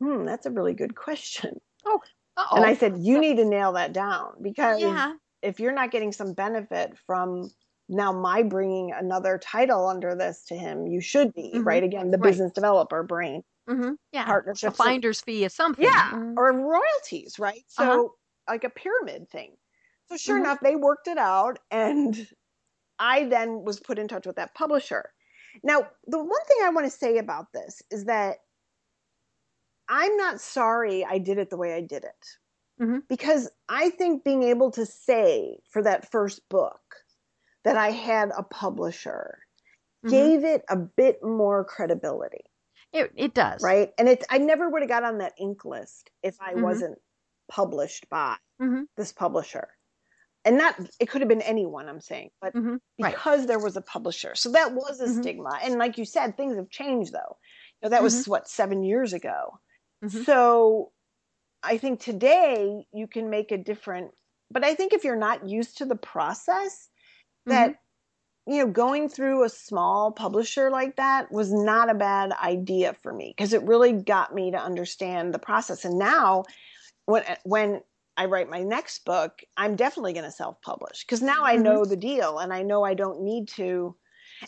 Hmm, 0.00 0.24
that's 0.24 0.46
a 0.46 0.50
really 0.50 0.72
good 0.74 0.94
question. 0.96 1.60
Uh-oh. 1.84 2.56
And 2.56 2.64
I 2.64 2.74
said, 2.74 2.98
You 2.98 3.20
need 3.20 3.36
to 3.36 3.44
nail 3.44 3.72
that 3.72 3.92
down 3.92 4.34
because 4.42 4.80
yeah. 4.80 5.14
if 5.42 5.60
you're 5.60 5.72
not 5.72 5.90
getting 5.90 6.12
some 6.12 6.32
benefit 6.32 6.96
from 7.06 7.50
now 7.88 8.12
my 8.12 8.42
bringing 8.42 8.92
another 8.92 9.36
title 9.38 9.86
under 9.86 10.14
this 10.14 10.44
to 10.46 10.54
him, 10.54 10.86
you 10.86 11.00
should 11.00 11.34
be, 11.34 11.52
Mhm. 11.54 11.66
right? 11.66 11.82
Again, 11.82 12.10
the 12.10 12.18
Right. 12.18 12.30
business 12.30 12.52
developer 12.52 13.02
brain. 13.02 13.42
Mm-hmm. 13.68 13.92
Yeah. 14.12 14.22
A 14.22 14.26
Partnerships. 14.26 14.76
finder's 14.76 15.20
fee 15.20 15.44
is 15.44 15.54
something. 15.54 15.84
Yeah, 15.84 16.12
Mhm. 16.12 16.36
or 16.36 16.52
royalties, 16.52 17.38
right? 17.38 17.64
So 17.68 17.84
Uh-huh. 17.84 18.08
like 18.48 18.64
a 18.64 18.70
pyramid 18.70 19.28
thing. 19.30 19.56
So 20.08 20.16
sure 20.16 20.36
Mhm. 20.36 20.40
enough, 20.40 20.60
they 20.60 20.76
worked 20.76 21.08
it 21.08 21.18
out, 21.18 21.58
and 21.70 22.16
I 22.98 23.24
then 23.24 23.64
was 23.64 23.80
put 23.80 23.98
in 23.98 24.08
touch 24.08 24.26
with 24.26 24.36
that 24.36 24.54
publisher. 24.54 25.12
Now, 25.62 25.90
the 26.06 26.18
one 26.18 26.44
thing 26.46 26.58
I 26.62 26.70
want 26.70 26.86
to 26.86 26.90
say 26.96 27.18
about 27.18 27.52
this 27.52 27.82
is 27.90 28.04
that 28.06 28.38
I'm 29.88 30.16
not 30.16 30.40
sorry 30.40 31.04
I 31.04 31.18
did 31.18 31.38
it 31.38 31.50
the 31.50 31.56
way 31.56 31.74
I 31.74 31.80
did 31.80 32.04
it. 32.04 32.26
Mhm. 32.78 33.00
Because 33.08 33.50
I 33.68 33.90
think 33.90 34.24
being 34.24 34.42
able 34.44 34.70
to 34.72 34.86
say 34.86 35.60
for 35.70 35.82
that 35.82 36.10
first 36.10 36.48
book 36.48 36.96
that 37.64 37.76
I 37.76 37.90
had 37.92 38.30
a 38.36 38.42
publisher 38.44 39.40
Mhm. 40.02 40.30
gave 40.30 40.44
it 40.44 40.64
a 40.68 40.76
bit 40.76 41.22
more 41.22 41.64
credibility 41.64 42.44
It, 42.92 43.12
it 43.16 43.34
does. 43.34 43.72
right? 43.72 43.92
And 43.98 44.08
it's 44.08 44.24
I 44.30 44.38
never 44.38 44.68
would 44.68 44.82
have 44.82 44.88
got 44.88 45.04
on 45.04 45.18
that 45.18 45.38
Inc. 45.38 45.64
list 45.64 46.10
if 46.22 46.40
I 46.40 46.54
Mhm. 46.54 46.56
wasn't 46.56 46.98
published 47.48 48.08
by 48.08 48.36
Mhm. 48.58 48.86
this 48.96 49.12
publisher. 49.12 49.68
And 50.44 50.56
not 50.58 50.76
it 50.98 51.06
could 51.10 51.20
have 51.20 51.28
been 51.28 51.42
anyone 51.42 51.88
I'm 51.88 52.00
saying, 52.00 52.30
but 52.40 52.54
hmm 52.54 52.76
Right. 52.98 53.20
because 53.20 53.46
there 53.46 53.58
was 53.58 53.76
a 53.76 53.82
publisher. 53.82 54.34
So 54.34 54.50
that 54.52 54.72
was 54.74 55.00
a 55.00 55.08
Mhm. 55.08 55.08
stigma. 55.08 55.58
And 55.62 55.78
like 55.78 55.98
you 55.98 56.04
said, 56.04 56.36
things 56.36 56.56
have 56.56 56.70
changed 56.70 57.12
though. 57.12 57.38
You 57.82 57.86
know, 57.86 57.90
that 57.90 58.02
was 58.02 58.26
what 58.26 58.48
7 58.48 58.82
years 58.82 59.12
ago. 59.12 59.60
Mhm. 60.02 60.26
So 60.26 60.92
I 61.62 61.78
think 61.78 62.00
today 62.00 62.86
you 62.92 63.06
can 63.06 63.30
make 63.30 63.52
a 63.52 63.58
different 63.58 64.12
but 64.50 64.64
I 64.64 64.74
think 64.74 64.92
if 64.92 65.04
you're 65.04 65.16
not 65.16 65.48
used 65.48 65.78
to 65.78 65.86
the 65.86 65.96
process 65.96 66.88
that 67.46 67.74
you 68.46 68.58
know 68.64 68.72
going 68.72 69.08
through 69.08 69.44
a 69.44 69.48
small 69.48 70.12
publisher 70.12 70.70
like 70.70 70.96
that 70.96 71.30
was 71.32 71.52
not 71.52 71.90
a 71.90 71.94
bad 71.94 72.32
idea 72.32 72.94
for 73.02 73.12
me 73.12 73.34
because 73.36 73.52
it 73.52 73.62
really 73.64 73.92
got 73.92 74.34
me 74.34 74.50
to 74.50 74.58
understand 74.58 75.34
the 75.34 75.38
process 75.38 75.84
and 75.84 75.98
now 75.98 76.44
when 77.06 77.24
when 77.44 77.82
I 78.20 78.26
write 78.26 78.50
my 78.50 78.62
next 78.62 79.04
book 79.06 79.42
I'm 79.56 79.76
definitely 79.76 80.12
going 80.12 80.26
to 80.26 80.30
self-publish 80.30 81.04
because 81.06 81.22
now 81.22 81.44
I 81.44 81.56
Mhm. 81.56 81.62
know 81.64 81.84
the 81.86 81.96
deal 81.96 82.38
and 82.38 82.52
I 82.52 82.62
know 82.62 82.84
I 82.84 82.94
don't 82.94 83.22
need 83.22 83.48
to 83.50 83.96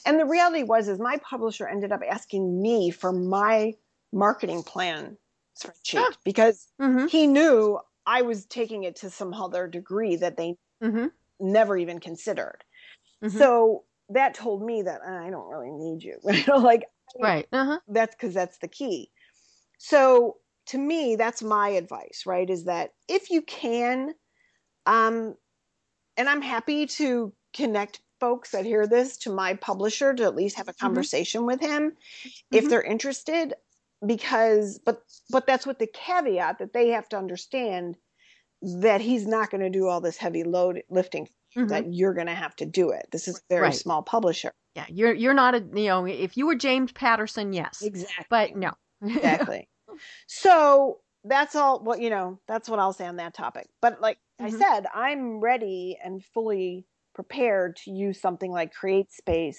and 0.06 0.20
the 0.20 0.26
reality 0.26 0.62
was 0.64 0.88
is 0.88 0.98
my 0.98 1.18
publisher 1.18 1.68
ended 1.68 1.92
up 1.92 2.02
asking 2.08 2.60
me 2.62 2.90
for 2.90 3.12
my 3.12 3.74
marketing 4.12 4.62
plan 4.62 5.16
spreadsheet 5.56 5.98
Ah. 5.98 6.16
because 6.24 6.68
hmm 6.78 7.06
he 7.06 7.26
knew 7.26 7.80
I 8.06 8.22
was 8.22 8.46
taking 8.46 8.84
it 8.84 8.96
to 8.96 9.10
some 9.10 9.32
other 9.34 9.66
degree 9.68 10.16
that 10.16 10.36
they 10.36 10.56
hmm 10.80 11.06
never 11.40 11.76
even 11.76 12.00
considered. 12.00 12.64
Mhm. 13.22 13.38
So 13.38 13.84
that 14.10 14.34
told 14.34 14.62
me 14.64 14.82
that 14.82 15.00
"Uh, 15.02 15.24
I 15.26 15.30
don't 15.30 15.48
really 15.48 15.70
need 15.72 16.02
you. 16.02 16.18
you 16.24 16.44
know, 16.46 16.58
like 16.58 16.84
Right. 17.20 17.48
Uh-huh. 17.52 17.80
that's 17.88 18.14
because 18.14 18.34
that's 18.34 18.58
the 18.58 18.68
key. 18.68 19.10
So 19.78 20.38
to 20.66 20.78
me, 20.78 21.16
that's 21.16 21.42
my 21.42 21.68
advice, 21.70 22.24
right? 22.26 22.48
Is 22.48 22.64
that 22.64 22.92
if 23.08 23.30
you 23.30 23.42
can, 23.42 24.14
um, 24.86 25.36
and 26.16 26.28
I'm 26.28 26.42
happy 26.42 26.86
to 26.86 27.32
connect 27.54 28.02
folks 28.20 28.52
that 28.52 28.64
hear 28.66 28.86
this 28.86 29.16
to 29.18 29.30
my 29.34 29.54
publisher 29.54 30.14
to 30.14 30.24
at 30.24 30.36
least 30.36 30.56
have 30.56 30.68
a 30.68 30.74
conversation 30.74 31.46
with 31.46 31.60
him 31.60 31.96
if 32.52 32.68
Mhm. 32.68 32.68
they're 32.68 32.82
interested 32.82 33.54
because 34.06 34.78
but 34.84 35.02
but 35.30 35.46
that's 35.46 35.66
with 35.66 35.78
the 35.78 35.88
caveat 35.88 36.58
that 36.58 36.72
they 36.74 36.88
have 36.88 37.08
to 37.10 37.18
understand 37.18 37.96
that 38.62 39.00
he's 39.00 39.26
not 39.26 39.50
going 39.50 39.60
to 39.62 39.70
do 39.70 39.88
all 39.88 40.00
this 40.00 40.18
heavy 40.18 40.44
load 40.44 40.82
lifting 40.90 41.28
Mhm. 41.56 41.68
that 41.68 41.92
you're 41.92 42.14
going 42.14 42.26
to 42.28 42.34
have 42.34 42.56
to 42.56 42.66
do 42.66 42.90
it 42.90 43.06
this 43.12 43.28
is 43.28 43.38
a 43.38 43.54
very 43.54 43.72
Right. 43.72 43.72
small 43.72 44.02
publisher 44.02 44.52
Yeah. 44.74 44.86
You're 44.88 45.12
you're 45.14 45.34
not 45.34 45.54
a 45.54 45.58
you 45.74 45.86
know 45.88 46.06
if 46.06 46.36
you 46.36 46.46
were 46.46 46.54
James 46.54 46.92
Patterson, 46.92 47.52
yes, 47.52 47.80
exactly 47.80 48.26
but 48.30 48.56
no. 48.56 48.72
exactly 49.02 49.68
so 50.26 51.00
that's 51.24 51.54
all 51.54 51.82
what 51.82 52.00
you 52.00 52.10
know 52.10 52.38
that's 52.48 52.68
what 52.68 52.78
i'll 52.78 52.92
say 52.92 53.06
on 53.06 53.16
that 53.16 53.34
topic 53.34 53.68
but 53.80 54.00
like 54.00 54.18
i 54.40 54.48
Mhm. 54.48 54.58
said 54.58 54.86
i'm 54.94 55.40
ready 55.40 55.96
and 56.02 56.24
fully 56.24 56.86
prepared 57.14 57.76
to 57.76 57.90
use 57.90 58.20
something 58.20 58.50
like 58.50 58.72
CreateSpace, 58.74 59.58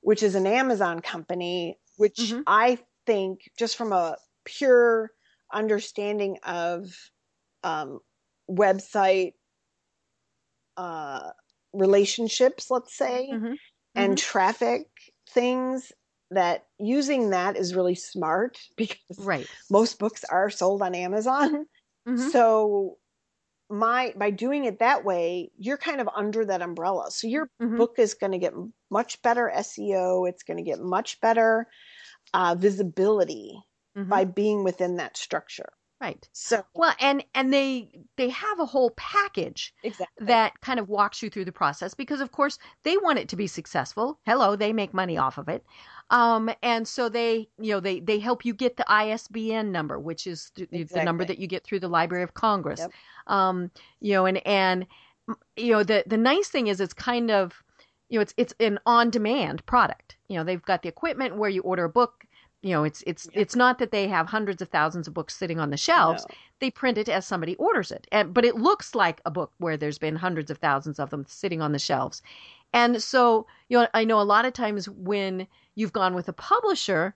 which 0.00 0.22
is 0.22 0.34
an 0.34 0.46
Amazon 0.46 1.00
company, 1.00 1.78
which 1.96 2.18
Mhm. 2.18 2.44
I 2.46 2.78
think 3.06 3.50
just 3.58 3.76
from 3.76 3.92
a 3.92 4.16
pure 4.44 5.10
understanding 5.52 6.38
of 6.42 7.10
um, 7.62 8.00
website 8.50 9.34
uh, 10.76 11.30
relationships, 11.72 12.70
let's 12.70 12.96
say, 12.96 13.30
Mhm. 13.30 13.58
and 13.94 14.18
traffic 14.18 14.88
things, 15.30 15.92
that 16.30 16.66
using 16.78 17.30
that 17.30 17.56
is 17.56 17.74
really 17.74 17.94
smart 17.94 18.58
because 18.76 18.98
Right. 19.16 19.50
most 19.70 19.98
books 19.98 20.24
are 20.24 20.50
sold 20.50 20.82
on 20.82 20.94
Amazon. 20.94 21.66
Mhm. 22.06 22.30
So 22.30 22.98
my 23.70 24.14
by 24.16 24.30
doing 24.30 24.64
it 24.66 24.78
that 24.80 25.04
way, 25.04 25.50
you're 25.58 25.78
kind 25.78 26.00
of 26.00 26.08
under 26.14 26.44
that 26.44 26.62
umbrella. 26.62 27.10
So 27.10 27.26
your 27.26 27.50
Mhm. 27.60 27.84
book 27.86 27.98
is 27.98 28.14
going 28.14 28.32
to 28.32 28.38
get 28.38 28.54
much 28.90 29.22
better 29.22 29.50
SEO. 29.50 30.24
It's 30.26 30.42
going 30.44 30.58
to 30.58 30.62
get 30.62 30.80
much 30.80 31.20
better 31.20 31.66
uh, 32.34 32.56
visibility 32.58 33.62
Mhm. 33.94 34.10
by 34.10 34.24
being 34.26 34.64
within 34.64 34.96
that 34.96 35.16
structure. 35.16 35.70
Right. 36.00 36.28
So 36.32 36.64
Well, 36.74 36.94
and 37.00 37.24
and 37.34 37.52
they 37.52 38.04
they 38.16 38.28
have 38.28 38.58
a 38.60 38.66
whole 38.66 38.90
package 38.90 39.72
exactly 39.84 40.16
that 40.18 40.60
kind 40.60 40.78
of 40.80 40.88
walks 40.88 41.22
you 41.22 41.30
through 41.30 41.44
the 41.46 41.52
process 41.52 41.94
because 41.94 42.20
of 42.20 42.32
course 42.32 42.58
they 42.82 42.96
want 42.98 43.18
it 43.18 43.28
to 43.30 43.36
be 43.36 43.46
successful 43.48 44.20
hello 44.24 44.54
they 44.56 44.72
make 44.72 44.94
money 44.94 45.16
off 45.18 45.38
of 45.38 45.48
it 45.48 45.64
um, 46.10 46.50
and 46.62 46.86
so 46.86 47.08
they 47.08 47.48
you 47.58 47.72
know 47.72 47.80
they 47.80 48.00
they 48.00 48.18
help 48.18 48.44
you 48.44 48.54
get 48.54 48.76
the 48.76 48.84
isbn 48.88 49.70
number 49.70 49.98
which 49.98 50.26
is 50.26 50.50
the, 50.54 50.84
the 50.84 51.02
number 51.04 51.24
that 51.24 51.38
you 51.38 51.46
get 51.46 51.64
through 51.64 51.80
the 51.80 51.88
library 51.88 52.22
of 52.22 52.34
congress. 52.34 52.80
Yep. 52.80 52.92
um, 53.26 53.70
you 54.00 54.12
know 54.12 54.26
and 54.26 54.46
and 54.46 54.86
you 55.56 55.72
know 55.72 55.82
the 55.82 56.04
the 56.06 56.16
nice 56.18 56.48
thing 56.48 56.66
is 56.66 56.80
it's 56.80 56.94
kind 56.94 57.30
of 57.30 57.62
you 58.08 58.18
know 58.18 58.22
it's 58.22 58.34
it's 58.36 58.54
an 58.60 58.78
on 58.86 59.10
demand 59.10 59.64
product. 59.66 60.16
You 60.28 60.36
know 60.36 60.44
they've 60.44 60.62
got 60.62 60.82
the 60.82 60.88
equipment 60.88 61.36
where 61.36 61.50
you 61.50 61.62
order 61.62 61.84
a 61.84 61.88
book. 61.88 62.24
You 62.62 62.70
know 62.70 62.84
it's 62.84 63.02
it's 63.06 63.26
Yep. 63.26 63.42
it's 63.42 63.56
not 63.56 63.78
that 63.78 63.90
they 63.90 64.06
have 64.08 64.26
hundreds 64.26 64.60
of 64.62 64.68
thousands 64.68 65.08
of 65.08 65.14
books 65.14 65.34
sitting 65.36 65.58
on 65.58 65.70
the 65.70 65.76
shelves. 65.76 66.24
No. 66.28 66.34
they 66.60 66.70
print 66.70 66.98
it 66.98 67.08
as 67.08 67.26
somebody 67.26 67.56
orders 67.56 67.90
it. 67.90 68.06
And 68.12 68.32
but 68.34 68.44
it 68.44 68.56
looks 68.56 68.94
like 68.94 69.20
a 69.24 69.30
book 69.30 69.52
where 69.58 69.76
there's 69.76 69.98
been 69.98 70.16
hundreds 70.16 70.50
of 70.50 70.58
thousands 70.58 70.98
of 70.98 71.10
them 71.10 71.24
sitting 71.28 71.60
on 71.62 71.72
the 71.72 71.78
shelves 71.78 72.22
and 72.74 73.02
so 73.02 73.46
you 73.70 73.78
know 73.78 73.88
i 73.94 74.04
know 74.04 74.20
a 74.20 74.22
lot 74.22 74.44
of 74.44 74.52
times 74.52 74.86
when 74.90 75.46
you've 75.74 75.92
gone 75.94 76.14
with 76.14 76.28
a 76.28 76.32
publisher 76.34 77.14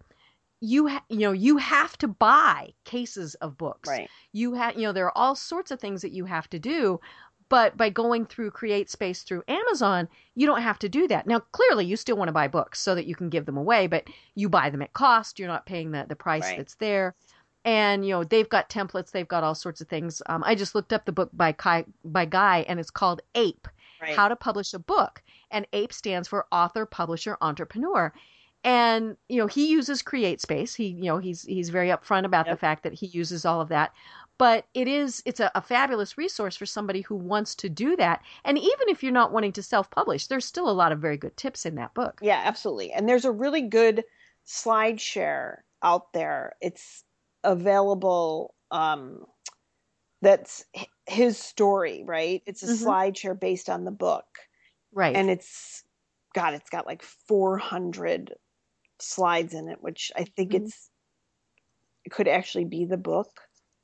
you 0.60 0.88
ha- 0.88 1.04
you 1.10 1.18
know 1.20 1.32
you 1.32 1.58
have 1.58 1.98
to 1.98 2.08
buy 2.08 2.70
cases 2.84 3.34
of 3.36 3.58
books 3.58 3.88
right. 3.90 4.08
you 4.32 4.54
have 4.54 4.74
you 4.76 4.82
know 4.82 4.92
there 4.92 5.06
are 5.06 5.18
all 5.18 5.34
sorts 5.34 5.70
of 5.70 5.78
things 5.78 6.00
that 6.02 6.12
you 6.12 6.24
have 6.24 6.48
to 6.48 6.58
do 6.58 6.98
but 7.50 7.76
by 7.78 7.88
going 7.88 8.26
through 8.26 8.50
CreateSpace 8.50 9.24
through 9.24 9.42
amazon 9.48 10.08
you 10.34 10.46
don't 10.46 10.62
have 10.62 10.78
to 10.78 10.88
do 10.88 11.06
that 11.08 11.26
now 11.26 11.40
clearly 11.52 11.84
you 11.84 11.96
still 11.96 12.16
want 12.16 12.28
to 12.28 12.32
buy 12.32 12.48
books 12.48 12.80
so 12.80 12.94
that 12.94 13.06
you 13.06 13.14
can 13.14 13.28
give 13.28 13.46
them 13.46 13.56
away 13.56 13.86
but 13.86 14.04
you 14.34 14.48
buy 14.48 14.70
them 14.70 14.82
at 14.82 14.92
cost 14.94 15.38
you're 15.38 15.48
not 15.48 15.66
paying 15.66 15.90
the, 15.90 16.06
the 16.08 16.16
price 16.16 16.44
Right. 16.44 16.56
that's 16.56 16.76
there 16.76 17.14
and 17.64 18.04
you 18.04 18.12
know 18.12 18.24
they've 18.24 18.48
got 18.48 18.68
templates 18.70 19.10
they've 19.10 19.28
got 19.28 19.44
all 19.44 19.54
sorts 19.54 19.80
of 19.80 19.88
things 19.88 20.22
um, 20.26 20.42
i 20.44 20.54
just 20.54 20.74
looked 20.74 20.92
up 20.92 21.04
the 21.04 21.12
book 21.12 21.30
by 21.32 21.52
Kai, 21.52 21.84
by 22.04 22.24
guy 22.24 22.64
and 22.68 22.78
it's 22.80 22.90
called 22.90 23.20
ape 23.34 23.68
Right. 24.00 24.14
how 24.14 24.28
to 24.28 24.36
publish 24.36 24.74
a 24.74 24.78
book 24.78 25.22
and 25.50 25.66
ape 25.72 25.92
stands 25.92 26.28
for 26.28 26.46
author 26.52 26.86
publisher 26.86 27.36
entrepreneur 27.40 28.12
and 28.64 29.16
you 29.28 29.36
know 29.38 29.46
he 29.46 29.68
uses 29.70 30.02
CreateSpace 30.02 30.74
he 30.76 30.88
you 30.88 31.04
know 31.04 31.18
he's 31.18 31.42
he's 31.42 31.70
very 31.70 31.88
upfront 31.88 32.24
about 32.24 32.48
the 32.48 32.56
fact 32.56 32.82
that 32.82 32.92
he 32.94 33.06
uses 33.06 33.44
all 33.44 33.60
of 33.60 33.68
that 33.68 33.92
but 34.38 34.66
it 34.74 34.88
is 34.88 35.22
it's 35.26 35.40
a, 35.40 35.50
a 35.54 35.62
fabulous 35.62 36.18
resource 36.18 36.56
for 36.56 36.66
somebody 36.66 37.00
who 37.02 37.14
wants 37.16 37.54
to 37.54 37.68
do 37.68 37.96
that 37.96 38.22
and 38.44 38.58
even 38.58 38.88
if 38.88 39.02
you're 39.02 39.12
not 39.12 39.32
wanting 39.32 39.52
to 39.52 39.62
self-publish 39.62 40.26
there's 40.26 40.44
still 40.44 40.68
a 40.68 40.72
lot 40.72 40.92
of 40.92 40.98
very 41.00 41.16
good 41.16 41.36
tips 41.36 41.64
in 41.66 41.74
that 41.76 41.94
book 41.94 42.22
Yeah, 42.22 42.42
absolutely. 42.44 42.92
And 42.92 43.08
there's 43.08 43.24
a 43.24 43.32
really 43.32 43.62
good 43.62 44.04
SlideShare 44.46 45.58
out 45.82 46.12
there. 46.12 46.54
It's 46.60 47.04
available. 47.44 48.54
Um, 48.70 49.24
that's 50.22 50.64
his 51.08 51.38
story, 51.38 52.04
right? 52.04 52.42
It's 52.46 52.62
a 52.62 52.66
Mhm. 52.66 52.68
SlideShare 52.68 53.38
based 53.38 53.68
on 53.70 53.84
the 53.84 53.92
book, 53.92 54.26
right 54.92 55.20
and 55.20 55.30
it's 55.30 55.84
God. 56.34 56.54
It's 56.54 56.70
got 56.70 56.86
like 56.86 57.02
400 57.02 58.34
slides 59.00 59.54
in 59.54 59.68
it, 59.68 59.82
which 59.82 60.12
I 60.16 60.24
think 60.24 60.54
Mhm. 60.54 60.54
it's 60.54 60.90
it 62.04 62.10
could 62.10 62.28
actually 62.28 62.64
be 62.64 62.84
the 62.84 62.96
book, 62.96 63.40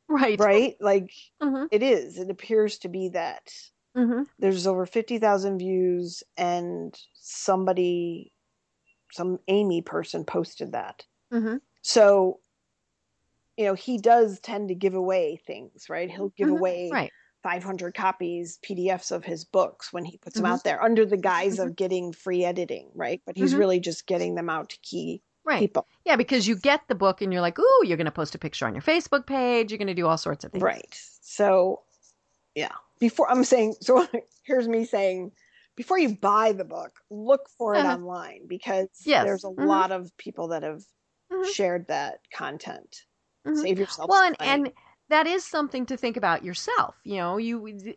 right 0.08 0.40
right? 0.40 0.76
Like 0.80 1.12
hmm 1.40 1.66
it 1.70 1.82
is. 1.82 2.18
It 2.18 2.30
appears 2.30 2.78
to 2.80 2.88
be 2.88 3.10
that. 3.10 3.52
hmm 3.94 4.24
there's 4.38 4.66
over 4.66 4.86
50,000 4.86 5.58
views 5.58 6.22
and 6.36 6.98
somebody 7.14 8.32
some 9.12 9.38
Amy 9.48 9.82
person 9.82 10.24
posted 10.24 10.72
that. 10.72 11.06
hmm 11.30 11.56
So 11.82 12.40
you 13.56 13.64
know, 13.66 13.74
he 13.74 13.98
does 13.98 14.40
tend 14.40 14.68
to 14.68 14.74
give 14.74 14.94
away 14.94 15.36
things, 15.46 15.88
right? 15.88 16.10
He'll 16.10 16.32
give 16.36 16.48
Mhm. 16.48 16.50
away 16.50 16.98
right 16.98 17.12
500 17.44 17.94
copies 17.94 18.58
PDFs 18.62 19.12
of 19.12 19.24
his 19.24 19.44
books 19.44 19.92
when 19.92 20.04
he 20.04 20.16
puts 20.16 20.36
them 20.36 20.46
Mhm. 20.46 20.50
out 20.54 20.64
there 20.64 20.82
under 20.82 21.04
the 21.06 21.18
guise 21.18 21.58
Mhm. 21.58 21.66
of 21.66 21.76
getting 21.76 22.12
free 22.12 22.42
editing, 22.44 22.90
right? 22.94 23.20
But 23.26 23.36
he's 23.36 23.52
Mhm. 23.54 23.58
really 23.58 23.78
just 23.80 24.06
getting 24.06 24.34
them 24.34 24.48
out 24.50 24.70
to 24.70 24.78
key 24.80 25.22
right 25.46 25.60
people. 25.60 25.86
yeah 26.06 26.16
because 26.16 26.48
you 26.48 26.56
get 26.56 26.80
the 26.88 26.94
book 26.94 27.20
and 27.20 27.30
you're 27.30 27.42
like 27.42 27.58
ooh 27.58 27.80
you're 27.84 27.98
going 27.98 28.06
to 28.06 28.10
post 28.10 28.34
a 28.34 28.38
picture 28.38 28.66
on 28.66 28.72
your 28.74 28.80
facebook 28.80 29.26
page 29.26 29.70
you're 29.70 29.76
going 29.76 29.86
to 29.88 29.92
do 30.02 30.06
all 30.06 30.16
sorts 30.16 30.42
of 30.42 30.50
things 30.52 30.62
Right. 30.64 30.88
So, 31.20 31.82
yeah. 32.54 32.72
Before 32.98 33.30
I'm 33.30 33.44
saying, 33.44 33.74
so 33.82 34.08
here's 34.44 34.66
me 34.68 34.86
saying, 34.86 35.32
before 35.76 35.98
you 35.98 36.16
buy 36.16 36.52
the 36.52 36.64
book, 36.64 36.98
look 37.10 37.50
for 37.58 37.74
it 37.74 37.80
Uh-huh. 37.80 37.92
online 37.94 38.46
because 38.46 38.88
Yes. 39.04 39.24
there's 39.26 39.44
a 39.44 39.48
Mhm. 39.48 39.66
lot 39.66 39.92
of 39.92 40.16
people 40.16 40.48
that 40.48 40.62
have 40.62 40.82
Mhm. 41.30 41.52
shared 41.52 41.88
that 41.88 42.20
content. 42.32 43.04
Mhm. 43.46 43.60
Save 43.60 43.78
yourself. 43.80 44.08
well 44.08 44.22
and, 44.22 44.36
and 44.40 44.72
that 45.08 45.26
is 45.26 45.44
something 45.44 45.86
to 45.86 45.96
think 45.96 46.16
about 46.16 46.44
yourself 46.44 46.96
you 47.04 47.16
know 47.16 47.36
you 47.36 47.94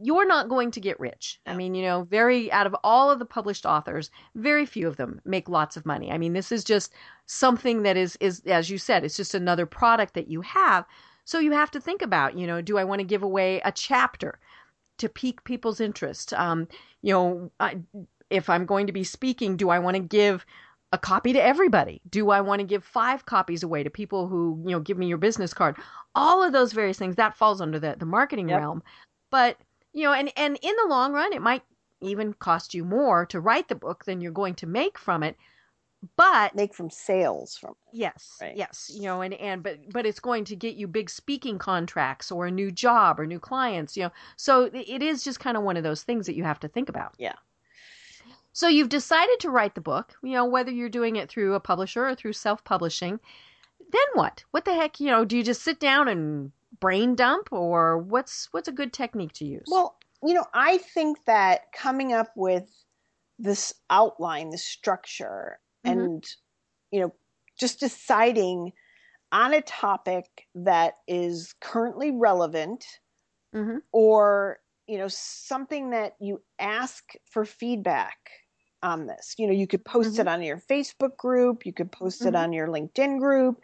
you're 0.00 0.26
not 0.26 0.48
going 0.48 0.70
to 0.72 0.80
get 0.80 0.98
rich. 0.98 1.40
I 1.46 1.54
mean 1.54 1.74
you 1.74 1.82
know 1.82 2.02
very 2.04 2.50
out 2.52 2.66
of 2.66 2.76
all 2.84 3.10
of 3.10 3.18
the 3.18 3.24
published 3.24 3.64
authors 3.64 4.10
very 4.34 4.66
few 4.66 4.88
of 4.88 4.96
them 4.96 5.20
make 5.24 5.48
lots 5.48 5.76
of 5.76 5.86
money. 5.86 6.10
I 6.10 6.18
mean 6.18 6.32
this 6.32 6.50
is 6.52 6.64
just 6.64 6.92
something 7.26 7.82
that 7.82 7.96
is 7.96 8.16
is 8.16 8.42
as 8.46 8.70
you 8.70 8.78
said 8.78 9.04
it's 9.04 9.16
just 9.16 9.34
another 9.34 9.66
product 9.66 10.14
that 10.14 10.28
you 10.28 10.40
have. 10.42 10.84
So 11.24 11.38
you 11.38 11.52
have 11.52 11.70
to 11.72 11.80
think 11.80 12.02
about 12.02 12.36
you 12.36 12.46
know 12.46 12.60
do 12.60 12.76
i 12.76 12.84
want 12.84 13.00
to 13.00 13.06
give 13.06 13.22
away 13.22 13.60
a 13.64 13.72
chapter 13.72 14.38
to 14.98 15.08
pique 15.08 15.44
people's 15.44 15.80
interest? 15.80 16.34
Um 16.34 16.68
you 17.02 17.12
know 17.12 17.50
I, 17.60 17.78
if 18.30 18.48
i'm 18.48 18.66
going 18.66 18.86
to 18.86 18.92
be 18.92 19.04
speaking 19.04 19.56
do 19.56 19.68
i 19.68 19.78
want 19.78 19.96
to 19.96 20.02
give 20.02 20.44
a 20.94 20.98
copy 20.98 21.32
to 21.32 21.42
everybody? 21.42 22.00
Do 22.08 22.30
I 22.30 22.40
want 22.40 22.60
to 22.60 22.66
give 22.66 22.84
five 22.84 23.26
copies 23.26 23.62
away 23.62 23.82
to 23.82 23.90
people 23.90 24.28
who, 24.28 24.62
you 24.64 24.70
know, 24.70 24.80
give 24.80 24.96
me 24.98 25.06
your 25.08 25.18
business 25.18 25.52
card? 25.52 25.76
All 26.14 26.42
of 26.42 26.52
those 26.52 26.72
various 26.72 26.98
things 26.98 27.16
that 27.16 27.36
falls 27.36 27.60
under 27.60 27.78
the, 27.80 27.96
the 27.98 28.06
marketing 28.06 28.48
Yep. 28.48 28.58
realm. 28.58 28.82
But, 29.30 29.58
you 29.92 30.04
know, 30.04 30.12
and, 30.12 30.32
and 30.36 30.58
in 30.62 30.74
the 30.82 30.88
long 30.88 31.12
run, 31.12 31.32
it 31.32 31.42
might 31.42 31.62
even 32.00 32.34
cost 32.34 32.74
you 32.74 32.84
more 32.84 33.26
to 33.26 33.40
write 33.40 33.68
the 33.68 33.74
book 33.74 34.04
than 34.04 34.20
you're 34.20 34.32
going 34.32 34.54
to 34.56 34.66
make 34.66 34.98
from 34.98 35.22
it. 35.22 35.36
But 36.16 36.54
make 36.54 36.74
from 36.74 36.90
sales 36.90 37.56
from 37.56 37.70
it. 37.70 37.96
yes, 37.96 38.38
Right. 38.40 38.56
yes, 38.56 38.90
you 38.94 39.02
know, 39.02 39.22
and, 39.22 39.34
and 39.34 39.62
but 39.62 39.78
but 39.90 40.04
it's 40.06 40.20
going 40.20 40.44
to 40.44 40.56
get 40.56 40.76
you 40.76 40.86
big 40.86 41.08
speaking 41.08 41.58
contracts 41.58 42.30
or 42.30 42.46
a 42.46 42.50
new 42.50 42.70
job 42.70 43.18
or 43.18 43.26
new 43.26 43.40
clients, 43.40 43.96
you 43.96 44.02
know. 44.04 44.12
So 44.36 44.64
it 44.64 44.74
it 44.74 45.02
is 45.02 45.24
just 45.24 45.40
kind 45.40 45.56
of 45.56 45.62
one 45.62 45.76
of 45.78 45.82
those 45.82 46.02
things 46.02 46.26
that 46.26 46.36
you 46.36 46.44
have 46.44 46.60
to 46.60 46.68
think 46.68 46.88
about. 46.90 47.14
Yeah. 47.18 47.36
So 48.54 48.68
you've 48.68 48.88
decided 48.88 49.38
to 49.40 49.50
write 49.50 49.74
the 49.74 49.82
book, 49.82 50.16
you 50.22 50.32
know, 50.32 50.46
whether 50.46 50.70
you're 50.70 50.88
doing 50.88 51.16
it 51.16 51.28
through 51.28 51.52
a 51.54 51.60
publisher 51.60 52.06
or 52.06 52.14
through 52.14 52.32
self-publishing. 52.32 53.20
Then 53.90 54.06
what? 54.14 54.44
What 54.52 54.64
the 54.66 54.74
heck, 54.74 55.00
you 55.00 55.08
know, 55.08 55.24
do 55.24 55.36
you 55.36 55.44
just 55.44 55.62
sit 55.62 55.80
down 55.80 56.08
and 56.08 56.52
brain 56.80 57.14
dump 57.16 57.52
or 57.52 57.98
what's 57.98 58.52
what's 58.52 58.68
a 58.68 58.72
good 58.72 58.92
technique 58.92 59.32
to 59.34 59.46
use? 59.46 59.84
Well, 59.84 60.00
you 60.22 60.34
know, 60.34 60.46
I 60.54 60.78
think 60.78 61.24
that 61.26 61.72
coming 61.72 62.12
up 62.12 62.32
with 62.36 62.84
this 63.38 63.74
outline, 63.90 64.50
this 64.50 64.64
structure, 64.64 65.60
Mhm. 65.84 66.08
and, 66.08 66.24
you 66.90 67.00
know, 67.00 67.14
just 67.58 67.80
deciding 67.80 68.72
on 69.32 69.54
a 69.54 69.62
topic 69.62 70.48
that 70.54 70.94
is 71.08 71.54
currently 71.60 72.10
relevant 72.12 72.86
Mhm. 73.52 73.84
or 73.92 74.60
you 74.86 74.98
know 74.98 75.08
something 75.08 75.90
that 75.90 76.16
you 76.20 76.42
ask 76.58 77.12
for 77.30 77.44
feedback 77.44 78.30
on 78.84 79.06
this 79.06 79.34
you 79.38 79.46
know 79.46 79.52
you 79.54 79.66
could 79.66 79.84
post 79.84 80.18
it 80.20 80.28
on 80.28 80.42
your 80.42 80.58
facebook 80.58 81.16
group 81.16 81.66
you 81.66 81.72
could 81.72 81.92
post 81.92 82.26
it 82.26 82.34
Mhm. 82.34 82.40
on 82.44 82.52
your 82.52 82.68
linkedin 82.68 83.18
group 83.18 83.60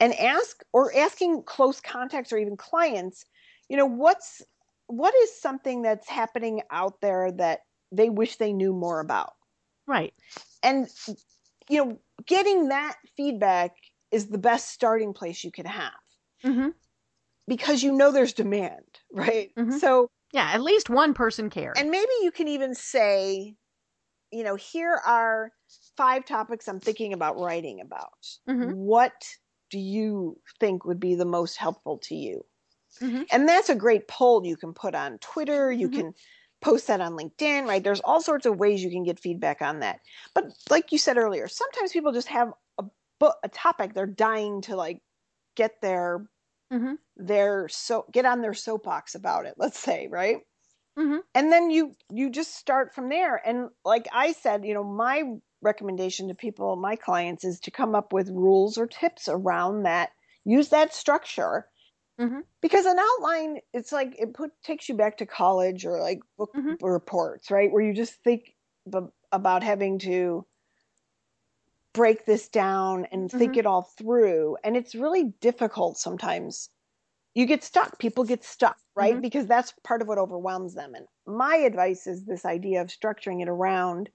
and 0.00 0.14
ask 0.14 0.64
or 0.72 0.94
asking 0.96 1.42
close 1.44 1.80
contacts 1.80 2.32
or 2.32 2.38
even 2.38 2.56
clients 2.56 3.24
you 3.68 3.76
know 3.76 3.86
what's 3.86 4.42
what 4.88 5.14
is 5.16 5.40
something 5.40 5.82
that's 5.82 6.08
happening 6.08 6.62
out 6.70 7.00
there 7.00 7.32
that 7.32 7.60
they 7.92 8.10
wish 8.10 8.36
they 8.36 8.52
knew 8.52 8.72
more 8.72 9.00
about 9.00 9.34
right. 9.86 10.14
and 10.62 10.88
you 11.68 11.84
know 11.84 11.98
getting 12.26 12.68
that 12.68 12.96
feedback 13.16 13.76
is 14.10 14.28
the 14.28 14.38
best 14.38 14.70
starting 14.70 15.12
place 15.14 15.44
you 15.44 15.52
can 15.52 15.66
have 15.66 15.92
Mhm. 16.44 16.74
because 17.46 17.82
you 17.82 17.92
know 17.92 18.12
there's 18.12 18.32
demand, 18.32 19.00
right? 19.12 19.50
Mhm. 19.56 19.80
So 19.80 20.08
Yeah, 20.32 20.50
at 20.52 20.62
least 20.62 20.88
one 20.90 21.12
person 21.14 21.50
cares. 21.50 21.78
And 21.78 21.90
maybe 21.90 22.12
you 22.22 22.30
can 22.30 22.48
even 22.48 22.74
say, 22.74 23.56
you 24.32 24.44
know, 24.44 24.56
here 24.56 24.94
are 25.06 25.52
five 25.96 26.24
topics 26.24 26.68
I'm 26.68 26.80
thinking 26.80 27.12
about 27.12 27.38
writing 27.38 27.80
about. 27.80 28.38
Mhm. 28.46 28.72
What 28.72 29.24
do 29.70 29.78
you 29.78 30.40
think 30.60 30.84
would 30.84 31.00
be 31.00 31.14
the 31.14 31.24
most 31.24 31.56
helpful 31.56 31.98
to 31.98 32.14
you? 32.14 32.44
Mhm. 33.00 33.30
And 33.32 33.48
that's 33.48 33.68
a 33.68 33.76
great 33.76 34.08
poll 34.08 34.44
you 34.44 34.56
can 34.56 34.74
put 34.74 34.94
on 34.94 35.18
Twitter. 35.18 35.70
You 35.72 35.88
Mhm. 35.88 36.00
can 36.00 36.14
post 36.60 36.86
that 36.88 37.00
on 37.00 37.12
LinkedIn, 37.16 37.66
right? 37.66 37.82
There's 37.82 38.00
all 38.00 38.20
sorts 38.20 38.46
of 38.46 38.58
ways 38.58 38.82
you 38.84 38.90
can 38.90 39.04
get 39.04 39.20
feedback 39.20 39.62
on 39.62 39.80
that. 39.80 40.00
But 40.34 40.46
like 40.68 40.92
you 40.92 40.98
said 40.98 41.16
earlier, 41.16 41.48
sometimes 41.48 41.92
people 41.92 42.12
just 42.12 42.28
have 42.28 42.52
a 42.78 42.84
book, 43.18 43.38
a 43.42 43.48
topic 43.48 43.94
they're 43.94 44.06
dying 44.06 44.60
to 44.62 44.76
like 44.76 45.02
get 45.56 45.80
their 45.82 46.26
Mhm. 46.70 46.96
their 47.16 47.68
so 47.68 48.06
get 48.12 48.26
on 48.26 48.40
their 48.42 48.54
soapbox 48.54 49.14
about 49.14 49.46
it. 49.46 49.54
Let's 49.58 49.78
say, 49.78 50.08
right? 50.08 50.38
Mhm. 50.96 51.20
and 51.34 51.52
then 51.52 51.70
you 51.70 51.96
you 52.12 52.30
just 52.30 52.54
start 52.56 52.94
from 52.94 53.08
there 53.08 53.36
and 53.46 53.70
like 53.84 54.08
i 54.12 54.32
said 54.32 54.64
you 54.64 54.74
know 54.74 54.84
my 54.84 55.24
recommendation 55.62 56.28
to 56.28 56.34
people 56.34 56.76
my 56.76 56.96
clients 56.96 57.44
is 57.44 57.60
to 57.60 57.70
come 57.70 57.94
up 57.94 58.12
with 58.12 58.30
rules 58.30 58.78
or 58.78 58.86
tips 58.86 59.28
around 59.28 59.82
that 59.84 60.10
use 60.44 60.70
that 60.70 60.94
structure 60.94 61.68
Mhm. 62.18 62.42
because 62.62 62.86
an 62.86 62.98
outline 62.98 63.60
it's 63.72 63.92
like 63.92 64.14
it 64.18 64.34
put 64.34 64.50
takes 64.62 64.88
you 64.88 64.96
back 64.96 65.18
to 65.18 65.26
college 65.26 65.86
or 65.86 66.00
like 66.00 66.20
book 66.38 66.52
Mhm. 66.54 66.76
reports 66.82 67.50
right 67.50 67.72
where 67.72 67.82
you 67.82 67.94
just 67.94 68.14
think 68.24 68.56
b- 68.90 69.00
about 69.32 69.62
having 69.62 69.98
to 69.98 70.46
break 71.92 72.24
this 72.24 72.48
down 72.48 73.04
and 73.06 73.30
think 73.30 73.56
Mhm. 73.56 73.56
it 73.56 73.66
all 73.66 73.82
through 73.82 74.56
and 74.62 74.76
it's 74.76 74.94
really 74.94 75.24
difficult 75.40 75.96
sometimes 75.98 76.70
you 77.34 77.46
get 77.46 77.64
stuck 77.64 77.98
people 77.98 78.24
get 78.24 78.44
stuck 78.44 78.78
right 78.96 79.20
Mhm. 79.20 79.22
because 79.22 79.46
that's 79.46 79.74
part 79.84 80.02
of 80.02 80.08
what 80.08 80.18
overwhelms 80.18 80.74
them 80.74 80.94
and 80.94 81.06
my 81.26 81.56
advice 81.56 82.06
is 82.06 82.24
this 82.26 82.44
idea 82.44 82.80
of 82.80 82.88
structuring 82.88 83.42
it 83.42 83.48
around 83.48 84.10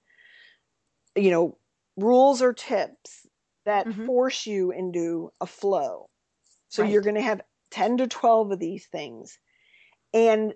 you 1.14 1.30
know 1.30 1.58
rules 1.96 2.42
or 2.42 2.52
tips 2.52 3.26
that 3.64 3.92
Mhm. 3.92 4.06
force 4.06 4.46
you 4.46 4.70
into 4.70 5.32
a 5.40 5.46
flow 5.46 6.08
so 6.68 6.82
Right. 6.82 6.82
you're 6.82 7.02
going 7.02 7.16
to 7.16 7.22
have 7.22 7.42
10 7.70 7.98
to 7.98 8.08
12 8.08 8.52
of 8.52 8.58
these 8.60 8.86
things 8.88 9.38
and 10.14 10.54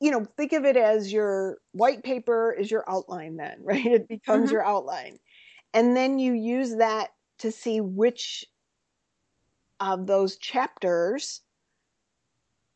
you 0.00 0.10
know 0.10 0.24
think 0.36 0.52
of 0.52 0.64
it 0.66 0.76
as 0.76 1.12
your 1.12 1.58
white 1.72 2.04
paper 2.04 2.52
is 2.52 2.70
your 2.70 2.88
outline 2.90 3.36
then 3.36 3.58
right 3.64 3.86
it 3.86 4.08
becomes 4.08 4.50
Mhm. 4.50 4.52
your 4.52 4.64
outline 4.64 5.18
and 5.74 5.96
then 5.96 6.18
you 6.18 6.34
use 6.34 6.76
that 6.76 7.10
to 7.38 7.52
see 7.52 7.80
which 7.80 8.44
of 9.80 10.06
those 10.06 10.36
chapters 10.38 11.42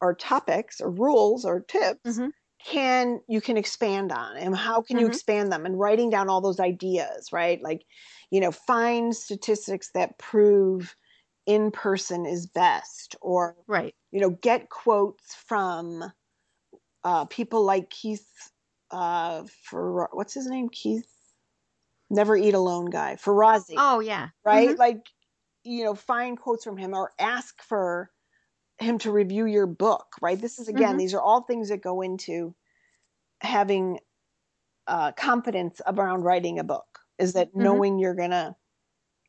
or 0.01 0.15
topics 0.15 0.81
or 0.81 0.91
rules 0.91 1.45
or 1.45 1.61
tips 1.61 2.01
Mhm. 2.05 2.31
can 2.65 3.21
you 3.29 3.41
can 3.41 3.57
expand 3.57 4.11
on 4.13 4.37
and 4.37 4.57
how 4.57 4.81
can 4.83 4.99
you 4.99 5.07
Mhm. 5.07 5.07
expand 5.07 5.53
them 5.53 5.67
and 5.67 5.79
writing 5.79 6.11
down 6.11 6.29
all 6.29 6.41
those 6.41 6.61
ideas 6.61 7.33
right 7.33 7.63
like 7.63 7.85
you 8.31 8.41
know 8.41 8.51
find 8.51 9.15
statistics 9.15 9.91
that 9.93 10.19
prove 10.19 10.97
in 11.47 11.71
person 11.71 12.27
is 12.27 12.47
best 12.47 13.15
or 13.23 13.57
Right. 13.67 13.95
you 14.13 14.21
know 14.21 14.31
get 14.31 14.71
quotes 14.71 15.35
from 15.35 16.05
uh, 17.05 17.25
people 17.27 17.65
like 17.65 17.91
keith 17.91 18.53
uh, 18.91 19.45
for 19.65 20.09
what's 20.13 20.35
his 20.35 20.47
name 20.47 20.69
keith 20.69 21.09
never 22.11 22.37
eat 22.37 22.55
alone 22.55 22.87
guy 22.87 23.17
Ferrazzi 23.17 23.85
Oh 23.85 24.01
yeah. 24.01 24.31
right 24.45 24.77
Mhm. 24.77 24.79
like 24.79 25.07
you 25.65 25.85
know 25.85 25.95
find 25.95 26.39
quotes 26.39 26.65
from 26.65 26.77
him 26.77 26.95
or 26.95 27.13
ask 27.19 27.63
for 27.63 28.11
him 28.79 28.99
to 28.99 29.13
review 29.13 29.47
your 29.47 29.67
book 29.67 30.07
right 30.23 30.41
this 30.41 30.59
is 30.59 30.69
again 30.69 30.97
Mhm. 30.97 30.99
these 30.99 31.15
are 31.15 31.21
all 31.23 31.43
things 31.43 31.69
that 31.69 31.83
go 31.83 32.03
into 32.03 32.55
having 33.41 33.99
uh, 34.87 35.13
confidence 35.13 35.81
around 35.87 36.23
writing 36.23 36.59
a 36.59 36.65
book 36.65 37.01
is 37.19 37.35
that 37.35 37.55
Mhm. 37.59 37.63
knowing 37.63 37.99
you're 37.99 38.15
going 38.15 38.31
to 38.31 38.55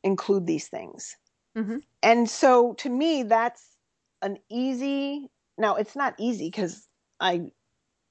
include 0.04 0.46
these 0.48 0.68
things 0.68 1.16
Mhm. 1.56 1.82
and 2.04 2.30
so 2.30 2.74
to 2.74 2.90
me 2.90 3.24
that's 3.24 3.78
an 4.22 4.38
easy 4.50 5.30
now 5.58 5.76
it's 5.76 5.96
not 5.96 6.16
easy 6.20 6.48
because 6.50 6.88
i 7.20 7.52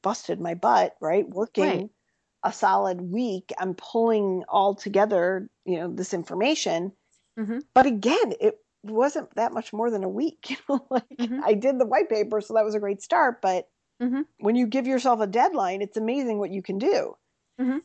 busted 0.03 0.41
my 0.41 0.55
butt 0.55 0.95
right 1.01 1.29
working 1.31 1.65
Right. 1.65 1.91
a 2.45 2.53
solid 2.53 3.01
week 3.01 3.53
i'm 3.59 3.75
pulling 3.75 4.45
all 4.49 4.75
together 4.75 5.51
you 5.65 5.79
know 5.79 5.93
this 5.93 6.15
information 6.15 6.93
Mhm. 7.37 7.67
but 7.75 7.87
again 7.87 8.33
it 8.41 8.57
wasn't 8.91 9.35
that 9.35 9.53
much 9.53 9.73
more 9.73 9.91
than 9.91 10.05
a 10.05 10.09
week 10.09 10.51
you 10.51 10.57
know 10.69 10.87
like 10.91 11.19
Mhm. 11.19 11.45
i 11.45 11.55
did 11.55 11.79
the 11.79 11.87
white 11.87 12.09
paper 12.09 12.41
so 12.41 12.55
that 12.55 12.65
was 12.65 12.75
a 12.75 12.81
great 12.81 13.03
start 13.03 13.41
but 13.43 13.69
Mhm. 14.01 14.27
when 14.41 14.57
you 14.57 14.67
give 14.67 14.87
yourself 14.87 15.21
a 15.21 15.27
deadline 15.29 15.83
it's 15.83 15.97
amazing 15.97 16.39
what 16.39 16.53
you 16.53 16.63
can 16.63 16.79
do 16.79 17.17
Mhm. 17.61 17.83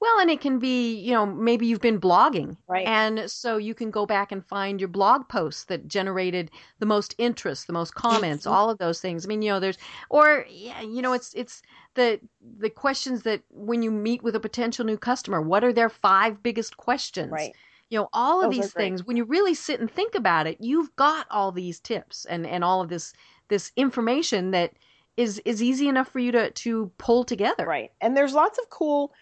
Well, 0.00 0.20
and 0.20 0.30
it 0.30 0.40
can 0.40 0.58
be, 0.58 0.94
you 0.96 1.12
know, 1.12 1.26
maybe 1.26 1.66
you've 1.66 1.80
been 1.80 2.00
blogging. 2.00 2.56
Right. 2.68 2.90
And 2.90 3.30
so 3.30 3.56
you 3.56 3.74
can 3.74 3.90
go 3.90 4.06
back 4.06 4.30
and 4.32 4.44
find 4.46 4.80
your 4.80 4.88
blog 4.88 5.28
posts 5.28 5.64
that 5.64 5.88
generated 5.88 6.50
the 6.78 6.86
most 6.86 7.14
interest, 7.18 7.66
the 7.66 7.72
most 7.72 7.94
comments, 7.96 8.46
Mhm. 8.46 8.56
all 8.56 8.70
of 8.70 8.78
those 8.78 9.00
things. 9.00 9.26
I 9.26 9.28
mean, 9.28 9.42
you 9.42 9.50
know, 9.50 9.60
there's 9.60 9.78
or 10.10 10.46
yeah, 10.48 10.80
you 10.82 11.02
know, 11.02 11.12
it's 11.12 11.34
it's 11.34 11.62
the 11.94 12.20
the 12.40 12.70
questions 12.70 13.22
that 13.24 13.42
when 13.50 13.82
you 13.82 13.90
meet 13.90 14.22
with 14.22 14.36
a 14.36 14.40
potential 14.40 14.84
new 14.84 14.98
customer, 14.98 15.42
what 15.42 15.64
are 15.64 15.72
their 15.72 15.88
five 15.90 16.42
biggest 16.42 16.76
questions? 16.76 17.50
right 17.50 17.56
You 17.90 18.00
know, 18.00 18.08
all 18.12 18.42
of 18.42 18.50
Those 18.50 18.56
these 18.56 18.72
things, 18.72 19.04
when 19.04 19.16
you 19.16 19.24
really 19.24 19.54
sit 19.54 19.80
and 19.80 19.90
think 19.90 20.14
about 20.14 20.46
it, 20.46 20.60
you've 20.60 20.94
got 20.96 21.26
all 21.30 21.52
these 21.52 21.80
tips 21.80 22.24
and 22.24 22.46
and 22.46 22.64
all 22.64 22.82
of 22.82 22.88
this 22.88 23.12
this 23.48 23.72
information 23.76 24.50
that 24.52 24.72
is 25.16 25.40
is 25.44 25.62
easy 25.62 25.88
enough 25.88 26.08
for 26.08 26.18
you 26.18 26.32
to 26.32 26.50
to 26.50 26.92
pull 26.98 27.24
together. 27.24 27.66
right 27.66 27.90
and 28.00 28.16
there's 28.16 28.34
lots 28.34 28.58
of 28.58 28.68
cool 28.70 29.12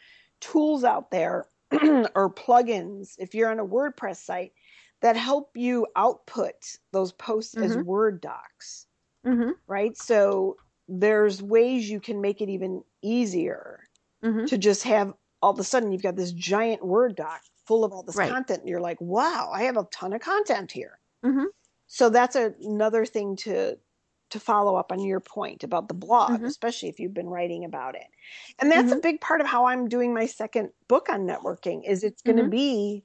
tools 0.40 0.84
out 0.84 1.10
there 1.10 1.46
or 2.14 2.32
plugins 2.32 3.14
if 3.18 3.34
you're 3.34 3.50
on 3.50 3.58
a 3.58 3.66
wordpress 3.66 4.16
site 4.16 4.52
that 5.00 5.16
help 5.16 5.50
you 5.56 5.86
output 5.96 6.54
those 6.92 7.12
posts 7.12 7.56
as 7.60 7.76
Mhm. 7.76 7.84
word 7.84 8.20
docs 8.20 8.86
Mm-hmm. 9.26 9.54
right 9.68 9.96
so 9.96 10.58
there's 10.88 11.42
ways 11.42 11.90
you 11.90 12.00
can 12.00 12.20
make 12.20 12.40
it 12.40 12.48
even 12.50 12.82
easier 13.02 13.80
Mm-hmm. 14.22 14.46
to 14.46 14.58
just 14.58 14.84
have 14.84 15.14
all 15.42 15.52
of 15.52 15.58
a 15.60 15.64
sudden 15.64 15.92
you've 15.92 16.02
got 16.02 16.16
this 16.16 16.32
giant 16.32 16.84
word 16.86 17.16
doc 17.16 17.42
full 17.66 17.84
of 17.84 17.92
all 17.92 18.02
this 18.02 18.16
Right. 18.16 18.30
content 18.30 18.60
and 18.60 18.68
you're 18.68 18.80
like 18.80 19.00
wow 19.00 19.50
i 19.52 19.62
have 19.64 19.76
a 19.76 19.84
ton 19.92 20.12
of 20.12 20.20
content 20.20 20.72
here 20.72 20.98
Mm-hmm. 21.24 21.46
so 21.86 22.10
that's 22.10 22.36
a, 22.36 22.54
another 22.60 23.06
thing 23.06 23.36
to 23.36 23.78
to 24.30 24.40
follow 24.40 24.74
up 24.76 24.90
on 24.92 25.00
your 25.00 25.20
point 25.20 25.64
about 25.64 25.88
the 25.88 25.94
blog 25.94 26.42
Mhm. 26.42 26.46
especially 26.46 26.88
if 26.88 26.98
you've 27.00 27.14
been 27.14 27.28
writing 27.28 27.64
about 27.64 27.94
it 27.94 28.08
and 28.58 28.70
that's 28.70 28.92
a 28.92 28.96
Mhm. 28.96 29.02
big 29.02 29.20
part 29.20 29.40
of 29.40 29.46
how 29.46 29.66
i'm 29.66 29.88
doing 29.88 30.12
my 30.14 30.26
second 30.26 30.70
book 30.88 31.08
on 31.08 31.26
networking 31.26 31.84
is 31.88 32.04
it's 32.04 32.22
going 32.22 32.36
to 32.38 32.42
Mhm. 32.44 32.50
be 32.50 33.04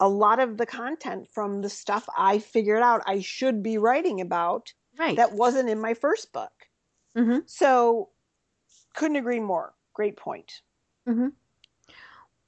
a 0.00 0.08
lot 0.08 0.40
of 0.40 0.58
the 0.58 0.66
content 0.66 1.28
from 1.32 1.62
the 1.62 1.70
stuff 1.70 2.08
i 2.18 2.38
figured 2.38 2.82
out 2.82 3.02
i 3.06 3.20
should 3.20 3.62
be 3.62 3.78
writing 3.78 4.20
about 4.20 4.74
Right. 4.98 5.16
that 5.16 5.32
wasn't 5.32 5.68
in 5.70 5.80
my 5.80 5.94
first 5.94 6.32
book 6.32 6.52
mm-hmm. 7.16 7.40
so 7.46 8.10
couldn't 8.94 9.16
agree 9.16 9.40
more 9.40 9.74
great 9.94 10.16
point 10.16 10.62
Mm-hmm. 11.08 11.28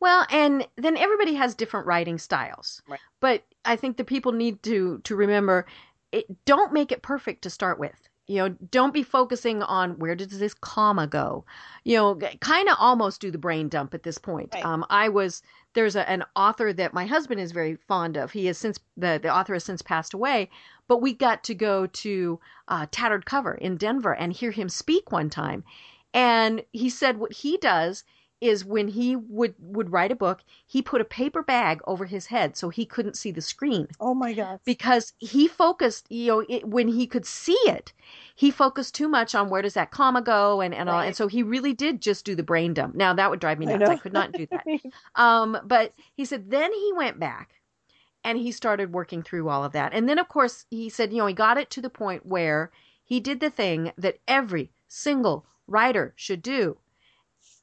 Well, 0.00 0.26
and 0.30 0.66
then 0.76 0.96
everybody 0.96 1.34
has 1.34 1.54
different 1.54 1.86
writing 1.86 2.18
styles. 2.18 2.82
Right. 2.88 3.00
But 3.20 3.44
I 3.64 3.76
think 3.76 3.96
the 3.96 4.04
people 4.04 4.32
need 4.32 4.62
to 4.64 5.00
to 5.04 5.16
remember 5.16 5.66
it, 6.12 6.44
don't 6.44 6.72
make 6.72 6.92
it 6.92 7.02
perfect 7.02 7.42
to 7.42 7.50
start 7.50 7.78
with. 7.78 8.08
You 8.26 8.36
know, 8.36 8.48
don't 8.70 8.92
be 8.92 9.02
focusing 9.02 9.62
on 9.62 9.98
where 9.98 10.14
does 10.14 10.38
this 10.38 10.52
comma 10.52 11.06
go. 11.06 11.46
You 11.84 11.96
know, 11.96 12.14
kind 12.40 12.68
of 12.68 12.76
almost 12.78 13.22
do 13.22 13.30
the 13.30 13.38
brain 13.38 13.70
dump 13.70 13.94
at 13.94 14.02
this 14.02 14.18
point. 14.18 14.50
Right. 14.52 14.64
Um, 14.64 14.84
I 14.90 15.08
was 15.08 15.42
there's 15.72 15.96
a, 15.96 16.08
an 16.08 16.24
author 16.36 16.72
that 16.72 16.92
my 16.92 17.06
husband 17.06 17.40
is 17.40 17.52
very 17.52 17.76
fond 17.76 18.16
of. 18.16 18.32
He 18.32 18.46
has 18.46 18.58
since 18.58 18.78
the 18.96 19.18
the 19.22 19.34
author 19.34 19.54
has 19.54 19.64
since 19.64 19.82
passed 19.82 20.12
away, 20.14 20.50
but 20.88 21.00
we 21.00 21.14
got 21.14 21.42
to 21.44 21.54
go 21.54 21.86
to 21.86 22.38
uh, 22.68 22.86
Tattered 22.90 23.26
Cover 23.26 23.54
in 23.54 23.76
Denver 23.76 24.14
and 24.14 24.32
hear 24.32 24.50
him 24.50 24.68
speak 24.68 25.10
one 25.10 25.30
time, 25.30 25.64
and 26.12 26.62
he 26.72 26.90
said 26.90 27.18
what 27.18 27.32
he 27.32 27.56
does 27.56 28.04
is 28.40 28.64
when 28.64 28.88
he 28.88 29.16
would 29.16 29.54
would 29.58 29.90
write 29.92 30.12
a 30.12 30.16
book, 30.16 30.42
he 30.66 30.80
put 30.82 31.00
a 31.00 31.04
paper 31.04 31.42
bag 31.42 31.80
over 31.86 32.04
his 32.04 32.26
head 32.26 32.56
so 32.56 32.68
he 32.68 32.84
couldn't 32.86 33.16
see 33.16 33.30
the 33.30 33.40
screen 33.40 33.88
oh 34.00 34.14
my 34.14 34.32
god 34.32 34.60
because 34.64 35.12
he 35.18 35.48
focused, 35.48 36.06
you 36.10 36.28
know, 36.28 36.44
it, 36.48 36.66
when 36.68 36.88
he 36.88 37.06
could 37.06 37.26
see 37.26 37.58
it, 37.66 37.92
he 38.34 38.50
focused 38.50 38.94
too 38.94 39.08
much 39.08 39.34
on 39.34 39.50
where 39.50 39.62
does 39.62 39.74
that 39.74 39.90
comma 39.90 40.22
go 40.22 40.60
and 40.60 40.74
and 40.74 40.88
all, 40.88 40.98
Right. 40.98 41.06
and 41.06 41.16
so 41.16 41.26
he 41.28 41.42
really 41.42 41.72
did 41.72 42.00
just 42.00 42.24
do 42.24 42.34
the 42.34 42.42
brain 42.42 42.74
dump. 42.74 42.94
Now 42.94 43.12
that 43.14 43.30
would 43.30 43.40
drive 43.40 43.58
me 43.58 43.66
nuts. 43.66 43.82
I, 43.82 43.94
know. 43.94 43.98
could 43.98 44.12
not 44.12 44.32
do 44.32 44.46
that. 44.50 44.64
Um, 45.14 45.58
but 45.64 45.94
he 46.14 46.24
said 46.24 46.50
then 46.50 46.72
he 46.72 46.92
went 46.94 47.18
back 47.18 47.54
and 48.24 48.38
he 48.38 48.52
started 48.52 48.92
working 48.92 49.22
through 49.22 49.48
all 49.48 49.64
of 49.64 49.72
that. 49.72 49.92
And 49.94 50.08
then 50.08 50.18
of 50.18 50.28
course 50.28 50.66
he 50.70 50.88
said, 50.88 51.12
you 51.12 51.18
know, 51.18 51.26
he 51.26 51.34
got 51.34 51.58
it 51.58 51.70
to 51.70 51.80
the 51.80 51.90
point 51.90 52.26
where 52.26 52.70
he 53.02 53.20
did 53.20 53.40
the 53.40 53.50
thing 53.50 53.92
that 53.96 54.18
every 54.28 54.70
single 54.86 55.46
writer 55.66 56.12
should 56.16 56.42
do. 56.42 56.78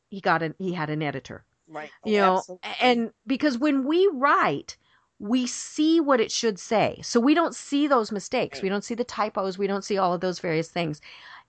He 0.10 0.22
got 0.22 0.42
an 0.44 0.56
he 0.58 0.74
had 0.74 0.90
an 0.90 1.02
editor. 1.02 1.46
right 1.68 1.92
You 2.04 2.18
Oh, 2.18 2.22
know, 2.22 2.38
absolutely. 2.38 2.70
and 2.82 3.12
because 3.28 3.58
when 3.58 3.86
we 3.86 4.08
write, 4.14 4.78
we 5.20 5.48
see 5.48 6.00
what 6.00 6.20
it 6.20 6.32
should 6.32 6.60
say. 6.60 7.00
So 7.04 7.20
we 7.20 7.34
don't 7.34 7.56
see 7.56 7.88
those 7.88 8.12
mistakes. 8.12 8.62
We 8.62 8.70
don't 8.70 8.84
see 8.84 8.96
the 8.96 9.04
typos. 9.04 9.58
We 9.58 9.68
don't 9.68 9.84
see 9.84 9.98
all 9.98 10.14
of 10.14 10.22
those 10.22 10.40
various 10.40 10.70
things. 10.70 11.02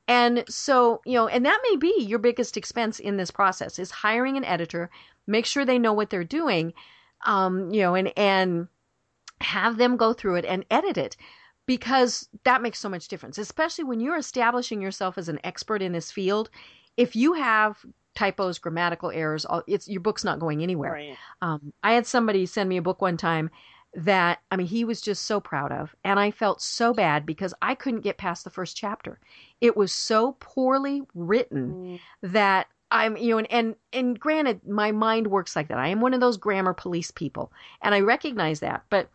And 0.08 0.44
so, 0.48 1.00
you 1.04 1.14
know, 1.14 1.26
and 1.28 1.44
that 1.44 1.60
may 1.68 1.76
be 1.76 1.94
your 2.00 2.20
biggest 2.20 2.56
expense 2.56 3.00
in 3.00 3.16
this 3.16 3.30
process 3.30 3.78
is 3.78 3.90
hiring 3.90 4.36
an 4.36 4.44
editor, 4.44 4.88
make 5.26 5.46
sure 5.46 5.64
they 5.64 5.78
know 5.80 5.92
what 5.92 6.10
they're 6.10 6.24
doing, 6.24 6.72
um, 7.24 7.70
you 7.72 7.80
know, 7.82 7.94
and 7.94 8.12
and 8.16 8.68
have 9.40 9.76
them 9.76 9.96
go 9.96 10.12
through 10.12 10.36
it 10.36 10.44
and 10.44 10.64
edit 10.70 10.96
it 10.96 11.16
because 11.66 12.28
that 12.44 12.62
makes 12.62 12.78
so 12.78 12.88
much 12.88 13.08
difference, 13.08 13.38
especially 13.38 13.84
when 13.84 14.00
you're 14.00 14.16
establishing 14.16 14.80
yourself 14.80 15.18
as 15.18 15.28
an 15.28 15.40
expert 15.44 15.82
in 15.82 15.92
this 15.92 16.10
field. 16.12 16.48
If 16.96 17.16
you 17.16 17.34
have 17.34 17.84
typos, 18.16 18.58
grammatical 18.58 19.10
errors. 19.10 19.44
All, 19.44 19.62
it's 19.68 19.86
your 19.86 20.00
book's 20.00 20.24
not 20.24 20.40
going 20.40 20.62
anywhere. 20.62 20.92
Right. 20.92 21.16
Um, 21.42 21.72
I 21.82 21.92
had 21.92 22.06
somebody 22.06 22.46
send 22.46 22.68
me 22.68 22.78
a 22.78 22.82
book 22.82 23.00
one 23.00 23.16
time 23.16 23.50
that 23.94 24.40
I 24.50 24.56
mean 24.56 24.66
he 24.66 24.84
was 24.84 25.00
just 25.00 25.24
so 25.24 25.40
proud 25.40 25.72
of 25.72 25.94
and 26.04 26.20
I 26.20 26.30
felt 26.30 26.60
so 26.60 26.92
bad 26.92 27.24
because 27.24 27.54
I 27.62 27.74
couldn't 27.74 28.00
get 28.00 28.18
past 28.18 28.44
the 28.44 28.50
first 28.50 28.76
chapter. 28.76 29.18
It 29.60 29.76
was 29.76 29.92
so 29.92 30.36
poorly 30.40 31.02
written 31.14 31.74
Mm. 31.76 32.00
that 32.32 32.66
I'm 32.90 33.16
you 33.16 33.30
know 33.30 33.38
and, 33.38 33.50
and 33.50 33.76
and 33.92 34.20
granted 34.20 34.66
my 34.66 34.92
mind 34.92 35.28
works 35.28 35.56
like 35.56 35.68
that. 35.68 35.78
I 35.78 35.88
am 35.88 36.00
one 36.00 36.14
of 36.14 36.20
those 36.20 36.36
grammar 36.36 36.74
police 36.74 37.10
people 37.10 37.52
and 37.80 37.94
I 37.94 38.00
recognize 38.00 38.60
that. 38.60 38.84
But 38.90 39.08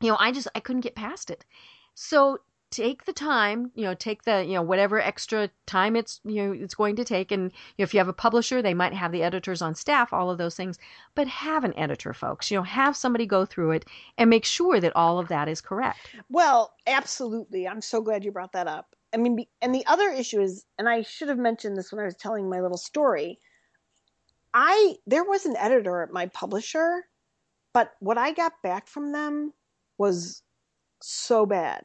you 0.00 0.08
know, 0.10 0.16
I 0.20 0.32
just 0.32 0.48
I 0.54 0.60
couldn't 0.60 0.82
get 0.82 0.94
past 0.94 1.30
it. 1.30 1.44
So 1.94 2.40
take 2.72 3.04
the 3.04 3.12
time, 3.12 3.70
you 3.74 3.84
know, 3.84 3.94
take 3.94 4.24
the, 4.24 4.44
you 4.44 4.54
know, 4.54 4.62
whatever 4.62 5.00
extra 5.00 5.50
time 5.66 5.94
it's, 5.94 6.20
you 6.24 6.42
know, 6.42 6.52
it's 6.52 6.74
going 6.74 6.96
to 6.96 7.04
take. 7.04 7.30
And 7.30 7.44
you 7.44 7.82
know, 7.82 7.84
if 7.84 7.94
you 7.94 7.98
have 7.98 8.08
a 8.08 8.12
publisher, 8.12 8.60
they 8.62 8.74
might 8.74 8.94
have 8.94 9.12
the 9.12 9.22
editors 9.22 9.62
on 9.62 9.74
staff, 9.76 10.12
all 10.12 10.30
of 10.30 10.38
those 10.38 10.56
things. 10.56 10.78
But 11.14 11.28
have 11.28 11.62
an 11.62 11.76
editor, 11.78 12.12
folks. 12.12 12.50
You 12.50 12.56
know, 12.58 12.64
have 12.64 12.96
somebody 12.96 13.26
go 13.26 13.44
through 13.44 13.72
it 13.72 13.84
and 14.18 14.28
make 14.28 14.44
sure 14.44 14.80
that 14.80 14.96
all 14.96 15.18
of 15.20 15.28
that 15.28 15.48
is 15.48 15.60
correct. 15.60 16.10
Well, 16.28 16.74
absolutely. 16.86 17.68
I'm 17.68 17.82
so 17.82 18.00
glad 18.00 18.24
you 18.24 18.32
brought 18.32 18.52
that 18.52 18.66
up. 18.66 18.96
I 19.14 19.18
mean, 19.18 19.44
and 19.60 19.74
the 19.74 19.86
other 19.86 20.08
issue 20.08 20.40
is, 20.40 20.64
and 20.78 20.88
I 20.88 21.02
should 21.02 21.28
have 21.28 21.38
mentioned 21.38 21.76
this 21.76 21.92
when 21.92 22.00
I 22.00 22.06
was 22.06 22.16
telling 22.16 22.48
my 22.48 22.60
little 22.60 22.78
story. 22.78 23.38
I 24.54 24.96
there 25.06 25.24
was 25.24 25.46
an 25.46 25.56
editor 25.56 26.02
at 26.02 26.12
my 26.12 26.26
publisher, 26.26 27.04
but 27.72 27.92
what 28.00 28.18
I 28.18 28.32
got 28.32 28.52
back 28.62 28.86
from 28.86 29.12
them 29.12 29.52
was 29.98 30.42
so 31.02 31.46
bad, 31.46 31.84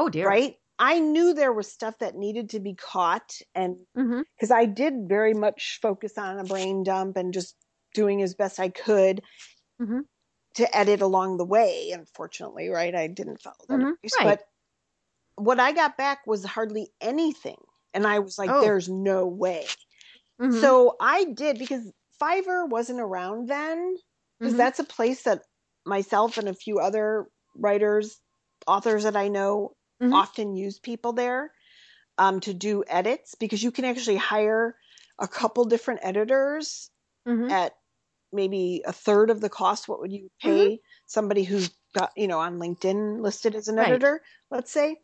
Oh 0.00 0.08
dear. 0.08 0.40
right? 0.40 0.56
I 0.78 1.00
knew 1.00 1.34
there 1.34 1.52
was 1.52 1.72
stuff 1.72 1.98
that 1.98 2.16
needed 2.16 2.50
to 2.50 2.60
be 2.60 2.74
caught, 2.74 3.38
and 3.54 3.78
Mm-hmm. 3.96 4.20
because 4.36 4.50
I 4.52 4.66
did 4.66 5.08
very 5.08 5.34
much 5.34 5.78
focus 5.82 6.18
on 6.18 6.38
a 6.38 6.44
brain 6.44 6.84
dump 6.84 7.16
and 7.16 7.34
just 7.34 7.56
doing 7.94 8.22
as 8.22 8.34
best 8.34 8.60
I 8.60 8.68
could 8.70 9.22
Mhm. 9.78 10.08
to 10.54 10.76
edit 10.76 11.00
along 11.02 11.36
the 11.36 11.44
way. 11.44 11.90
Unfortunately, 11.90 12.68
right? 12.68 12.94
I 12.94 13.06
didn't 13.06 13.40
follow 13.42 13.66
that 13.68 13.80
Mhm, 13.80 13.96
advice, 14.02 14.18
right. 14.18 14.38
but 14.38 14.42
what 15.36 15.60
I 15.60 15.72
got 15.72 15.96
back 15.96 16.26
was 16.26 16.44
hardly 16.44 16.90
anything, 17.00 17.58
and 17.94 18.06
I 18.06 18.20
was 18.20 18.38
like, 18.38 18.58
Oh. 18.58 18.58
"There's 18.58 18.88
no 18.88 19.26
way." 19.26 19.66
Mhm. 20.38 20.70
So 20.70 20.96
I 21.00 21.26
did 21.26 21.58
because 21.58 21.92
Fiverr 22.20 22.68
wasn't 22.70 23.00
around 23.00 23.48
then, 23.48 23.96
because 24.42 24.56
Mhm. 24.56 24.56
that's 24.56 24.80
a 24.80 24.84
place 24.84 25.24
that 25.24 25.42
myself 25.86 26.38
and 26.38 26.48
a 26.48 26.54
few 26.54 26.80
other 26.80 27.28
writers, 27.56 28.20
authors 28.68 29.04
that 29.04 29.16
I 29.16 29.28
know 29.28 29.74
Mhm. 30.00 30.22
often 30.22 30.54
use 30.54 30.78
people 30.78 31.12
there 31.12 31.52
um, 32.18 32.40
to 32.40 32.54
do 32.54 32.84
edits 32.88 33.34
because 33.34 33.62
you 33.62 33.72
can 33.72 33.84
actually 33.84 34.16
hire 34.16 34.76
a 35.18 35.28
couple 35.28 35.64
different 35.64 36.00
editors 36.02 36.90
Mhm. 37.26 37.50
at 37.50 37.74
maybe 38.32 38.82
a 38.86 38.92
third 38.92 39.30
of 39.30 39.40
the 39.42 39.50
cost. 39.50 39.88
What 39.88 40.00
would 40.00 40.12
you 40.12 40.30
pay 40.42 40.80
somebody 41.06 41.44
who's 41.44 41.70
got, 41.94 42.12
you 42.16 42.28
know, 42.28 42.40
on 42.40 42.58
LinkedIn 42.58 43.20
listed 43.22 43.54
as 43.56 43.68
an 43.68 43.78
Mm-hmm. 43.78 43.92
Right. 43.92 44.02
editor, 44.02 44.22
let's 44.50 44.72
say? 44.72 44.98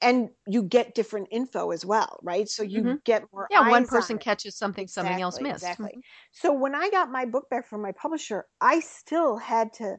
And 0.00 0.30
you 0.46 0.62
get 0.62 0.94
different 0.94 1.28
info 1.30 1.70
as 1.70 1.84
well, 1.84 2.20
right? 2.22 2.48
So 2.48 2.62
you 2.62 2.84
Mhm. 2.84 3.00
get 3.04 3.24
more. 3.32 3.50
yeah, 3.50 3.60
one 3.60 3.86
on 3.86 3.86
person 3.86 4.18
it. 4.18 4.20
catches 4.20 4.56
something 4.56 4.88
something 4.88 5.20
else 5.20 5.40
missed. 5.40 5.78
Exactly. 5.78 5.98
Mhm. 5.98 6.02
So 6.32 6.52
when 6.52 6.74
I 6.74 6.90
got 6.90 7.10
my 7.10 7.24
book 7.26 7.48
back 7.50 7.66
from 7.66 7.82
my 7.82 7.92
publisher, 7.92 8.46
I 8.60 8.80
still 8.80 9.36
had 9.38 9.72
to 9.74 9.98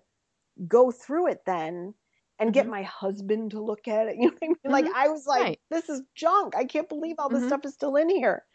go 0.68 0.92
through 0.92 1.28
it 1.30 1.46
then 1.46 1.96
and 2.40 2.54
get 2.54 2.66
Mhm. 2.66 2.70
my 2.70 2.84
husband 2.84 3.52
to 3.52 3.62
look 3.62 3.88
at 3.88 4.08
it. 4.08 4.16
You 4.20 4.28
know 4.28 4.34
what 4.40 4.44
I 4.44 4.48
mean? 4.48 4.58
Like 4.72 4.90
I 4.94 5.10
was 5.10 5.26
like, 5.28 5.42
Right. 5.42 5.60
this 5.72 5.90
is 5.90 6.02
junk. 6.16 6.56
I 6.56 6.66
can't 6.66 6.90
believe 6.90 7.16
all 7.20 7.30
this 7.30 7.44
Mhm. 7.44 7.48
stuff 7.48 7.62
is 7.66 7.74
still 7.74 7.96
in 7.96 8.10
here. 8.10 8.46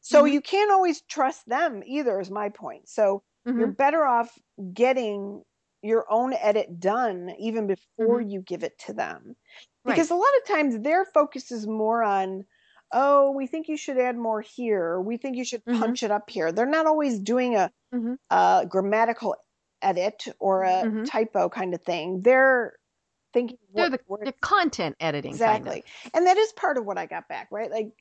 So 0.00 0.24
Mhm. 0.24 0.32
you 0.32 0.40
can't 0.40 0.70
always 0.72 1.02
trust 1.02 1.48
them 1.48 1.82
either, 1.86 2.20
is 2.20 2.30
my 2.30 2.48
point. 2.50 2.88
So 2.88 3.22
you're 3.56 3.66
Mhm. 3.66 3.76
better 3.76 4.04
off 4.04 4.38
getting 4.74 5.42
your 5.82 6.06
own 6.10 6.34
edit 6.34 6.78
done 6.80 7.30
even 7.38 7.66
before 7.66 8.20
you 8.20 8.42
give 8.42 8.62
it 8.64 8.78
to 8.80 8.92
them. 8.92 9.36
Mm-hmm. 9.86 9.90
Right. 9.90 9.94
Because 9.94 10.10
a 10.10 10.14
lot 10.14 10.28
of 10.42 10.48
times 10.48 10.78
their 10.80 11.04
focus 11.06 11.50
is 11.50 11.66
more 11.66 12.02
on, 12.02 12.44
oh, 12.92 13.30
we 13.32 13.46
think 13.46 13.68
you 13.68 13.76
should 13.78 13.98
add 13.98 14.16
more 14.16 14.40
here. 14.42 15.00
We 15.00 15.16
think 15.16 15.36
you 15.36 15.44
should 15.44 15.62
punch 15.70 16.02
it 16.02 16.10
up 16.10 16.28
here. 16.30 16.52
They're 16.52 16.66
not 16.66 16.86
always 16.86 17.18
doing 17.20 17.56
a, 17.56 17.70
a 18.30 18.66
grammatical 18.68 19.36
edit 19.82 20.24
or 20.40 20.64
a 20.64 20.88
typo 21.04 21.48
kind 21.48 21.74
of 21.74 21.82
thing. 21.82 22.22
They're 22.22 22.74
thinking 23.32 23.58
what 23.72 23.90
the, 23.90 24.00
the 24.24 24.32
content 24.40 24.96
editing. 25.00 25.38
kind 25.40 25.68
of. 25.68 25.76
exactly. 25.76 25.84
And 26.14 26.26
that 26.26 26.36
is 26.36 26.52
part 26.52 26.78
of 26.78 26.84
what 26.86 26.98
I 26.98 27.06
got 27.06 27.28
back, 27.28 27.48
right? 27.50 27.70
Like 27.70 27.92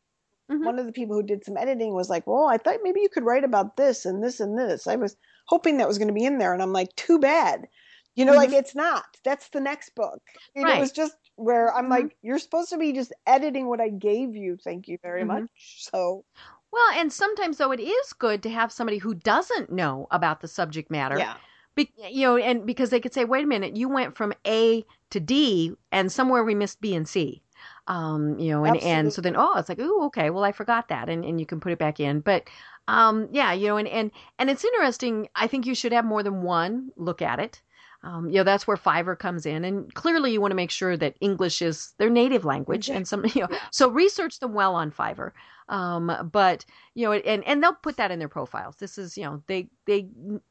Mhm. 0.50 0.70
one 0.70 0.80
of 0.80 0.86
the 0.86 0.92
people 0.94 1.16
who 1.16 1.24
did 1.24 1.46
some 1.46 1.58
editing 1.58 1.94
was 1.96 2.10
like, 2.10 2.28
"Well, 2.28 2.48
I 2.48 2.58
thought 2.58 2.80
maybe 2.84 3.02
you 3.02 3.10
could 3.10 3.26
write 3.26 3.44
about 3.46 3.78
this 3.78 4.06
and 4.06 4.24
this 4.24 4.40
and 4.40 4.58
this." 4.60 4.88
I 4.88 4.96
was 4.98 5.18
hoping 5.48 5.78
that 5.78 5.88
was 5.88 5.98
going 6.00 6.10
to 6.10 6.14
be 6.14 6.26
in 6.26 6.38
there, 6.40 6.54
and 6.54 6.62
I'm 6.64 6.74
like, 6.74 6.96
"Too 6.96 7.20
bad." 7.20 7.68
You 8.16 8.26
know, 8.26 8.36
like 8.36 8.54
it's 8.54 8.76
not. 8.76 9.06
That's 9.26 9.50
the 9.50 9.62
next 9.62 9.96
book. 9.96 10.22
And 10.56 10.70
It 10.70 10.78
was 10.78 10.92
Mm-hmm. 10.92 10.96
Just 10.96 11.18
where 11.36 11.74
I'm 11.74 11.90
Mhm. 11.90 11.90
like, 11.90 12.18
"You're 12.24 12.40
supposed 12.40 12.70
to 12.72 12.78
be 12.78 12.94
just 12.94 13.14
editing 13.28 13.68
what 13.70 13.82
I 13.82 13.90
gave 13.90 14.36
you. 14.36 14.58
Thank 14.64 14.88
you 14.90 14.98
very 15.04 15.24
Mhm. 15.24 15.26
much." 15.26 15.50
So 15.92 16.26
Well, 16.72 16.90
and 16.94 17.12
sometimes 17.14 17.58
though 17.58 17.72
it 17.72 17.80
is 17.80 18.14
good 18.14 18.42
to 18.44 18.50
have 18.50 18.72
somebody 18.72 18.98
who 19.00 19.14
doesn't 19.16 19.72
know 19.72 20.08
about 20.12 20.42
the 20.42 20.48
subject 20.48 20.90
matter. 20.92 21.16
yeah, 21.18 21.38
Be, 21.76 21.92
you 22.10 22.22
know, 22.28 22.38
and 22.38 22.66
because 22.66 22.90
they 22.90 23.00
could 23.00 23.14
say, 23.14 23.26
"Wait 23.26 23.44
a 23.44 23.48
minute, 23.48 23.78
you 23.78 23.90
went 23.90 24.16
from 24.18 24.34
A 24.46 24.86
to 25.12 25.20
D, 25.20 25.74
and 25.92 26.12
somewhere 26.12 26.44
we 26.44 26.56
missed 26.56 26.82
B 26.82 26.96
and 26.96 27.08
C." 27.08 27.42
Um, 27.88 28.38
you 28.40 28.52
know, 28.52 28.66
and 28.66 28.78
and 28.78 29.14
so 29.14 29.22
then 29.22 29.36
oh, 29.38 29.58
it's 29.58 29.70
like, 29.70 29.80
"Oh, 29.82 30.06
okay, 30.06 30.30
well 30.30 30.44
I 30.44 30.52
forgot 30.52 30.90
that," 30.90 31.10
and 31.10 31.26
and 31.26 31.40
you 31.40 31.46
can 31.46 31.60
put 31.60 31.72
it 31.72 31.80
back 31.80 32.00
in. 32.00 32.20
But 32.22 32.50
um, 32.88 33.28
yeah, 33.32 33.54
you 33.54 33.68
know, 33.68 33.78
and 33.78 33.88
and 33.88 34.12
and 34.38 34.50
it's 34.50 34.64
interesting. 34.64 35.28
I 35.36 35.48
think 35.48 35.66
you 35.66 35.76
should 35.76 35.92
have 35.94 36.06
more 36.06 36.24
than 36.24 36.42
one 36.42 36.92
look 36.96 37.22
at 37.22 37.40
it. 37.40 37.62
Um, 38.02 38.30
you 38.30 38.36
know, 38.38 38.44
that's 38.44 38.66
where 38.66 38.78
Fiverr 38.78 39.18
comes 39.20 39.46
in, 39.46 39.66
and 39.66 39.94
clearly 39.94 40.32
you 40.32 40.40
want 40.40 40.52
to 40.52 40.56
make 40.56 40.72
sure 40.72 40.96
that 40.96 41.16
English 41.20 41.62
is 41.62 41.94
their 41.98 42.10
native 42.10 42.46
language, 42.46 42.90
and 42.90 43.08
some, 43.08 43.26
you 43.36 43.42
know, 43.42 43.50
so 43.72 43.90
research 43.90 44.40
them 44.40 44.54
well 44.54 44.74
on 44.76 44.92
Fiverr. 44.92 45.32
Um, 45.70 46.30
but 46.32 46.66
you 46.96 47.06
know, 47.06 47.14
and 47.14 47.44
and 47.46 47.64
they'll 47.64 47.74
put 47.74 47.98
that 47.98 48.12
in 48.12 48.20
their 48.20 48.28
profiles. 48.28 48.78
This 48.78 48.98
is, 48.98 49.18
you 49.18 49.24
know, 49.24 49.42
they 49.48 49.70
they 49.86 50.08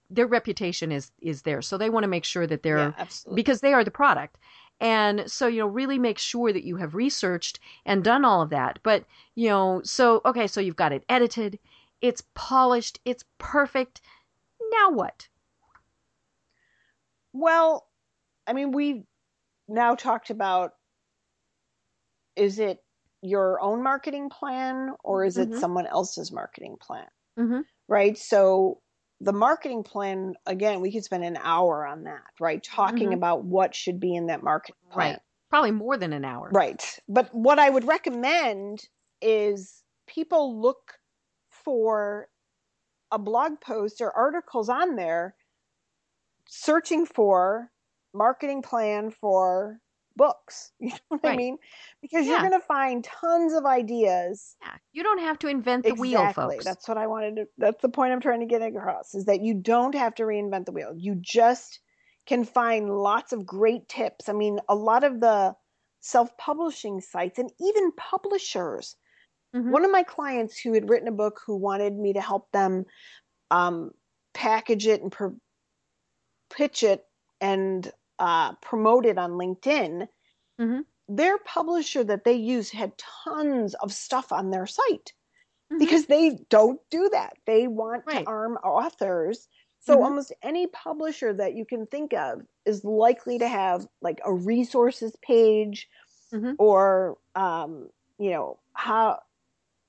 their 0.08 0.26
reputation 0.26 0.90
is 0.92 1.10
is 1.20 1.42
there, 1.42 1.60
so 1.60 1.76
they 1.76 1.90
want 1.90 2.04
to 2.04 2.08
make 2.08 2.24
sure 2.24 2.46
that 2.46 2.62
they're 2.62 2.94
yeah, 2.96 3.06
because 3.34 3.60
they 3.60 3.74
are 3.74 3.84
the 3.84 3.90
product. 3.90 4.38
And 4.80 5.28
so, 5.30 5.48
you 5.48 5.58
know, 5.58 5.66
really 5.66 5.98
make 5.98 6.18
sure 6.18 6.52
that 6.52 6.64
you 6.64 6.76
have 6.76 6.94
researched 6.94 7.58
and 7.84 8.04
done 8.04 8.24
all 8.24 8.42
of 8.42 8.50
that. 8.50 8.78
But, 8.84 9.04
you 9.34 9.48
know, 9.48 9.80
so, 9.82 10.20
okay, 10.24 10.46
so 10.46 10.60
you've 10.60 10.76
got 10.76 10.92
it 10.92 11.04
edited, 11.08 11.58
it's 12.00 12.22
polished, 12.34 13.00
it's 13.04 13.24
perfect. 13.38 14.00
Now 14.70 14.90
what? 14.90 15.26
Well, 17.32 17.88
I 18.46 18.52
mean, 18.52 18.70
we've 18.70 19.02
now 19.66 19.96
talked 19.96 20.30
about 20.30 20.74
is 22.36 22.60
it 22.60 22.78
your 23.22 23.60
own 23.60 23.82
marketing 23.82 24.30
plan 24.30 24.90
or 25.04 25.24
is 25.24 25.36
it 25.38 25.50
Mhm. 25.50 25.58
someone 25.58 25.86
else's 25.86 26.30
marketing 26.32 26.76
plan? 26.80 27.08
Mm-hmm. 27.38 27.60
Right? 27.88 28.16
So, 28.18 28.80
the 29.20 29.32
marketing 29.32 29.82
plan, 29.82 30.34
again, 30.46 30.80
we 30.80 30.92
could 30.92 31.02
spend 31.04 31.24
an 31.24 31.36
hour 31.42 31.84
on 31.84 32.04
that, 32.04 32.22
right? 32.38 32.62
Talking 32.62 33.10
Mhm. 33.10 33.14
about 33.14 33.44
what 33.44 33.74
should 33.74 33.98
be 33.98 34.14
in 34.14 34.26
that 34.26 34.42
marketing 34.44 34.76
plan. 34.90 35.12
Right. 35.14 35.22
Probably 35.50 35.72
more 35.72 35.96
than 35.96 36.12
an 36.12 36.24
hour. 36.24 36.50
Right. 36.52 37.00
But 37.08 37.34
what 37.34 37.58
I 37.58 37.68
would 37.70 37.84
recommend 37.84 38.88
is 39.20 39.82
people 40.06 40.60
look 40.60 41.00
for 41.50 42.28
a 43.10 43.18
blog 43.18 43.60
post 43.60 44.00
or 44.00 44.12
articles 44.12 44.68
on 44.68 44.94
there 44.94 45.34
searching 46.46 47.04
for 47.06 47.72
marketing 48.14 48.62
plan 48.62 49.10
for 49.10 49.80
books. 50.18 50.72
You 50.80 50.90
know 50.90 50.98
what 51.08 51.24
I 51.24 51.36
mean? 51.36 51.56
Because 52.02 52.26
Yeah. 52.26 52.32
you're 52.32 52.50
going 52.50 52.60
to 52.60 52.66
find 52.66 53.02
tons 53.04 53.54
of 53.54 53.64
ideas. 53.64 54.56
Yeah. 54.62 54.76
You 54.92 55.02
don't 55.02 55.20
have 55.20 55.38
to 55.40 55.48
invent 55.48 55.84
the 55.84 55.94
wheel, 55.94 56.28
folks. 56.34 56.64
That's 56.64 56.88
what 56.88 56.98
I 56.98 57.06
wanted 57.06 57.36
to 57.36 57.46
that's 57.56 57.80
the 57.80 57.88
point 57.88 58.12
I'm 58.12 58.20
trying 58.20 58.40
to 58.40 58.46
get 58.46 58.62
across 58.62 59.14
is 59.14 59.24
that 59.24 59.40
you 59.40 59.54
don't 59.54 59.94
have 59.94 60.14
to 60.16 60.24
reinvent 60.24 60.66
the 60.66 60.72
wheel. 60.72 60.92
You 60.96 61.14
just 61.14 61.80
can 62.26 62.44
find 62.44 62.90
lots 62.90 63.32
of 63.32 63.46
great 63.46 63.88
tips. 63.88 64.28
I 64.28 64.34
mean, 64.34 64.60
a 64.68 64.74
lot 64.74 65.04
of 65.04 65.20
the 65.20 65.54
self-publishing 66.00 67.00
sites 67.00 67.38
and 67.38 67.50
even 67.60 67.92
publishers 67.92 68.96
Mhm. 69.54 69.70
one 69.70 69.84
of 69.84 69.90
my 69.90 70.02
clients 70.02 70.60
who 70.60 70.74
had 70.74 70.90
written 70.90 71.08
a 71.08 71.12
book 71.12 71.40
who 71.46 71.56
wanted 71.56 71.94
me 71.94 72.12
to 72.12 72.20
help 72.20 72.50
them 72.52 72.84
um, 73.50 73.92
package 74.34 74.86
it 74.86 75.02
and 75.02 75.12
pitch 76.50 76.82
it 76.82 77.04
and 77.40 77.90
uh, 78.18 78.54
promote 78.56 79.06
on 79.18 79.32
LinkedIn. 79.32 80.08
Mhm. 80.58 80.88
their 81.08 81.38
publisher 81.38 82.04
that 82.04 82.24
they 82.24 82.34
use 82.34 82.70
had 82.70 82.96
tons 82.98 83.74
of 83.76 83.92
stuff 83.92 84.30
on 84.32 84.50
their 84.50 84.66
site 84.66 85.14
Mhm. 85.70 85.78
because 85.78 86.06
they 86.06 86.38
don't 86.50 86.80
do 86.90 87.08
that. 87.10 87.34
They 87.46 87.68
want 87.68 88.04
Right. 88.06 88.28
to 88.28 88.30
arm 88.30 88.56
authors. 88.58 89.48
So 89.80 90.02
Mhm. 90.02 90.04
almost 90.04 90.32
any 90.42 90.66
publisher 90.68 91.32
that 91.34 91.54
you 91.54 91.66
can 91.66 91.86
think 91.86 92.14
of 92.14 92.46
is 92.66 92.84
likely 92.84 93.38
to 93.38 93.48
have 93.48 93.88
like 94.02 94.20
a 94.24 94.34
resources 94.34 95.16
page 95.22 95.88
Mhm. 96.32 96.58
or 96.58 97.18
um, 97.34 97.90
you 98.18 98.30
know, 98.30 98.60
how 98.74 99.20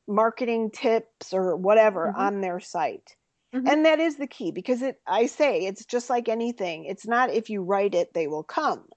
marketing 0.07 0.71
tips 0.71 1.33
or 1.33 1.55
whatever 1.57 2.11
Mhm. 2.11 2.29
on 2.29 2.41
their 2.41 2.59
site. 2.61 3.17
Mhm. 3.53 3.69
And 3.69 3.85
that 3.85 3.99
is 3.99 4.17
the 4.17 4.27
key 4.27 4.51
because 4.51 4.81
it 4.81 5.01
I 5.07 5.25
say 5.27 5.65
it's 5.65 5.85
just 5.85 6.09
like 6.09 6.29
anything. 6.29 6.85
It's 6.85 7.07
not 7.07 7.31
if 7.31 7.49
you 7.49 7.61
write 7.63 7.95
it 7.95 8.13
they 8.13 8.27
will 8.27 8.43
come 8.43 8.87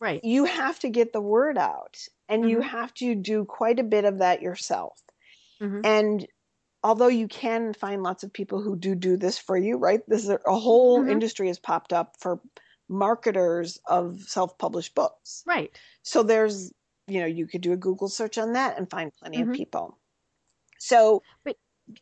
right. 0.00 0.24
you 0.24 0.44
have 0.46 0.78
to 0.80 0.90
get 0.90 1.12
the 1.12 1.20
word 1.20 1.58
out 1.58 1.98
and 2.28 2.48
you 2.48 2.60
Mhm. 2.60 2.62
have 2.62 2.94
to 2.94 3.14
do 3.14 3.44
quite 3.44 3.78
a 3.80 3.84
bit 3.84 4.04
of 4.04 4.18
that 4.18 4.42
yourself. 4.42 5.02
Mhm. 5.60 5.84
And 5.84 6.26
although 6.84 7.08
you 7.08 7.28
can 7.28 7.74
find 7.74 8.02
lots 8.02 8.24
of 8.24 8.32
people 8.32 8.62
who 8.62 8.76
do 8.76 8.94
do 8.94 9.16
this 9.16 9.38
for 9.38 9.56
you, 9.58 9.76
right? 9.78 10.02
This 10.08 10.24
is 10.24 10.30
a, 10.30 10.40
a 10.46 10.58
whole 10.58 11.02
Mhm. 11.02 11.08
industry 11.08 11.48
has 11.48 11.58
popped 11.60 11.92
up 11.92 12.16
for 12.20 12.40
marketers 12.88 13.78
of 13.86 14.22
self-published 14.22 14.94
books. 14.94 15.46
Right. 15.46 15.80
So 16.02 16.22
there's, 16.22 16.72
you 17.08 17.20
know, 17.20 17.26
you 17.26 17.46
could 17.46 17.62
do 17.62 17.72
a 17.72 17.76
Google 17.78 18.08
search 18.08 18.38
on 18.38 18.54
that 18.54 18.78
and 18.78 18.90
find 18.90 19.12
plenty 19.14 19.40
of 19.42 19.52
people. 19.52 19.98
So, 20.78 21.22
But 21.44 21.56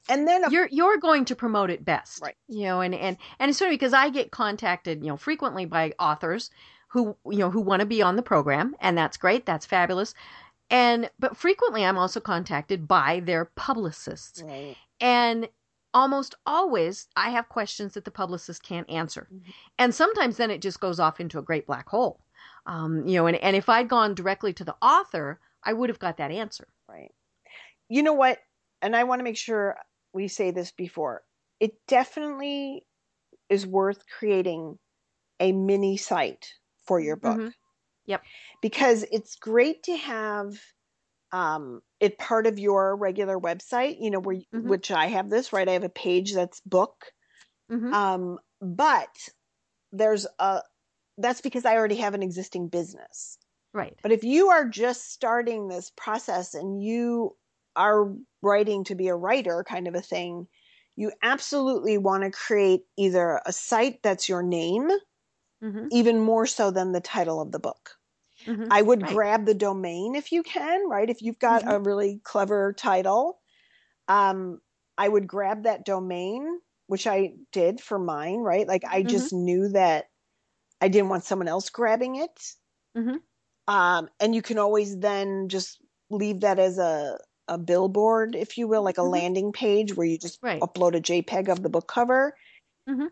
and 0.09 0.27
then 0.29 0.45
of 0.45 0.53
you're 0.53 0.69
you're 0.71 0.99
going 0.99 1.25
to 1.25 1.35
promote 1.35 1.71
it 1.71 1.85
best 1.85 2.23
Right. 2.23 2.37
you 2.49 2.65
know 2.65 2.81
and 2.81 2.95
and 2.95 3.17
and 3.39 3.49
it's 3.51 3.59
funny 3.59 3.73
because 3.73 3.93
i 3.93 4.09
get 4.11 4.31
contacted 4.31 5.01
you 5.03 5.09
know 5.09 5.17
frequently 5.17 5.65
by 5.67 5.93
authors 5.99 6.51
who 6.89 7.17
you 7.27 7.39
know 7.39 7.51
who 7.51 7.61
want 7.61 7.81
to 7.81 7.87
be 7.87 8.03
on 8.03 8.17
the 8.17 8.23
program 8.23 8.75
and 8.81 8.97
that's 8.97 9.17
great 9.17 9.47
that's 9.47 9.67
fabulous 9.67 10.15
and 10.71 11.11
but 11.19 11.37
frequently 11.37 11.85
i'm 11.85 11.99
also 11.99 12.21
contacted 12.21 12.87
by 12.87 13.21
their 13.21 13.47
publicists 13.57 14.43
right. 14.43 14.77
and 15.01 15.49
almost 15.95 16.35
always 16.47 17.09
i 17.17 17.31
have 17.31 17.49
questions 17.49 17.95
that 17.95 18.05
the 18.05 18.11
publicist 18.11 18.63
can't 18.63 18.89
answer 18.91 19.29
Mhm. 19.33 19.53
and 19.79 19.95
sometimes 19.95 20.37
then 20.37 20.51
it 20.51 20.61
just 20.63 20.79
goes 20.81 21.01
off 21.01 21.21
into 21.21 21.39
a 21.39 21.43
great 21.43 21.67
black 21.67 21.89
hole 21.89 22.21
um, 22.67 23.07
you 23.09 23.17
know 23.17 23.27
and, 23.27 23.37
and 23.39 23.57
if 23.57 23.69
i'd 23.69 23.89
gone 23.89 24.15
directly 24.15 24.53
to 24.53 24.65
the 24.65 24.77
author 24.83 25.41
i 25.65 25.73
would 25.73 25.89
have 25.89 25.99
got 25.99 26.19
that 26.19 26.31
answer 26.31 26.69
Right. 26.89 27.13
You 27.89 28.03
know 28.05 28.13
what? 28.13 28.39
And 28.83 28.97
I 28.97 29.05
want 29.05 29.21
to 29.21 29.25
make 29.25 29.37
sure 29.37 29.79
we 30.13 30.29
say 30.29 30.51
this 30.51 30.73
before. 30.73 31.23
It 31.61 31.75
definitely 31.87 32.87
is 33.51 33.67
worth 33.67 34.07
creating 34.09 34.79
a 35.41 35.53
mini 35.53 35.97
site 35.99 36.55
for 36.79 37.01
your 37.01 37.17
book. 37.17 37.43
Mhm. 37.43 37.53
Yep. 38.07 38.27
Because 38.63 39.05
it's 39.11 39.37
great 39.37 39.83
to 39.85 39.97
have 39.97 40.59
um, 41.33 41.83
it 42.01 42.19
part 42.19 42.47
of 42.47 42.59
your 42.59 42.97
regular 42.97 43.39
website, 43.39 43.99
you 44.01 44.11
know, 44.11 44.21
where 44.21 44.39
Mhm. 44.53 44.75
which 44.75 44.91
I 44.91 45.07
have 45.09 45.31
this, 45.31 45.53
right? 45.53 45.69
I 45.69 45.73
have 45.73 45.85
a 45.85 45.89
page 45.91 46.35
that's 46.35 46.61
book. 46.61 47.13
Mhm. 47.69 47.93
Um, 47.93 48.39
but 48.61 49.29
there's 49.93 50.27
a 50.39 50.63
that's 51.19 51.43
because 51.43 51.65
I 51.67 51.77
already 51.77 51.97
have 51.97 52.15
an 52.15 52.23
existing 52.25 52.69
business. 52.69 53.39
right 53.73 54.01
But 54.03 54.13
if 54.13 54.25
you 54.25 54.49
are 54.51 54.69
just 54.69 55.13
starting 55.13 55.69
this 55.69 55.93
process 55.97 56.55
and 56.55 56.83
you 56.83 57.37
are 57.77 58.15
writing 58.43 58.85
to 58.85 58.95
be 58.95 59.09
a 59.09 59.17
writer 59.17 59.65
kind 59.69 59.89
of 59.89 59.95
a 59.95 60.03
thing, 60.03 60.49
you 60.97 61.13
absolutely 61.23 61.99
want 61.99 62.25
to 62.25 62.31
create 62.31 62.83
either 62.99 63.41
a 63.47 63.53
site 63.53 64.03
that's 64.03 64.29
your 64.29 64.43
name, 64.43 64.91
hmm 65.61 65.91
even 65.91 66.21
more 66.21 66.47
so 66.47 66.71
than 66.71 66.93
the 66.93 67.01
title 67.01 67.41
of 67.41 67.53
the 67.53 67.59
book. 67.59 67.97
hmm 68.47 68.71
I 68.71 68.83
would 68.83 69.07
Right. 69.07 69.07
grab 69.07 69.47
the 69.47 69.55
domain 69.55 70.15
if 70.17 70.33
you 70.33 70.43
can, 70.43 70.89
right? 70.89 71.11
If 71.11 71.23
you've 71.23 71.39
got 71.41 71.65
a 71.67 71.81
really 71.81 72.21
clever 72.25 72.75
title, 72.75 73.41
um, 74.09 74.61
I 74.99 75.09
would 75.09 75.29
grab 75.29 75.65
that 75.65 75.85
domain, 75.87 76.61
which 76.89 77.07
I 77.07 77.35
did 77.53 77.81
for 77.81 77.99
mine, 77.99 78.39
right? 78.41 78.69
Like 78.69 78.85
I 78.91 79.03
Mhm. 79.03 79.03
just 79.05 79.33
knew 79.33 79.69
that 79.71 80.07
I 80.81 80.89
didn't 80.89 81.11
want 81.11 81.25
someone 81.25 81.49
else 81.49 81.71
grabbing 81.71 82.17
it. 82.17 82.55
Mhm. 82.95 83.21
Um, 83.69 84.09
and 84.19 84.35
you 84.35 84.43
can 84.43 84.59
always 84.59 84.99
then 84.99 85.49
just 85.49 85.81
leave 86.11 86.41
that 86.41 86.59
as 86.59 86.79
a 86.79 87.19
a 87.51 87.59
billboard, 87.59 88.35
if 88.37 88.57
you 88.59 88.69
will, 88.69 88.83
like 88.83 88.99
a 88.99 89.03
Mhm. 89.03 89.13
landing 89.13 89.53
page 89.53 89.95
where 89.97 90.07
you 90.07 90.19
just 90.19 90.39
Right. 90.43 90.63
upload 90.63 90.97
a 90.97 91.01
JPEG 91.01 91.49
of 91.51 91.63
the 91.63 91.69
book 91.69 91.87
cover, 91.89 92.35
Mhm. 92.89 93.11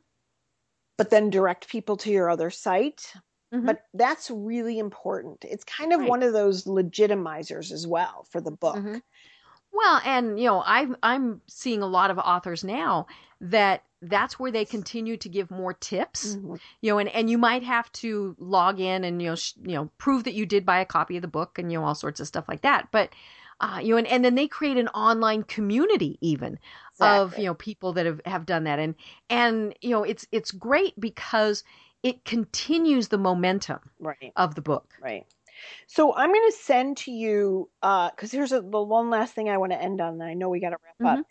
but 0.96 1.10
then 1.10 1.30
direct 1.30 1.68
people 1.68 1.96
to 1.98 2.10
your 2.10 2.28
other 2.30 2.50
site. 2.50 3.12
Mhm. 3.54 3.66
But 3.66 3.82
that's 3.94 4.30
really 4.30 4.78
important. 4.78 5.44
It's 5.44 5.64
kind 5.64 5.92
of 5.92 6.00
Right. 6.00 6.08
one 6.08 6.22
of 6.22 6.32
those 6.32 6.64
legitimizers 6.64 7.72
as 7.72 7.86
well 7.86 8.24
for 8.30 8.40
the 8.40 8.50
book. 8.50 8.76
Mhm. 8.76 9.02
Well, 9.72 10.00
and 10.04 10.38
you 10.40 10.46
know, 10.46 10.62
I'm 10.66 10.96
I'm 11.02 11.42
seeing 11.48 11.82
a 11.82 11.86
lot 11.86 12.10
of 12.10 12.18
authors 12.18 12.64
now 12.64 13.06
that 13.40 13.84
that's 14.02 14.38
where 14.38 14.50
they 14.52 14.64
continue 14.64 15.16
to 15.18 15.28
give 15.28 15.50
more 15.50 15.72
tips. 15.74 16.36
Mhm. 16.36 16.60
You 16.82 16.92
know, 16.92 16.98
and 16.98 17.08
and 17.10 17.30
you 17.30 17.38
might 17.38 17.62
have 17.64 17.90
to 17.92 18.34
log 18.38 18.80
in 18.80 19.04
and 19.04 19.20
you 19.22 19.28
know 19.30 19.34
sh- 19.36 19.54
you 19.62 19.74
know 19.74 19.90
prove 19.98 20.24
that 20.24 20.34
you 20.34 20.46
did 20.46 20.66
buy 20.66 20.80
a 20.80 20.86
copy 20.86 21.16
of 21.16 21.22
the 21.22 21.28
book 21.28 21.58
and 21.58 21.70
you 21.72 21.78
know 21.78 21.84
all 21.86 21.94
sorts 21.94 22.20
of 22.20 22.26
stuff 22.26 22.48
like 22.48 22.62
that. 22.62 22.88
But 22.92 23.10
uh, 23.60 23.80
you 23.82 23.90
know, 23.92 23.98
and, 23.98 24.06
and 24.06 24.24
then 24.24 24.34
they 24.34 24.48
create 24.48 24.76
an 24.76 24.88
online 24.88 25.42
community 25.42 26.18
even 26.20 26.58
of 27.00 27.38
you 27.38 27.46
know 27.46 27.54
people 27.54 27.92
that 27.92 28.06
have 28.06 28.20
have 28.24 28.44
done 28.46 28.64
that 28.64 28.78
and 28.78 28.94
and 29.30 29.74
you 29.80 29.90
know 29.90 30.02
it's 30.02 30.26
it's 30.32 30.50
great 30.50 30.98
because 31.00 31.62
it 32.02 32.24
continues 32.24 33.08
the 33.08 33.18
momentum 33.18 33.80
Right, 33.98 34.34
of 34.36 34.54
the 34.54 34.62
book. 34.62 34.94
right. 35.00 35.26
So 35.88 36.14
I'm 36.14 36.32
going 36.32 36.50
to 36.50 36.56
send 36.56 36.98
to 36.98 37.12
you 37.12 37.70
because 37.82 38.32
here's 38.32 38.52
a, 38.52 38.60
the 38.60 38.82
one 38.82 39.10
last 39.10 39.34
thing 39.34 39.48
I 39.50 39.58
want 39.58 39.72
to 39.72 39.82
end 39.82 40.00
on. 40.00 40.14
And 40.14 40.22
I 40.24 40.34
know 40.34 40.48
we 40.50 40.60
got 40.60 40.70
to 40.70 40.78
wrap 40.84 41.14
up. 41.14 41.22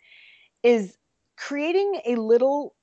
Is 0.62 0.96
creating 1.38 2.00
a 2.06 2.16
little 2.16 2.76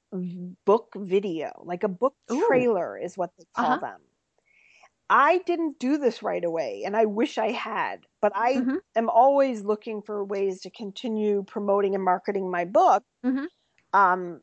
book 0.65 0.93
video, 0.97 1.61
like 1.65 1.83
a 1.83 1.89
book 1.89 2.15
Ooh. 2.31 2.67
trailer, 2.67 2.97
is 2.97 3.17
what 3.17 3.31
they 3.37 3.45
call 3.59 3.77
Uh-huh. 3.77 3.79
them. 3.79 4.01
I 5.09 5.39
didn't 5.39 5.79
do 5.79 5.97
this 5.97 6.23
right 6.23 6.43
away, 6.43 6.83
and 6.85 6.95
I 6.97 7.05
wish 7.05 7.37
I 7.37 7.51
had. 7.51 8.05
But 8.21 8.31
I 8.35 8.65
Mhm. 8.65 8.79
am 8.95 9.09
always 9.09 9.63
looking 9.63 10.01
for 10.01 10.23
ways 10.23 10.61
to 10.61 10.69
continue 10.71 11.43
promoting 11.43 11.93
and 11.95 12.03
marketing 12.03 12.49
my 12.49 12.65
book. 12.65 13.03
Mhm. 13.23 13.47
Um, 13.93 14.41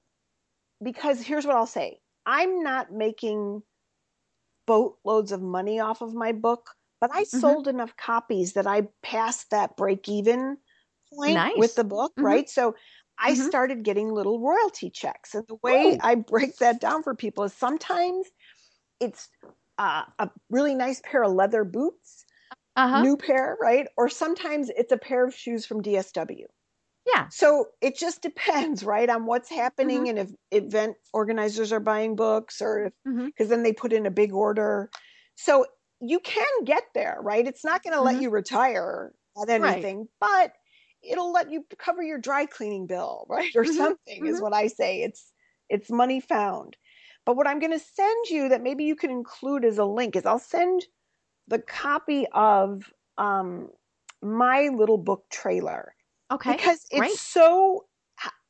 because 0.82 1.22
here's 1.22 1.46
what 1.46 1.56
I'll 1.56 1.66
say: 1.66 2.00
I'm 2.26 2.62
not 2.62 2.92
making 2.92 3.62
boatloads 4.66 5.32
of 5.32 5.42
money 5.42 5.80
off 5.80 6.00
of 6.02 6.14
my 6.14 6.32
book, 6.32 6.70
but 7.00 7.10
I 7.12 7.24
Mhm. 7.32 7.56
sold 7.64 7.66
enough 7.68 7.96
copies 7.96 8.52
that 8.52 8.66
I 8.66 8.82
passed 9.02 9.50
that 9.50 9.76
break 9.76 10.08
even 10.08 10.56
point 11.18 11.48
Nice. 11.50 11.54
with 11.54 11.74
the 11.74 11.84
book, 11.84 12.12
Mhm. 12.18 12.22
right? 12.22 12.48
So 12.48 12.74
I 13.18 13.34
Mhm. 13.34 13.52
started 13.52 13.82
getting 13.84 14.12
little 14.12 14.40
royalty 14.40 14.88
checks. 14.90 15.34
And 15.34 15.44
the 15.48 15.56
way 15.62 15.96
Ooh. 15.96 16.02
I 16.02 16.14
break 16.14 16.58
that 16.58 16.80
down 16.80 17.02
for 17.02 17.14
people 17.14 17.44
is 17.44 17.52
sometimes 17.54 18.28
it's 19.00 19.30
uh, 19.78 20.04
a 20.18 20.30
really 20.50 20.74
nice 20.74 21.00
pair 21.04 21.22
of 21.24 21.32
leather 21.32 21.64
boots, 21.64 22.24
Uh-huh. 22.76 23.06
new 23.06 23.16
pair, 23.16 23.56
right? 23.60 23.88
Or 23.96 24.08
sometimes 24.08 24.70
it's 24.70 24.92
a 24.92 24.98
pair 24.98 25.26
of 25.26 25.34
shoes 25.34 25.66
from 25.66 25.82
DSW. 25.82 26.46
Yeah. 27.06 27.30
So 27.30 27.66
it 27.80 27.96
just 27.96 28.22
depends, 28.22 28.84
right, 28.86 29.08
on 29.10 29.26
what's 29.26 29.50
happening 29.50 30.08
Mhm. 30.08 30.08
and 30.08 30.18
if 30.18 30.30
event 30.50 30.96
organizers 31.12 31.72
are 31.72 31.80
buying 31.80 32.16
books 32.16 32.60
or 32.62 32.86
if 32.86 32.92
because 33.36 33.48
then 33.48 33.62
they 33.62 33.72
put 33.72 33.94
in 33.94 34.04
a 34.06 34.10
big 34.10 34.32
order. 34.34 34.90
So 35.36 35.66
you 36.00 36.20
can 36.20 36.64
get 36.64 36.84
there, 36.94 37.18
right? 37.22 37.46
It's 37.46 37.64
not 37.64 37.82
going 37.82 37.94
to 37.94 38.02
let 38.02 38.18
Mhm. 38.18 38.22
you 38.22 38.28
retire 38.30 39.14
at 39.40 39.48
Right. 39.56 39.88
anything, 39.88 40.08
but 40.20 40.52
it'll 41.02 41.32
let 41.32 41.50
you 41.50 41.64
cover 41.78 42.02
your 42.02 42.18
dry 42.18 42.46
cleaning 42.46 42.86
bill, 42.86 43.26
right? 43.30 43.50
Or 43.56 43.64
Mhm. 43.64 43.96
something 44.04 44.26
is 44.26 44.40
Mhm. 44.40 44.42
what 44.42 44.54
I 44.54 44.66
say. 44.68 45.02
It's 45.02 45.32
it's 45.68 45.90
money 45.90 46.20
found. 46.20 46.76
But 47.24 47.36
what 47.36 47.46
I'm 47.46 47.58
going 47.60 47.72
to 47.72 47.78
send 47.78 48.26
you 48.28 48.48
that 48.48 48.62
maybe 48.62 48.84
you 48.84 48.96
can 48.96 49.10
include 49.10 49.64
as 49.64 49.78
a 49.78 49.84
link 49.84 50.16
is 50.16 50.26
I'll 50.26 50.38
send 50.38 50.86
the 51.48 51.60
copy 51.60 52.26
of 52.32 52.92
um, 53.18 53.70
my 54.22 54.68
little 54.68 54.98
book 54.98 55.26
trailer 55.30 55.94
Okay. 56.30 56.58
because 56.58 56.86
it's 56.90 57.12
great. 57.12 57.20
so 57.20 57.86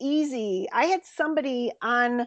easy. 0.00 0.68
I 0.72 0.86
had 0.86 1.04
somebody 1.04 1.72
on 1.82 2.26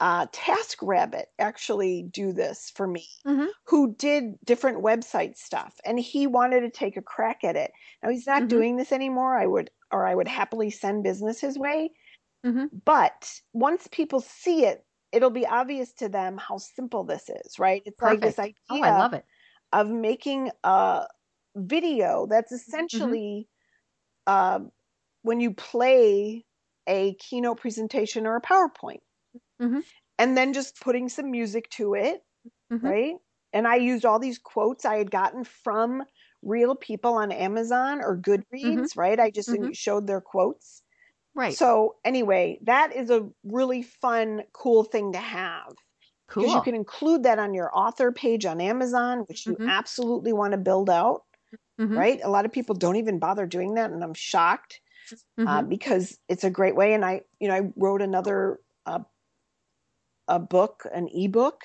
uh, 0.00 0.26
TaskRabbit 0.28 1.26
actually 1.38 2.04
do 2.10 2.32
this 2.32 2.70
for 2.74 2.86
me 2.86 3.06
Mhm. 3.24 3.50
who 3.66 3.94
did 3.96 4.34
different 4.44 4.82
website 4.82 5.36
stuff 5.36 5.76
and 5.84 6.00
he 6.00 6.26
wanted 6.26 6.60
to 6.62 6.70
take 6.70 6.96
a 6.96 7.02
crack 7.02 7.44
at 7.44 7.56
it. 7.56 7.70
Now 8.02 8.10
he's 8.10 8.26
not 8.26 8.48
Mhm. 8.48 8.48
doing 8.48 8.76
this 8.76 8.92
anymore. 8.92 9.38
I 9.38 9.46
would 9.46 9.70
or 9.92 10.06
I 10.06 10.14
would 10.14 10.28
happily 10.28 10.70
send 10.70 11.04
business 11.04 11.40
his 11.40 11.58
way. 11.58 11.90
Mhm. 12.44 12.70
But 12.84 13.40
once 13.52 13.88
people 13.88 14.20
see 14.20 14.64
it, 14.64 14.84
it'll 15.12 15.30
be 15.30 15.46
obvious 15.46 15.92
to 15.94 16.08
them 16.08 16.38
how 16.38 16.58
simple 16.58 17.04
this 17.04 17.28
is, 17.28 17.58
right? 17.58 17.82
It's 17.86 18.02
like 18.02 18.22
this 18.22 18.38
idea 18.38 18.56
Oh, 18.70 18.82
I 18.82 18.90
love 18.92 19.12
it. 19.12 19.26
of 19.72 19.88
making 19.88 20.50
a 20.64 21.06
video 21.56 22.26
that's 22.26 22.52
Mm-hmm. 22.92 23.14
essentially 23.14 23.48
uh, 24.26 24.60
when 25.22 25.40
you 25.40 25.54
play 25.54 26.46
a 26.88 27.14
keynote 27.16 27.60
presentation 27.60 28.26
or 28.26 28.36
a 28.36 28.42
PowerPoint, 28.42 29.00
Mhm. 29.58 29.80
and 30.18 30.36
then 30.36 30.52
just 30.52 30.80
putting 30.80 31.08
some 31.08 31.30
music 31.30 31.68
to 31.70 31.94
it, 31.94 32.22
Mhm. 32.70 32.92
right? 32.92 33.16
And 33.52 33.68
I 33.68 33.76
used 33.76 34.06
all 34.06 34.18
these 34.20 34.38
quotes 34.38 34.84
I 34.84 34.96
had 34.98 35.10
gotten 35.10 35.44
from 35.44 36.04
real 36.42 36.76
people 36.76 37.14
on 37.14 37.32
Amazon 37.32 38.00
or 38.02 38.18
Goodreads, 38.18 38.44
mm-hmm. 38.62 38.86
right? 38.96 39.20
I 39.20 39.30
just 39.30 39.54
mm-hmm. 39.54 39.72
showed 39.74 40.06
their 40.06 40.20
quotes. 40.22 40.82
Right. 41.34 41.54
So 41.56 41.96
anyway, 42.04 42.58
that 42.64 42.94
is 42.94 43.10
a 43.10 43.28
really 43.44 43.82
fun, 43.82 44.42
cool 44.52 44.84
thing 44.84 45.12
to 45.12 45.18
have. 45.18 45.74
Cool. 46.28 46.44
Because 46.44 46.54
you 46.54 46.62
can 46.62 46.74
include 46.74 47.24
that 47.24 47.38
on 47.38 47.54
your 47.54 47.70
author 47.76 48.12
page 48.12 48.46
on 48.46 48.60
Amazon, 48.60 49.20
which 49.20 49.46
you 49.46 49.54
mm-hmm. 49.54 49.68
absolutely 49.68 50.32
want 50.32 50.52
to 50.52 50.58
build 50.58 50.90
out. 50.90 51.22
Mm-hmm. 51.80 51.96
Right. 51.96 52.20
A 52.22 52.28
lot 52.28 52.44
of 52.44 52.52
people 52.52 52.74
don't 52.74 52.96
even 52.96 53.18
bother 53.18 53.46
doing 53.46 53.74
that, 53.74 53.90
and 53.90 54.04
I'm 54.04 54.14
shocked 54.14 54.80
uh, 55.12 55.16
mm-hmm. 55.42 55.68
because 55.68 56.18
it's 56.28 56.44
a 56.44 56.50
great 56.50 56.76
way. 56.76 56.92
And 56.92 57.04
I, 57.04 57.22
you 57.40 57.48
know, 57.48 57.54
I 57.54 57.62
wrote 57.74 58.02
another 58.02 58.60
uh, 58.84 59.00
a 60.28 60.38
book, 60.38 60.86
an 60.92 61.08
ebook 61.12 61.62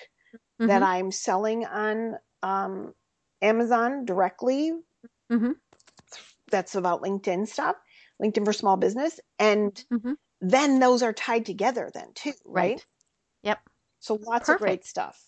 that 0.59 0.69
mm-hmm. 0.69 0.83
I'm 0.83 1.11
selling 1.11 1.65
on 1.65 2.15
um, 2.41 2.93
Amazon 3.41 4.05
directly. 4.05 4.71
Mm-hmm. 5.31 5.51
That's 6.49 6.75
about 6.75 7.01
LinkedIn 7.01 7.47
stuff, 7.47 7.75
LinkedIn 8.21 8.45
for 8.45 8.53
small 8.53 8.77
business, 8.77 9.19
and 9.39 9.73
mm-hmm. 9.91 10.13
then 10.41 10.79
those 10.79 11.03
are 11.03 11.13
tied 11.13 11.45
together 11.45 11.91
then 11.93 12.07
too, 12.13 12.33
right? 12.45 12.71
right. 12.71 12.85
Yep. 13.43 13.59
So 13.99 14.15
lots 14.15 14.45
perfect. 14.45 14.49
of 14.49 14.59
great 14.59 14.85
stuff. 14.85 15.21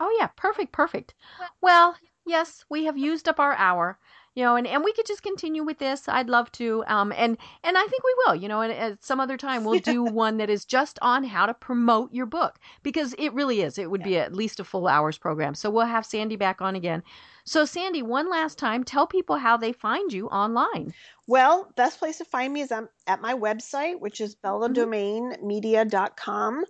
Oh 0.00 0.16
yeah, 0.18 0.28
perfect, 0.36 0.72
perfect. 0.72 1.14
Well, 1.60 1.96
yes, 2.26 2.64
we 2.70 2.84
have 2.84 2.96
used 2.98 3.28
up 3.28 3.40
our 3.40 3.54
hour 3.54 3.98
you 4.34 4.42
know, 4.42 4.56
and, 4.56 4.66
and 4.66 4.82
we 4.82 4.92
could 4.92 5.06
just 5.06 5.22
continue 5.22 5.62
with 5.62 5.78
this. 5.78 6.08
I'd 6.08 6.28
love 6.28 6.50
to. 6.52 6.84
Um, 6.88 7.12
and, 7.16 7.38
and 7.62 7.78
I 7.78 7.86
think 7.86 8.02
we 8.02 8.14
will, 8.18 8.34
you 8.34 8.48
know, 8.48 8.62
and 8.62 8.72
at 8.72 9.04
some 9.04 9.20
other 9.20 9.36
time 9.36 9.64
we'll 9.64 9.78
do 9.78 10.02
one 10.02 10.38
that 10.38 10.50
is 10.50 10.64
just 10.64 10.98
on 11.02 11.24
how 11.24 11.46
to 11.46 11.54
promote 11.54 12.12
your 12.12 12.26
book 12.26 12.58
because 12.82 13.14
it 13.16 13.32
really 13.32 13.62
is. 13.62 13.78
It 13.78 13.90
would 13.90 14.00
yeah. 14.00 14.06
be 14.06 14.18
at 14.18 14.34
least 14.34 14.58
a 14.58 14.64
full 14.64 14.88
hours 14.88 15.18
program. 15.18 15.54
So 15.54 15.70
we'll 15.70 15.86
have 15.86 16.04
Sandy 16.04 16.36
back 16.36 16.60
on 16.60 16.74
again. 16.74 17.02
So 17.46 17.64
Sandy, 17.64 18.02
one 18.02 18.30
last 18.30 18.58
time, 18.58 18.84
tell 18.84 19.06
people 19.06 19.36
how 19.36 19.56
they 19.56 19.72
find 19.72 20.12
you 20.12 20.26
online. 20.28 20.92
Well, 21.26 21.70
best 21.76 21.98
place 21.98 22.18
to 22.18 22.24
find 22.24 22.52
me 22.52 22.60
is 22.62 22.72
I'm 22.72 22.88
at 23.06 23.20
my 23.20 23.34
website, 23.34 24.00
which 24.00 24.20
is 24.20 24.36
belladomainmedia.com. 24.36 26.64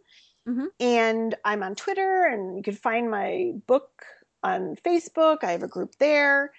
Mm-hmm. 0.49 0.67
And 0.79 1.35
I'm 1.45 1.63
on 1.63 1.75
Twitter, 1.75 2.27
and 2.27 2.57
you 2.57 2.63
can 2.63 2.75
find 2.75 3.11
my 3.11 3.53
book 3.67 4.05
on 4.43 4.77
Facebook. 4.85 5.39
I 5.43 5.53
have 5.53 5.63
a 5.63 5.69
group 5.69 5.97
there 5.99 6.53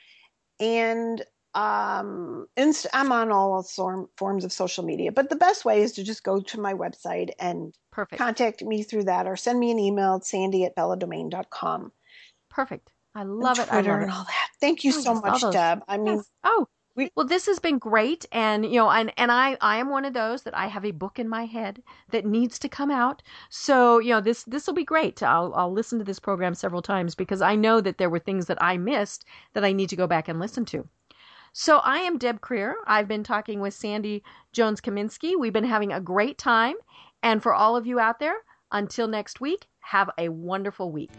and 0.59 1.23
um, 1.53 2.47
inst- 2.57 2.87
I'm 2.93 3.11
on 3.11 3.31
all 3.31 3.63
form- 3.63 4.09
forms 4.17 4.43
of 4.43 4.51
social 4.51 4.83
media, 4.83 5.11
but 5.11 5.29
the 5.29 5.35
best 5.35 5.63
way 5.63 5.81
is 5.81 5.93
to 5.93 6.03
just 6.03 6.23
go 6.23 6.41
to 6.41 6.59
my 6.59 6.73
website 6.73 7.29
and 7.39 7.73
Perfect. 7.91 8.19
contact 8.19 8.61
me 8.61 8.83
through 8.83 9.05
that 9.05 9.25
or 9.25 9.37
send 9.37 9.59
me 9.59 9.71
an 9.71 9.79
email 9.79 10.15
at 10.15 10.25
sandy 10.25 10.65
at 10.65 10.75
belladomain.com. 10.75 11.91
Perfect. 12.49 12.91
I 13.15 13.23
love 13.23 13.59
it. 13.59 13.67
Twitter 13.69 13.91
I 13.91 13.93
love 13.93 14.01
and 14.01 14.11
it. 14.11 14.13
all 14.13 14.23
that. 14.25 14.49
Thank 14.59 14.83
you 14.83 14.93
oh, 14.95 15.01
so 15.01 15.13
much, 15.15 15.41
Deb. 15.51 15.83
I 15.87 15.97
mean, 15.97 16.17
yes. 16.17 16.29
oh, 16.43 16.67
we, 16.95 17.11
well, 17.15 17.25
this 17.25 17.45
has 17.45 17.59
been 17.59 17.77
great, 17.77 18.25
and 18.31 18.65
you 18.65 18.77
know, 18.77 18.89
and 18.89 19.11
and 19.17 19.31
I 19.31 19.57
I 19.61 19.77
am 19.77 19.89
one 19.89 20.05
of 20.05 20.13
those 20.13 20.43
that 20.43 20.55
I 20.55 20.67
have 20.67 20.85
a 20.85 20.91
book 20.91 21.19
in 21.19 21.27
my 21.27 21.45
head 21.45 21.81
that 22.11 22.25
needs 22.25 22.57
to 22.59 22.69
come 22.69 22.91
out. 22.91 23.21
So 23.49 23.99
you 23.99 24.11
know, 24.11 24.21
this 24.21 24.43
this 24.43 24.67
will 24.67 24.73
be 24.73 24.83
great. 24.83 25.21
I'll 25.23 25.53
I'll 25.55 25.71
listen 25.71 25.99
to 25.99 26.05
this 26.05 26.19
program 26.19 26.55
several 26.55 26.81
times 26.81 27.15
because 27.15 27.41
I 27.41 27.55
know 27.55 27.81
that 27.81 27.97
there 27.97 28.09
were 28.09 28.19
things 28.19 28.45
that 28.47 28.61
I 28.61 28.77
missed 28.77 29.25
that 29.53 29.65
I 29.65 29.73
need 29.73 29.89
to 29.89 29.95
go 29.95 30.07
back 30.07 30.27
and 30.27 30.39
listen 30.39 30.65
to. 30.65 30.87
So 31.51 31.77
I 31.79 31.99
am 31.99 32.17
Deb 32.17 32.41
Krier. 32.41 32.75
I've 32.85 33.07
been 33.07 33.23
talking 33.23 33.61
with 33.61 33.73
Sandy 33.73 34.23
Jones 34.51 34.81
Kaminski. 34.81 35.39
We've 35.39 35.53
been 35.53 35.63
having 35.63 35.93
a 35.93 36.01
great 36.01 36.37
time, 36.37 36.75
and 37.23 37.41
for 37.41 37.53
all 37.53 37.75
of 37.75 37.87
you 37.87 37.99
out 37.99 38.19
there, 38.19 38.37
until 38.71 39.07
next 39.07 39.39
week, 39.39 39.67
have 39.79 40.09
a 40.17 40.29
wonderful 40.29 40.91
week. 40.91 41.11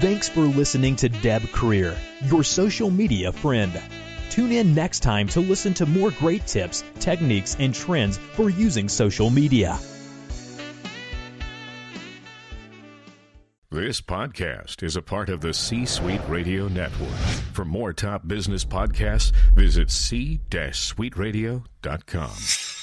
Thanks 0.00 0.28
for 0.28 0.42
listening 0.42 0.94
to 0.96 1.08
Deb 1.08 1.42
Krier, 1.42 1.96
your 2.30 2.44
social 2.44 2.88
media 2.88 3.32
friend. 3.32 3.82
Tune 4.30 4.52
in 4.52 4.72
next 4.72 5.00
time 5.00 5.26
to 5.28 5.40
listen 5.40 5.74
to 5.74 5.86
more 5.86 6.12
great 6.12 6.46
tips, 6.46 6.84
techniques, 7.00 7.56
and 7.58 7.74
trends 7.74 8.16
for 8.16 8.48
using 8.48 8.88
social 8.88 9.28
media. 9.28 9.76
This 13.70 14.00
podcast 14.00 14.84
is 14.84 14.94
a 14.94 15.02
part 15.02 15.30
of 15.30 15.40
the 15.40 15.52
C 15.52 15.84
Suite 15.84 16.20
Radio 16.28 16.68
Network. 16.68 17.18
For 17.52 17.64
more 17.64 17.92
top 17.92 18.28
business 18.28 18.64
podcasts, 18.64 19.32
visit 19.56 19.90
c-suiteradio.com. 19.90 22.77